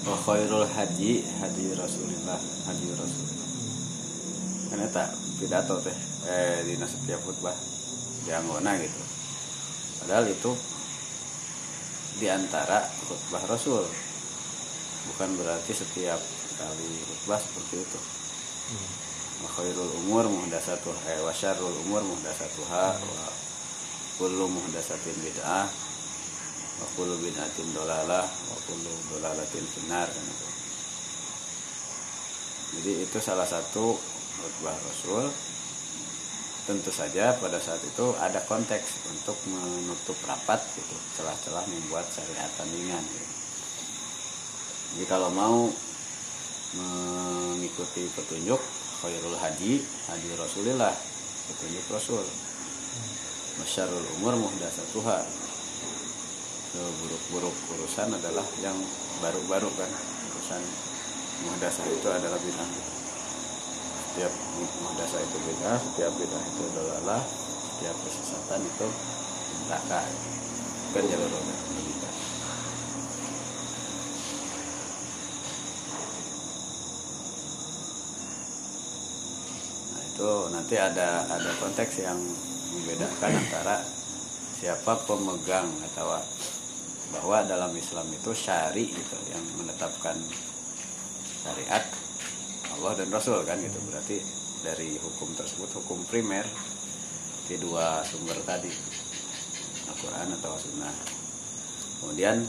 wa 0.06 0.14
khairul 0.22 0.62
haji 0.62 1.26
haji 1.42 1.66
rasulillah 1.74 2.38
haji 2.38 2.86
rasulillah. 2.94 3.48
Kan 4.70 4.86
eta 4.86 5.04
pidato 5.42 5.82
teh 5.82 5.98
eh 6.30 6.62
di 6.62 6.78
setiap 6.78 7.18
khutbah 7.26 7.58
di 8.22 8.30
anggona 8.30 8.78
gitu. 8.78 9.02
Padahal 9.98 10.30
itu 10.30 10.54
di 12.22 12.30
antara 12.30 12.86
khutbah 13.10 13.42
rasul. 13.50 13.82
Bukan 15.10 15.42
berarti 15.42 15.74
setiap 15.74 16.22
kali 16.54 17.02
khutbah 17.02 17.42
seperti 17.42 17.82
itu. 17.82 18.00
Wa 19.42 19.58
khairul 19.58 19.90
umur 20.06 20.30
muhdasatuha 20.30 21.18
eh, 21.18 21.18
wa 21.18 21.34
syarrul 21.34 21.74
umur 21.82 22.06
muhdasatuha 22.14 22.94
wa 22.94 23.45
kullu 24.16 24.48
muhdasatin 24.48 25.16
bid'ah 25.20 25.68
wa 26.76 26.86
kullu 26.96 27.16
bid'atin 27.20 27.68
dolalah 27.76 28.24
wa 28.24 28.56
kullu 28.64 28.92
dolalatin 29.12 29.64
finnar 29.64 30.08
kan. 30.08 30.26
Jadi 32.76 33.08
itu 33.08 33.18
salah 33.22 33.46
satu 33.48 33.96
khutbah 34.40 34.76
Rasul. 34.76 35.28
Tentu 36.66 36.90
saja 36.90 37.30
pada 37.38 37.62
saat 37.62 37.78
itu 37.78 38.10
ada 38.18 38.42
konteks 38.42 39.06
untuk 39.14 39.38
menutup 39.46 40.18
rapat 40.26 40.58
gitu, 40.74 40.98
celah-celah 41.14 41.62
membuat 41.70 42.10
syariat 42.10 42.50
tandingan. 42.58 43.06
Gitu. 43.06 43.34
Jadi 44.98 45.04
kalau 45.06 45.30
mau 45.30 45.70
mengikuti 46.74 48.10
petunjuk 48.10 48.58
khairul 48.98 49.38
haji, 49.38 49.78
haji 50.10 50.30
Rasulillah, 50.34 50.90
petunjuk 51.54 51.86
Rasul. 51.86 52.26
Masyarul 53.56 54.06
umur 54.20 54.34
muhdasatuha 54.36 55.24
seburuk-buruk 56.72 57.56
urusan 57.76 58.12
adalah 58.12 58.44
yang 58.60 58.76
baru-baru 59.24 59.72
kan. 59.76 59.90
Urusan 60.32 60.62
muhdasah 61.48 61.86
itu 61.88 62.08
adalah 62.08 62.36
bid'ah. 62.36 62.70
Setiap 64.12 64.32
muhdasah 64.84 65.20
itu 65.24 65.36
bid'ah 65.40 65.78
setiap 65.80 66.12
bid'ah 66.16 66.42
itu 66.44 66.62
adalah 66.72 67.20
setiap 67.76 67.96
kesesatan 68.08 68.60
itu 68.64 68.88
neraka 69.68 70.00
kan 70.96 71.04
jalur 71.04 71.28
nah 79.92 80.02
itu 80.08 80.30
nanti 80.56 80.74
ada 80.80 81.28
ada 81.28 81.50
konteks 81.60 82.00
yang 82.00 82.16
membedakan 82.76 83.32
antara 83.32 83.80
siapa 84.60 84.92
pemegang 85.08 85.68
atau 85.92 86.20
bahwa 87.16 87.40
dalam 87.48 87.72
Islam 87.72 88.08
itu 88.12 88.36
syari 88.36 88.92
gitu 88.92 89.16
yang 89.30 89.44
menetapkan 89.56 90.16
syariat 91.44 91.84
Allah 92.76 92.92
dan 92.98 93.08
Rasul 93.08 93.40
kan 93.46 93.56
gitu. 93.62 93.78
Berarti 93.88 94.18
dari 94.60 94.98
hukum 95.00 95.32
tersebut 95.38 95.70
hukum 95.80 96.02
primer 96.10 96.44
di 97.46 97.56
dua 97.62 98.02
sumber 98.02 98.36
tadi 98.42 98.72
Al-Quran 99.86 100.28
atau 100.36 100.52
Sunnah. 100.58 100.94
Kemudian 102.02 102.42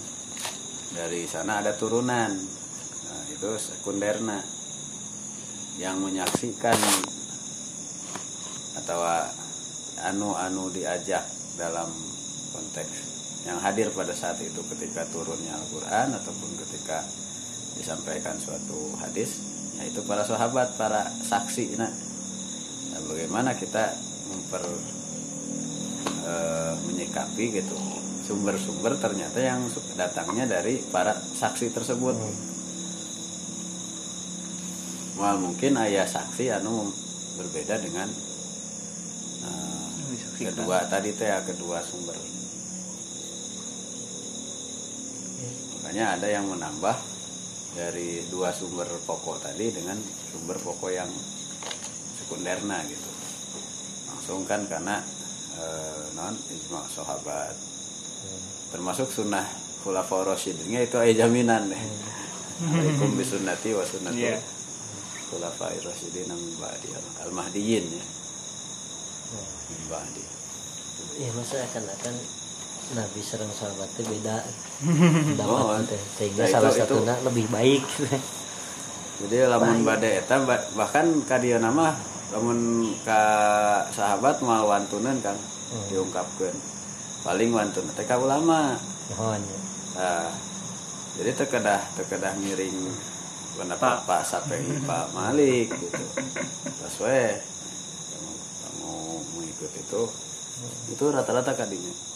dari 0.98 1.30
sana 1.30 1.62
ada 1.62 1.78
turunan 1.78 2.34
nah, 2.34 3.24
itu 3.30 3.50
sekunderna 3.62 4.42
yang 5.78 6.02
menyaksikan 6.02 6.76
atau 8.82 9.00
anu-anu 10.04 10.70
diajak 10.74 11.26
dalam 11.58 11.90
konteks 12.54 12.94
yang 13.46 13.58
hadir 13.64 13.90
pada 13.96 14.12
saat 14.12 14.38
itu 14.44 14.60
ketika 14.76 15.08
turunnya 15.10 15.56
Al-Quran 15.56 16.14
ataupun 16.14 16.52
ketika 16.66 17.02
disampaikan 17.80 18.36
suatu 18.38 18.98
hadis 19.00 19.40
yaitu 19.78 20.02
para 20.10 20.26
sahabat, 20.26 20.74
para 20.74 21.06
saksi. 21.22 21.78
Nah, 21.78 21.90
Nah, 22.98 23.14
bagaimana 23.14 23.54
kita 23.54 23.94
memper 24.34 24.66
eh, 26.26 26.74
menyikapi 26.90 27.62
gitu? 27.62 27.78
Sumber-sumber 28.26 28.98
ternyata 28.98 29.38
yang 29.38 29.70
datangnya 29.94 30.50
dari 30.50 30.82
para 30.90 31.14
saksi 31.14 31.70
tersebut. 31.78 32.18
Mal 35.22 35.38
mungkin 35.38 35.78
ayah 35.78 36.10
saksi 36.10 36.58
anu 36.58 36.90
berbeda 37.38 37.78
dengan. 37.86 38.10
Kedua 40.38 40.86
tadi 40.86 41.10
teh 41.14 41.28
ya, 41.28 41.42
kedua 41.42 41.82
sumber. 41.82 42.18
Makanya 45.78 46.20
ada 46.20 46.28
yang 46.28 46.46
menambah 46.46 46.98
dari 47.78 48.26
dua 48.30 48.52
sumber 48.52 48.88
pokok 49.06 49.42
tadi 49.42 49.72
dengan 49.72 49.98
sumber 50.32 50.58
pokok 50.60 50.92
yang 50.92 51.10
sekunderna 52.22 52.82
gitu. 52.86 53.10
Langsung 54.12 54.44
kan 54.46 54.66
karena 54.68 55.00
eh, 55.58 56.04
non 56.18 56.36
ijma 56.36 56.84
sahabat. 56.92 57.56
Termasuk 58.74 59.08
sunnah 59.08 59.48
khulafaur 59.86 60.28
rasyidinnya 60.28 60.84
itu 60.84 60.98
ada 61.00 61.14
jaminan 61.26 61.72
deh. 61.72 61.84
Alaikum 62.58 63.14
bisunnati 63.16 63.70
wa 63.72 63.86
sunnati 63.86 64.18
Iya. 64.18 64.42
khulafair 65.30 65.78
rasyidin 65.86 66.32
min 66.34 66.56
ba'di 66.58 66.90
al 67.22 67.32
mahdiyin 67.36 67.86
ya 67.86 68.04
min 69.32 69.82
ba'di 69.88 70.24
ya 71.18 71.30
masa 71.34 71.60
akan 71.62 71.84
akan 71.92 72.16
Nabi 72.88 73.20
serang 73.20 73.52
sahabat 73.52 73.90
itu 73.92 74.04
beda 74.08 74.38
Oh, 75.44 75.76
dapat 75.76 75.92
teh. 75.92 76.02
sehingga 76.16 76.44
nah, 76.44 76.50
salah 76.50 76.72
satunya 76.72 77.16
lebih 77.20 77.46
baik. 77.50 77.84
Jadi 79.18 79.36
lamun 79.44 79.82
bade 79.82 80.22
eta 80.22 80.40
ba- 80.40 80.64
bahkan 80.72 81.10
ka 81.26 81.36
dieu 81.36 81.58
nama 81.58 81.92
lamun 82.30 82.60
ka 83.02 83.22
sahabat 83.90 84.40
mal 84.40 84.64
wantunan 84.64 85.18
kan 85.20 85.36
Hmm. 85.68 85.84
diungkapkeun. 85.92 86.56
Paling 87.22 87.52
wantun 87.52 87.92
teh 87.92 88.08
ulama. 88.16 88.80
Mohon 89.12 89.44
ya. 89.44 89.60
nah, 89.98 90.32
jadi 91.20 91.36
terkedah 91.36 91.82
terkedah 91.94 92.40
miring 92.40 92.88
pendapat 93.58 94.00
Pak. 94.08 94.22
Sapi 94.24 94.64
Pak 94.88 95.12
Malik 95.12 95.68
gitu. 95.74 96.04
Pas 96.64 96.96
mengikut 99.58 99.74
itu. 99.82 100.02
Itu 100.94 101.04
rata-rata 101.10 101.58
kadinya 101.58 102.08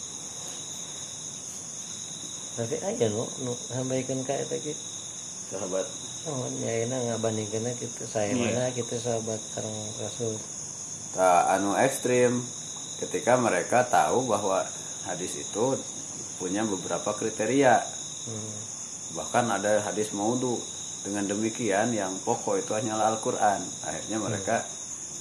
tapi 2.52 2.76
aja 2.84 3.08
nu 3.08 3.24
nu 3.48 3.52
sampaikan 3.56 4.20
kayak 4.28 4.44
tadi 4.44 4.76
sahabat. 5.48 5.86
Oh 6.28 6.44
ya 6.60 6.84
ini 6.84 6.92
nggak 6.92 7.20
bandingkan 7.24 7.72
gitu 7.80 8.04
saya 8.04 8.36
mana 8.36 8.68
gitu 8.76 8.92
sahabat 9.00 9.40
karang 9.56 9.78
rasul. 9.96 10.36
Tak 11.16 11.42
anu 11.58 11.72
ekstrim. 11.80 12.44
Ketika 13.00 13.40
mereka 13.40 13.88
tahu 13.88 14.28
bahwa 14.28 14.62
hadis 15.08 15.40
itu 15.40 15.80
punya 16.36 16.62
beberapa 16.68 17.16
kriteria. 17.16 17.80
Hmm. 18.22 18.54
bahkan 19.18 19.44
ada 19.50 19.82
hadis 19.82 20.14
maudhu 20.16 20.56
dengan 21.04 21.26
demikian 21.28 21.90
yang 21.92 22.14
pokok 22.22 22.62
itu 22.62 22.70
hanyalah 22.72 23.12
Al-Quran. 23.12 23.60
Akhirnya 23.84 24.16
mereka 24.22 24.62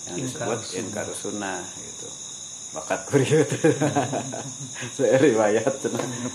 yang 0.08 0.18
disebut 0.18 0.60
Inkarus 0.74 1.20
sunnah. 1.20 1.62
gitu. 1.78 2.08
Bakat 2.72 3.04
kuriut 3.04 3.52
saya 4.96 5.20
riwayat 5.20 5.76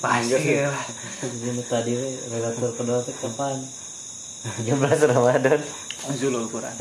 pasti 0.05 0.37
lah 0.61 0.85
Ini 1.25 1.65
tadi 1.65 1.97
relator 2.29 2.77
kedua 2.77 3.01
teh 3.01 3.17
kapan? 3.17 3.57
13 4.61 4.77
Ramadan. 5.17 5.59
Zulul 6.15 6.47
Quran. 6.47 6.77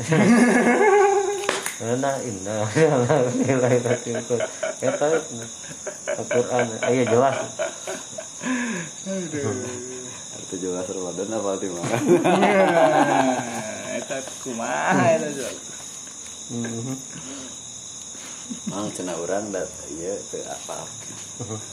Nah, 1.76 2.16
inna. 2.20 2.56
Nilai 3.34 3.80
takut. 3.80 4.40
Ya 4.78 4.92
tahu. 4.92 5.16
Al-Qur'an. 6.14 6.66
Ayo 6.86 7.02
jelas. 7.04 7.36
itu 10.46 10.54
jelas 10.62 10.86
Ramadan 10.86 11.26
apa 11.32 11.58
di 11.58 11.66
mana 11.66 11.96
eta 13.98 14.16
kumaha 14.46 15.18
eta 15.18 15.28
Zul 15.34 15.50
Mhm. 15.50 15.85
Mang 18.70 18.86
cenah 18.94 19.18
urang 19.18 19.50
dat 19.50 19.66
ieu 19.90 20.14
teu 20.30 20.46
apal. 20.46 20.86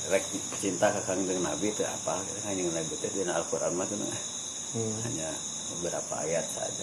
Rek 0.09 0.25
cinta 0.57 0.89
ka 0.89 1.05
Kangjeng 1.05 1.45
Nabi 1.45 1.69
teu 1.77 1.85
apal 1.85 2.17
hanya 2.49 2.65
Nabi 2.73 2.93
teh 2.97 3.13
dina 3.13 3.37
Al-Qur'an 3.37 3.77
mah 3.77 3.85
cenah 3.85 4.41
Hmm. 4.73 4.89
hanya 5.05 5.29
beberapa 5.77 6.25
ayat 6.25 6.49
saja. 6.49 6.81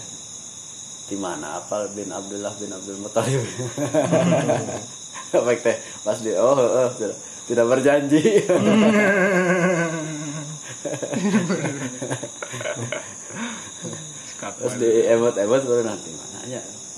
Di 1.11 1.19
mana 1.19 1.59
apal 1.59 1.91
bin 1.91 2.07
Abdullah 2.15 2.55
bin 2.55 2.71
Abdul 2.71 3.03
Muthalib. 3.03 3.43
Baik 5.51 5.67
teh 5.67 5.75
pas 6.07 6.15
di 6.23 6.31
oh 6.39 6.55
oh 6.55 6.87
tidak, 6.95 7.19
tidak 7.51 7.67
berjanji. 7.67 8.23
Terus 14.61 14.75
di 14.79 14.91
emot-emot 15.11 15.62
baru 15.67 15.83
nanti. 15.85 16.11
Gua 16.15 16.27
kata, 16.31 16.41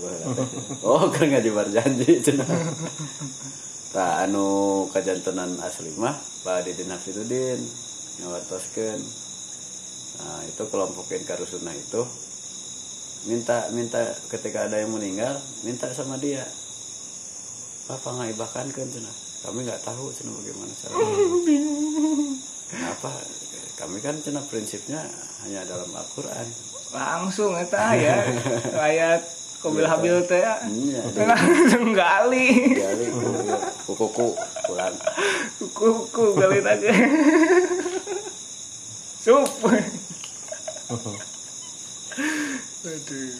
Oh, 0.88 1.06
kan 1.10 1.30
nggak 1.30 1.46
berjanji 1.46 2.18
cenah. 2.22 2.48
Nah, 3.92 4.24
anu 4.24 4.88
kajantenan 4.88 5.60
asli 5.60 5.92
mah 6.00 6.16
Pak 6.42 6.64
Didin 6.64 6.88
Hafidudin 6.88 7.60
nyawartoskeun. 8.24 9.00
Nah, 10.22 10.40
itu 10.48 10.62
kelompokin 10.72 11.22
karusuna 11.28 11.72
itu 11.76 12.02
minta 13.22 13.70
minta 13.70 14.02
ketika 14.32 14.66
ada 14.66 14.82
yang 14.82 14.90
meninggal 14.90 15.36
minta 15.62 15.86
sama 15.92 16.16
dia. 16.18 16.42
Apa 17.92 18.08
ngaibahkan 18.16 18.72
kan 18.72 18.88
cenah? 18.88 19.16
Kami 19.44 19.66
nggak 19.66 19.84
tahu 19.84 20.08
cenah 20.14 20.32
bagaimana 20.40 20.72
caranya 20.72 21.12
kenapa 22.72 23.10
kami 23.76 23.98
kan 24.00 24.16
cenah 24.22 24.44
prinsipnya 24.48 25.02
hanya 25.44 25.66
dalam 25.68 25.90
Al-Quran. 25.92 26.46
Langsung 26.92 27.56
eta 27.56 27.92
ya 27.98 28.22
ayat 28.88 29.41
kobil 29.62 29.86
habil 29.86 30.26
teh 30.26 30.43
ya. 30.43 30.59
Iya. 30.66 31.01
Langsung 31.22 31.94
gali. 31.94 32.74
Gali 32.74 33.06
kuku 33.86 34.34
pulang. 34.66 34.94
Kuku 35.62 36.24
gali 36.34 36.59
aja 36.66 36.90
sup. 39.22 39.47
Aduh. 42.82 43.34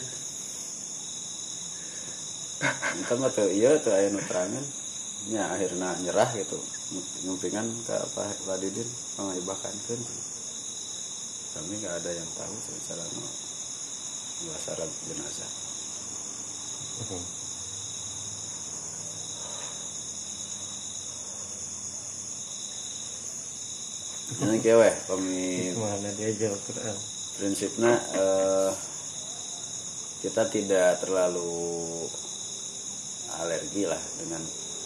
Entah 2.63 3.17
mah 3.19 3.31
tuh 3.35 3.51
iya 3.51 3.75
tuh 3.83 3.91
aya 3.91 4.15
nu 4.15 4.23
terangan 4.23 4.63
nya 5.27 5.51
akhirnya 5.51 5.91
nyerah 6.07 6.31
gitu. 6.39 6.63
Ngumpingan 7.27 7.67
ke 7.83 7.97
Pak 8.15 8.47
Pak 8.47 8.57
Didin 8.63 8.87
mengibahkan 9.19 9.75
kami 11.53 11.85
nggak 11.85 12.01
ada 12.01 12.11
yang 12.17 12.31
tahu 12.33 12.55
secara 12.65 13.05
syarat 14.65 14.89
jenazah 15.05 15.62
ini 24.43 24.59
kewe 24.59 24.91
kami 25.07 25.71
Mana 25.77 26.11
dia 26.17 26.33
jauh 26.35 26.59
Quran. 26.67 26.97
prinsipnya 27.39 27.95
eh, 28.17 28.73
kita 30.23 30.49
tidak 30.53 31.01
terlalu 31.03 32.09
alergi 33.43 33.85
lah 33.89 33.99
dengan 34.21 34.43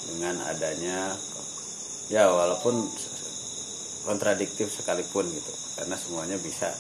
dengan 0.07 0.39
adanya 0.47 1.17
ya 2.09 2.31
walaupun 2.31 2.89
kontradiktif 4.07 4.71
sekalipun 4.71 5.27
gitu 5.27 5.51
karena 5.75 5.99
semuanya 5.99 6.39
bisa 6.39 6.71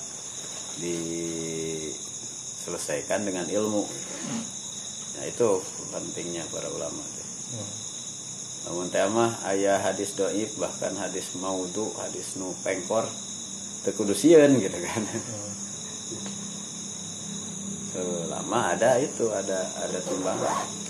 diselesaikan 0.78 3.26
dengan 3.26 3.50
ilmu 3.50 3.82
nah 5.16 5.24
itu 5.24 5.48
pentingnya 5.90 6.44
para 6.52 6.68
ulama. 6.68 7.02
Teh. 7.02 7.28
namun 8.66 8.90
tema 8.90 9.30
ayah 9.46 9.78
hadis 9.78 10.18
doib 10.18 10.50
bahkan 10.58 10.90
hadis 10.98 11.30
maudu 11.38 11.86
hadis 12.02 12.34
nu 12.34 12.50
pengkor 12.66 13.06
tekudusian 13.86 14.58
gitu 14.58 14.78
kan. 14.82 15.02
Selama 17.96 18.76
ada 18.76 19.00
itu 19.00 19.30
ada 19.32 19.64
ada 19.80 19.98
timbangan 20.04 20.85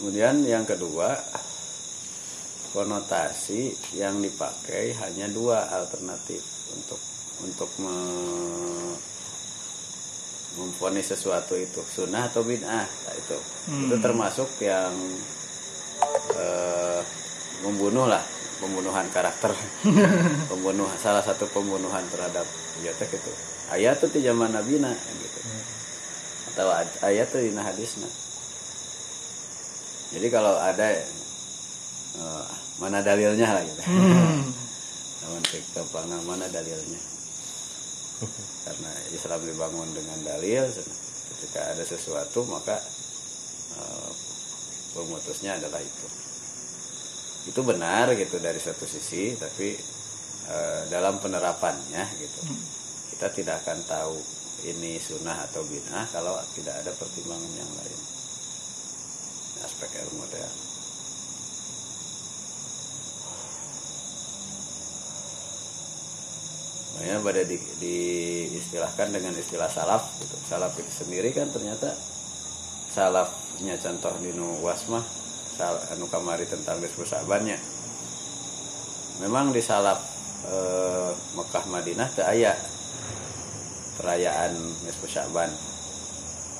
kemudian 0.00 0.40
yang 0.48 0.64
kedua 0.64 1.12
konotasi 2.72 3.76
yang 4.00 4.16
dipakai 4.24 4.96
hanya 4.96 5.28
dua 5.28 5.68
alternatif 5.76 6.40
untuk 6.72 7.00
untuk 7.44 7.68
me- 7.84 8.96
memfonis 10.56 11.12
sesuatu 11.12 11.52
itu 11.52 11.84
sunnah 11.84 12.32
atau 12.32 12.40
bid'ah 12.40 12.88
nah, 12.88 13.14
itu. 13.14 13.38
Itu 13.86 13.96
termasuk 14.00 14.48
yang 14.64 14.92
eh, 16.32 17.00
membunuh 17.60 18.08
lah 18.08 18.24
pembunuhan 18.60 19.04
karakter. 19.12 19.52
Pembunuh 20.50 20.88
salah 20.96 21.24
satu 21.24 21.44
pembunuhan 21.52 22.04
terhadap 22.08 22.44
teh 22.80 23.08
gitu 23.08 23.32
ayat 23.70 24.00
tuh 24.00 24.08
di 24.08 24.24
zaman 24.24 24.50
nabi 24.50 24.80
gitu. 24.80 25.40
Atau 26.52 26.68
ad- 26.72 27.00
ayat 27.04 27.28
tuh 27.30 27.44
di 27.44 27.52
hadisna 27.54 28.08
jadi 30.10 30.26
kalau 30.26 30.58
ada 30.58 30.88
eh, 32.18 32.46
mana 32.82 32.98
dalilnya 33.04 33.48
lah 33.54 33.62
gitu. 33.62 33.82
Namun 35.22 35.42
kegampang 35.46 36.10
mana 36.26 36.50
dalilnya? 36.50 37.00
Karena 38.66 38.90
Islam 39.14 39.40
dibangun 39.46 39.88
dengan 39.94 40.18
dalil 40.26 40.66
ketika 41.30 41.60
ada 41.70 41.84
sesuatu 41.86 42.42
maka 42.50 42.74
eh, 43.78 44.10
pemutusnya 44.98 45.62
adalah 45.62 45.78
itu. 45.78 46.06
Itu 47.46 47.62
benar 47.62 48.10
gitu 48.18 48.42
dari 48.42 48.58
satu 48.58 48.84
sisi 48.90 49.38
tapi 49.38 49.78
eh, 50.50 50.82
dalam 50.90 51.22
penerapannya 51.22 52.02
gitu 52.18 52.42
kita 53.14 53.36
tidak 53.36 53.56
akan 53.62 53.78
tahu 53.84 54.16
ini 54.64 54.96
sunnah 54.96 55.44
atau 55.44 55.60
bid'ah 55.64 56.08
kalau 56.08 56.36
tidak 56.56 56.72
ada 56.84 56.92
pertimbangan 56.96 57.52
yang 57.52 57.68
lain 57.76 58.00
aspek 59.64 59.90
ilmu 60.04 60.24
ya 60.32 60.50
Makanya 67.00 67.24
pada 67.24 67.42
di, 67.48 67.56
diistilahkan 67.56 69.08
dengan 69.08 69.32
istilah 69.32 69.72
salaf 69.72 70.20
gitu. 70.20 70.36
Salaf 70.44 70.76
itu 70.76 70.92
sendiri 70.92 71.32
kan 71.32 71.48
ternyata 71.48 71.96
salafnya 72.92 73.72
contoh 73.80 74.12
di 74.20 74.36
nu 74.36 74.60
wasmah 74.60 75.00
sal, 75.56 75.80
anu 75.96 76.04
kamari 76.12 76.44
tentang 76.44 76.76
disebut 76.76 77.08
sahabatnya. 77.08 77.56
Memang 79.24 79.48
di 79.56 79.64
salaf 79.64 79.96
eh, 80.44 81.10
Mekah 81.40 81.64
Madinah 81.72 82.08
teu 82.12 82.28
aya 82.28 82.52
perayaan 83.96 84.52
nisfu 84.84 85.08
Syaban. 85.08 85.48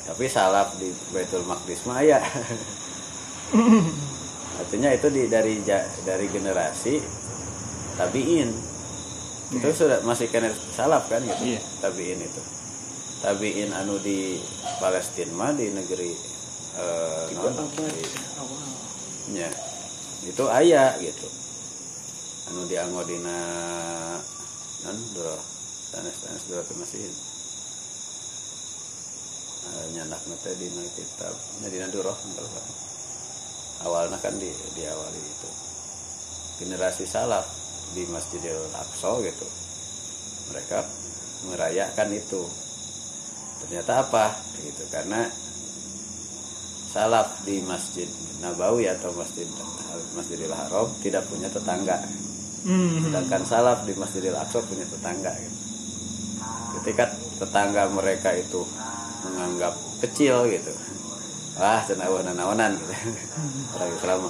tapi 0.00 0.24
salaf 0.24 0.80
di 0.80 0.88
Baitul 1.12 1.44
Maqdis 1.44 1.84
mah 1.84 2.00
artinya 4.60 4.90
itu 4.94 5.08
di 5.10 5.22
dari 5.26 5.58
dari 6.06 6.26
generasi 6.30 6.94
tabiin. 7.98 8.50
Itu 9.50 9.66
sudah 9.74 9.98
masih 10.06 10.30
kena 10.30 10.54
salaf 10.74 11.10
kan 11.10 11.18
gitu 11.26 11.42
Iya. 11.42 11.60
tabiin 11.82 12.20
itu. 12.22 12.42
Tabiin 13.20 13.70
anu 13.74 13.98
di 13.98 14.38
Palestina 14.78 15.34
mah 15.34 15.52
di 15.52 15.74
negeri 15.74 16.14
eh, 16.78 17.24
non, 17.34 17.66
di- 17.90 18.14
nya 19.34 19.50
itu 20.24 20.44
ayah 20.54 20.94
gitu. 21.02 21.26
Anu 22.50 22.66
dianggo 22.70 23.02
dina 23.04 23.38
non 24.86 24.96
duro 25.12 25.36
sanes 25.90 26.14
sanes 26.14 26.46
duro 26.48 26.62
teh 26.64 26.76
masih 26.78 27.04
uh, 29.66 29.84
nyandak 29.92 30.22
teh 30.40 30.54
dina 30.56 30.82
kitab 30.96 31.34
nya 31.60 31.68
dina 31.68 31.86
duro 31.92 32.14
awalnya 33.84 34.18
kan 34.20 34.36
di 34.36 34.50
diawali 34.76 35.20
itu 35.20 35.50
generasi 36.60 37.08
salaf 37.08 37.46
di 37.96 38.04
Masjidil 38.08 38.60
Aqsa 38.76 39.16
gitu 39.24 39.46
mereka 40.52 40.84
merayakan 41.48 42.08
itu 42.12 42.42
ternyata 43.64 44.04
apa 44.04 44.36
gitu 44.60 44.84
karena 44.92 45.24
salaf 46.90 47.40
di 47.46 47.62
Masjid 47.64 48.06
Nabawi 48.44 48.90
atau 48.90 49.14
Masjid 49.16 49.46
Masjidil 50.16 50.52
Haram 50.52 50.90
tidak 51.00 51.24
punya 51.28 51.48
tetangga 51.48 51.98
Hmm. 52.60 53.08
sedangkan 53.08 53.40
salaf 53.48 53.88
di 53.88 53.96
Masjidil 53.96 54.36
Aqsa 54.36 54.60
punya 54.60 54.84
tetangga 54.84 55.32
gitu. 55.32 55.58
ketika 56.76 57.08
tetangga 57.40 57.88
mereka 57.88 58.36
itu 58.36 58.60
menganggap 59.24 59.72
kecil 60.04 60.44
gitu 60.44 60.68
wah 61.60 61.80
cenawan 61.84 62.24
naonan 62.32 62.72
gitu 62.74 62.94
orang 63.76 63.90
Islam 63.92 64.20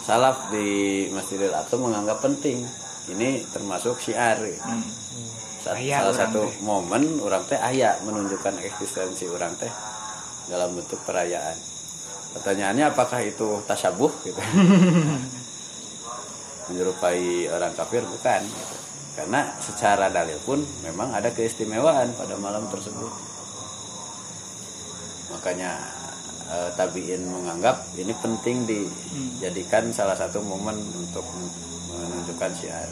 salaf 0.00 0.50
di 0.50 0.66
Masjidil 1.14 1.54
Aqsa 1.54 1.78
menganggap 1.78 2.18
penting. 2.20 2.66
Ini 3.08 3.46
termasuk 3.52 3.96
syiar. 4.00 4.36
Gitu. 4.42 4.58
Sa- 5.60 5.76
Aya 5.76 6.02
salah 6.02 6.16
satu 6.26 6.48
teh. 6.48 6.60
momen 6.64 7.20
orang 7.20 7.44
teh 7.46 7.56
ayah 7.56 7.94
menunjukkan 8.04 8.58
eksistensi 8.64 9.28
orang 9.28 9.52
teh 9.56 9.70
dalam 10.48 10.72
bentuk 10.74 10.98
perayaan. 11.04 11.56
Pertanyaannya 12.36 12.84
apakah 12.90 13.20
itu 13.22 13.60
tasabuh 13.64 14.10
gitu. 14.24 14.40
Menyerupai 16.70 17.50
orang 17.50 17.72
kafir? 17.74 18.02
Bukan. 18.02 18.42
Gitu. 18.44 18.76
karena 19.10 19.42
secara 19.58 20.06
dalil 20.08 20.38
pun 20.46 20.62
memang 20.86 21.10
ada 21.12 21.28
keistimewaan 21.34 22.14
pada 22.14 22.40
malam 22.40 22.62
tersebut 22.70 23.10
makanya 25.30 25.78
eh, 26.50 26.70
tabiin 26.74 27.22
menganggap 27.30 27.86
ini 27.96 28.10
penting 28.18 28.66
dijadikan 28.66 29.94
salah 29.94 30.18
satu 30.18 30.42
momen 30.42 30.76
untuk 30.98 31.24
menunjukkan 31.90 32.52
syiar. 32.58 32.90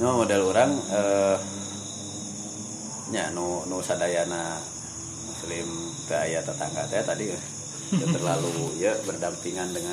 Ini 0.00 0.08
model 0.08 0.42
orang 0.50 0.70
eh, 0.90 1.36
nya 3.12 3.28
nu 3.36 3.60
nu 3.68 3.84
sadayana 3.84 4.56
muslim 5.28 5.68
teh 6.08 6.16
aya 6.16 6.40
tetangga 6.40 6.88
teh 6.88 7.04
tadi 7.04 7.28
teu 7.92 8.08
terlalu 8.16 8.80
ya 8.80 8.96
berdampingan 9.04 9.68
dengan 9.76 9.92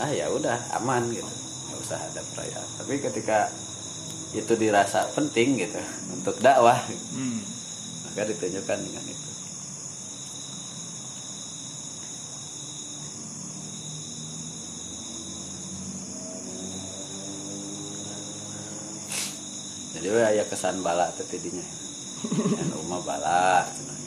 ah 0.00 0.08
ya 0.08 0.32
udah 0.32 0.56
aman 0.80 1.12
gitu. 1.12 1.28
Nggak 1.68 1.78
usah 1.84 2.00
ada 2.00 2.24
perayaan. 2.32 2.68
Tapi 2.80 2.94
ketika 3.04 3.52
itu 4.32 4.52
dirasa 4.56 5.04
penting 5.12 5.60
gitu 5.60 5.80
untuk 6.08 6.40
dakwah. 6.40 6.80
Hmm. 7.12 7.40
maka 8.08 8.28
ditunjukkan 8.28 8.78
dengan 8.80 9.04
itu. 9.08 9.30
Jadi 19.92 20.08
we 20.08 20.20
aya 20.24 20.44
kesan 20.48 20.80
bala 20.80 21.12
teh 21.12 21.28
tidinya. 21.28 21.64
Anu 22.60 22.80
mah 22.88 23.00
bala 23.04 23.68
cenah. 23.68 23.98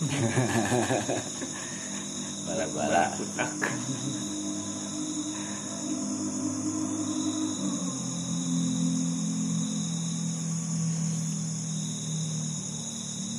bala 2.46 2.66
bala 2.74 3.02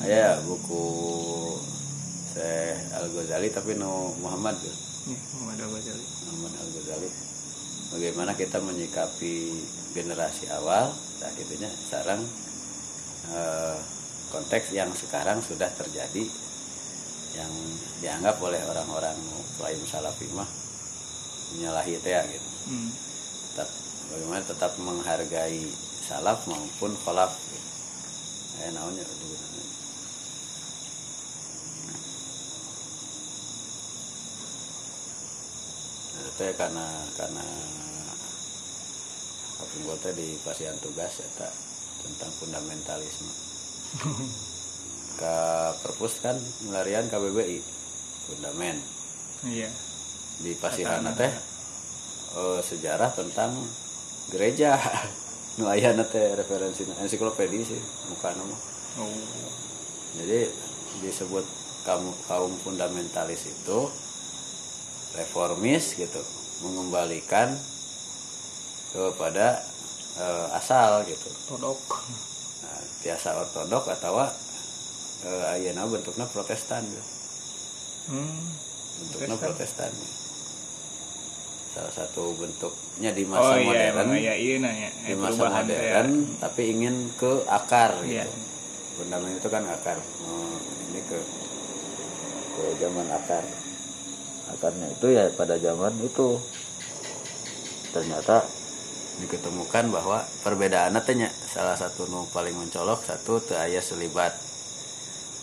aya 0.02 0.42
buku 0.42 0.84
Syekh 2.32 2.78
Al 2.92 3.06
Ghazali 3.08 3.50
tapi 3.50 3.76
no 3.76 4.16
Muhammad 4.18 4.56
tuh. 4.56 4.76
Nih, 5.02 5.18
Muhammad 5.36 5.58
Al-Ghazali. 5.62 6.06
Muhammad 6.30 6.54
Al 6.56 6.70
Ghazali 6.72 7.10
bagaimana 7.92 8.32
kita 8.34 8.58
menyikapi 8.58 9.36
generasi 9.92 10.48
awal 10.50 10.88
nah 11.20 11.30
gitunya 11.36 11.68
sekarang 11.68 12.24
eh, 13.30 13.78
konteks 14.32 14.72
yang 14.72 14.88
sekarang 14.96 15.44
sudah 15.44 15.68
terjadi 15.68 16.24
yang 17.36 17.52
dianggap 18.00 18.40
oleh 18.40 18.64
orang-orang 18.64 19.16
klaim 19.60 19.82
salafi 19.84 20.24
mah 20.32 20.48
menyalahi 21.52 22.00
teh 22.00 22.16
gitu 22.28 22.50
Hmm. 22.62 22.94
tetap 23.52 23.66
bagaimana 24.08 24.42
tetap 24.46 24.72
menghargai 24.78 25.66
salaf 26.06 26.46
maupun 26.46 26.94
kholaf 26.96 27.34
gitu. 27.34 27.70
eh 28.62 28.70
naonnya 28.72 29.02
ya 36.40 36.52
karena 36.56 36.86
karena 37.20 37.46
teh 40.02 40.14
di 40.18 40.34
pasian 40.42 40.74
tugas 40.82 41.22
eta 41.22 41.50
tentang 42.02 42.32
fundamentalisme. 42.42 43.34
Ke 45.22 45.36
perpus 45.86 46.18
kan 46.24 46.34
melarian 46.66 47.06
KBBI 47.12 47.62
fundamen 48.26 48.80
Iya. 49.42 49.70
di 50.42 50.54
pasihan 50.58 51.06
teh 51.14 51.30
eh, 52.38 52.60
sejarah 52.64 53.12
tentang 53.14 53.54
gereja. 54.34 54.78
Nu 55.60 55.68
aya 55.68 55.92
teh 56.08 56.32
referensi 56.40 56.88
ensiklopedi 56.88 57.60
sih 57.62 57.82
bukan 58.08 58.40
mah. 58.48 58.62
Oh. 59.00 59.08
jadi 60.20 60.52
disebut 61.00 61.48
kaum 61.88 62.12
kaum 62.28 62.52
fundamentalis 62.60 63.48
itu 63.48 63.80
reformis 65.14 65.94
gitu 65.94 66.22
mengembalikan 66.62 67.52
kepada 68.90 69.60
eh, 70.16 70.48
asal 70.54 71.04
gitu 71.04 71.30
Todok. 71.48 71.80
nah, 72.62 72.80
biasa 73.02 73.28
ortodok 73.38 73.86
atau 73.90 74.20
eh, 74.20 75.54
ayeuna 75.54 75.86
bentuknya 75.86 76.26
protestan 76.26 76.84
gitu. 76.84 77.04
Hmm. 78.08 78.42
bentuknya 79.00 79.36
Protestan. 79.36 79.90
protestan 79.90 79.94
salah 81.72 81.94
satu 81.94 82.36
bentuknya 82.36 83.16
di 83.16 83.24
masa 83.24 83.48
Oh 83.48 83.56
iya, 83.56 83.64
modern 83.64 83.96
emang 83.96 84.20
iya 84.20 84.34
iya 84.36 84.56
nanya. 84.60 84.90
di 84.92 85.16
masa 85.16 85.40
ya. 85.40 85.52
modern 85.56 86.10
tapi 86.38 86.62
ingin 86.70 86.96
ke 87.16 87.32
akar 87.48 87.96
Iya. 88.04 88.28
gitu 88.28 88.36
fundament 88.94 89.40
itu 89.40 89.48
kan 89.48 89.64
akar 89.66 89.96
Oh, 90.22 90.60
ini 90.92 91.00
ke 91.02 91.16
ke 92.52 92.64
zaman 92.78 93.08
akar 93.10 93.44
akarnya 94.54 94.88
itu 94.92 95.08
ya 95.12 95.32
pada 95.34 95.56
zaman 95.58 95.96
itu 96.04 96.40
ternyata 97.92 98.44
diketemukan 99.22 99.92
bahwa 99.92 100.24
perbedaan 100.42 100.96
tanya 101.04 101.30
salah 101.30 101.76
satu 101.76 102.08
nu 102.08 102.26
paling 102.32 102.56
mencolok 102.56 103.04
satu 103.04 103.44
teu 103.44 103.60
aya 103.60 103.84
selibat 103.84 104.34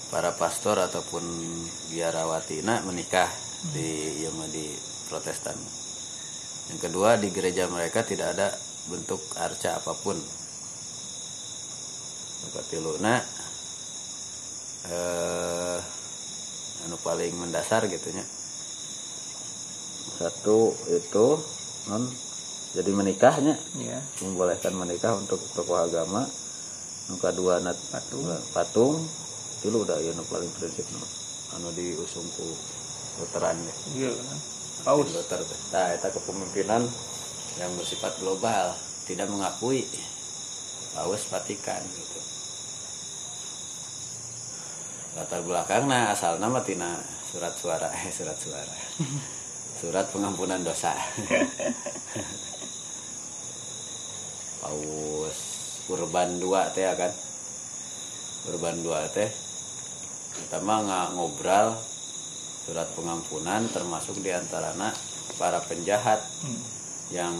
para 0.08 0.32
pastor 0.34 0.80
ataupun 0.80 1.22
biarawatina 1.92 2.80
menikah 2.88 3.28
di 3.76 4.24
ya 4.24 4.30
mah 4.32 4.48
di 4.48 4.72
Protestan. 5.08 5.56
Yang 6.68 6.80
kedua 6.88 7.16
di 7.16 7.32
gereja 7.32 7.64
mereka 7.68 8.04
tidak 8.04 8.36
ada 8.36 8.48
bentuk 8.88 9.20
arca 9.40 9.80
apa 9.80 9.92
pun. 10.04 10.16
Maka 12.44 12.60
tiluna 12.68 13.14
eh 14.88 15.78
anu 16.88 16.96
paling 17.04 17.32
mendasar 17.36 17.88
gitunya. 17.88 18.24
Satu 20.18 20.58
itu 20.90 21.26
non 21.86 22.04
jadi 22.68 22.90
menikahnya 22.92 23.54
Iya. 23.74 23.98
membolehkan 24.20 24.74
menikah 24.74 25.16
untuk 25.16 25.40
tokoh 25.54 25.78
agama 25.78 26.26
nu 27.08 27.16
kadua 27.16 27.56
nat 27.58 27.78
Patung. 27.88 28.28
patung 28.52 28.94
itu 29.58 29.72
udah 29.72 29.96
ya 29.96 30.12
nu 30.12 30.20
paling 30.26 30.50
prinsip 30.52 30.84
nu 30.90 31.00
anu 31.54 31.72
diusung 31.72 32.26
ku 32.36 32.44
Lutheran 33.18 33.56
ya 33.56 33.74
Iya. 33.96 34.10
Paus. 34.84 35.08
Teh. 35.08 35.40
nah 35.70 35.90
eta 35.90 36.10
kepemimpinan 36.10 36.84
yang 37.56 37.70
bersifat 37.74 38.14
global 38.18 38.76
tidak 39.08 39.26
mengakui 39.26 39.86
Paus 40.92 41.24
Vatikan 41.26 41.80
gitu 41.88 42.20
latar 45.16 45.40
belakang 45.40 45.88
nah 45.88 46.12
asal 46.12 46.36
nama 46.36 46.60
tina 46.60 47.00
surat 47.24 47.54
suara 47.56 47.88
eh 47.96 48.12
surat 48.12 48.36
suara 48.36 48.74
surat 49.78 50.10
pengampunan 50.10 50.60
dosa. 50.62 50.92
Paus 54.62 55.38
Urban 55.88 56.42
2 56.42 56.74
teh 56.74 56.84
ya 56.84 56.94
kan? 56.98 57.12
Urban 58.52 58.82
2 58.82 59.14
teh. 59.14 59.30
Pertama 60.38 60.82
nggak 60.84 61.06
ngobrol 61.14 61.78
surat 62.68 62.88
pengampunan 62.92 63.64
termasuk 63.72 64.20
di 64.20 64.30
antaranya 64.34 64.92
para 65.40 65.62
penjahat 65.64 66.20
Hmm. 66.38 66.60
yang 67.10 67.34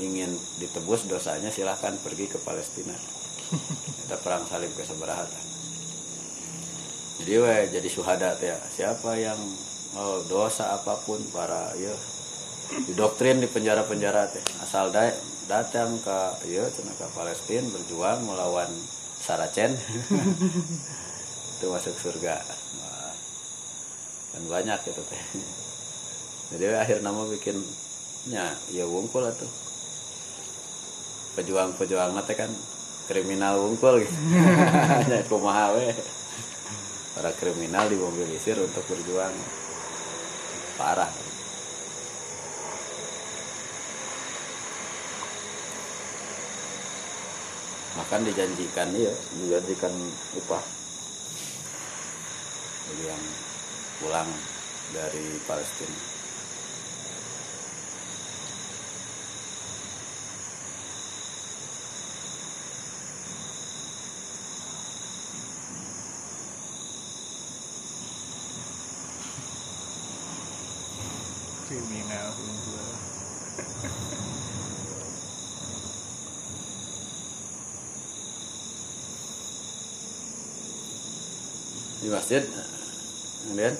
ingin 0.00 0.34
ditebus 0.58 1.06
dosanya 1.06 1.52
silahkan 1.52 1.94
pergi 2.00 2.26
ke 2.26 2.38
Palestina. 2.40 2.94
Kita 4.02 4.16
perang 4.22 4.48
salib 4.48 4.72
keseberatan 4.74 5.54
jadi 7.24 7.32
we 7.40 7.56
jadi 7.70 7.88
suhada 7.88 8.34
teh 8.36 8.50
ya. 8.50 8.58
siapa 8.74 9.14
yang 9.16 9.38
oh, 9.98 10.22
dosa 10.26 10.74
apa 10.74 10.98
pun 11.02 11.20
para 11.30 11.70
ya. 11.78 11.94
Didoktrin 12.90 13.38
di 13.38 13.48
penjara-penjara 13.48 14.30
teh. 14.32 14.44
Asal 14.64 14.90
da 14.90 15.06
datang 15.44 16.00
ke 16.00 16.18
ya 16.48 16.64
ke 16.72 17.06
Palestina 17.12 17.68
berjuang 17.70 18.24
melawan 18.24 18.70
Saracen. 19.20 19.72
Itu 21.58 21.66
masuk 21.70 21.94
surga. 21.96 22.40
Wah, 22.80 23.14
kan 24.34 24.42
banyak 24.48 24.78
gitu 24.84 25.02
teh. 25.06 25.22
Jadi 26.56 26.64
akhir 26.76 26.98
nama 27.00 27.24
bikinnya 27.28 28.52
ya 28.72 28.84
wungkul 28.84 29.24
atuh 29.24 29.48
pejuang-pejuang 31.34 32.14
teh 32.24 32.36
kan 32.38 32.50
kriminal 33.10 33.60
wungkul 33.60 34.00
gitu. 34.00 34.16
Kumaha 35.30 35.76
we 35.76 35.92
para 37.14 37.30
kriminal 37.36 37.86
dimobilisir 37.86 38.58
untuk 38.58 38.82
berjuang 38.90 39.34
parah. 40.74 41.10
Makan 47.94 48.20
dijanjikan 48.26 48.90
iya. 48.94 49.14
Dijanjikan 49.38 49.94
upah. 50.42 50.64
Bagi 52.84 53.04
yang 53.06 53.24
pulang 54.02 54.28
dari 54.92 55.38
Palestina 55.46 56.14
kriminal 71.74 72.28
unggul 72.38 72.88
di 82.04 82.12
masjid 82.12 82.44
kemudian 83.48 83.72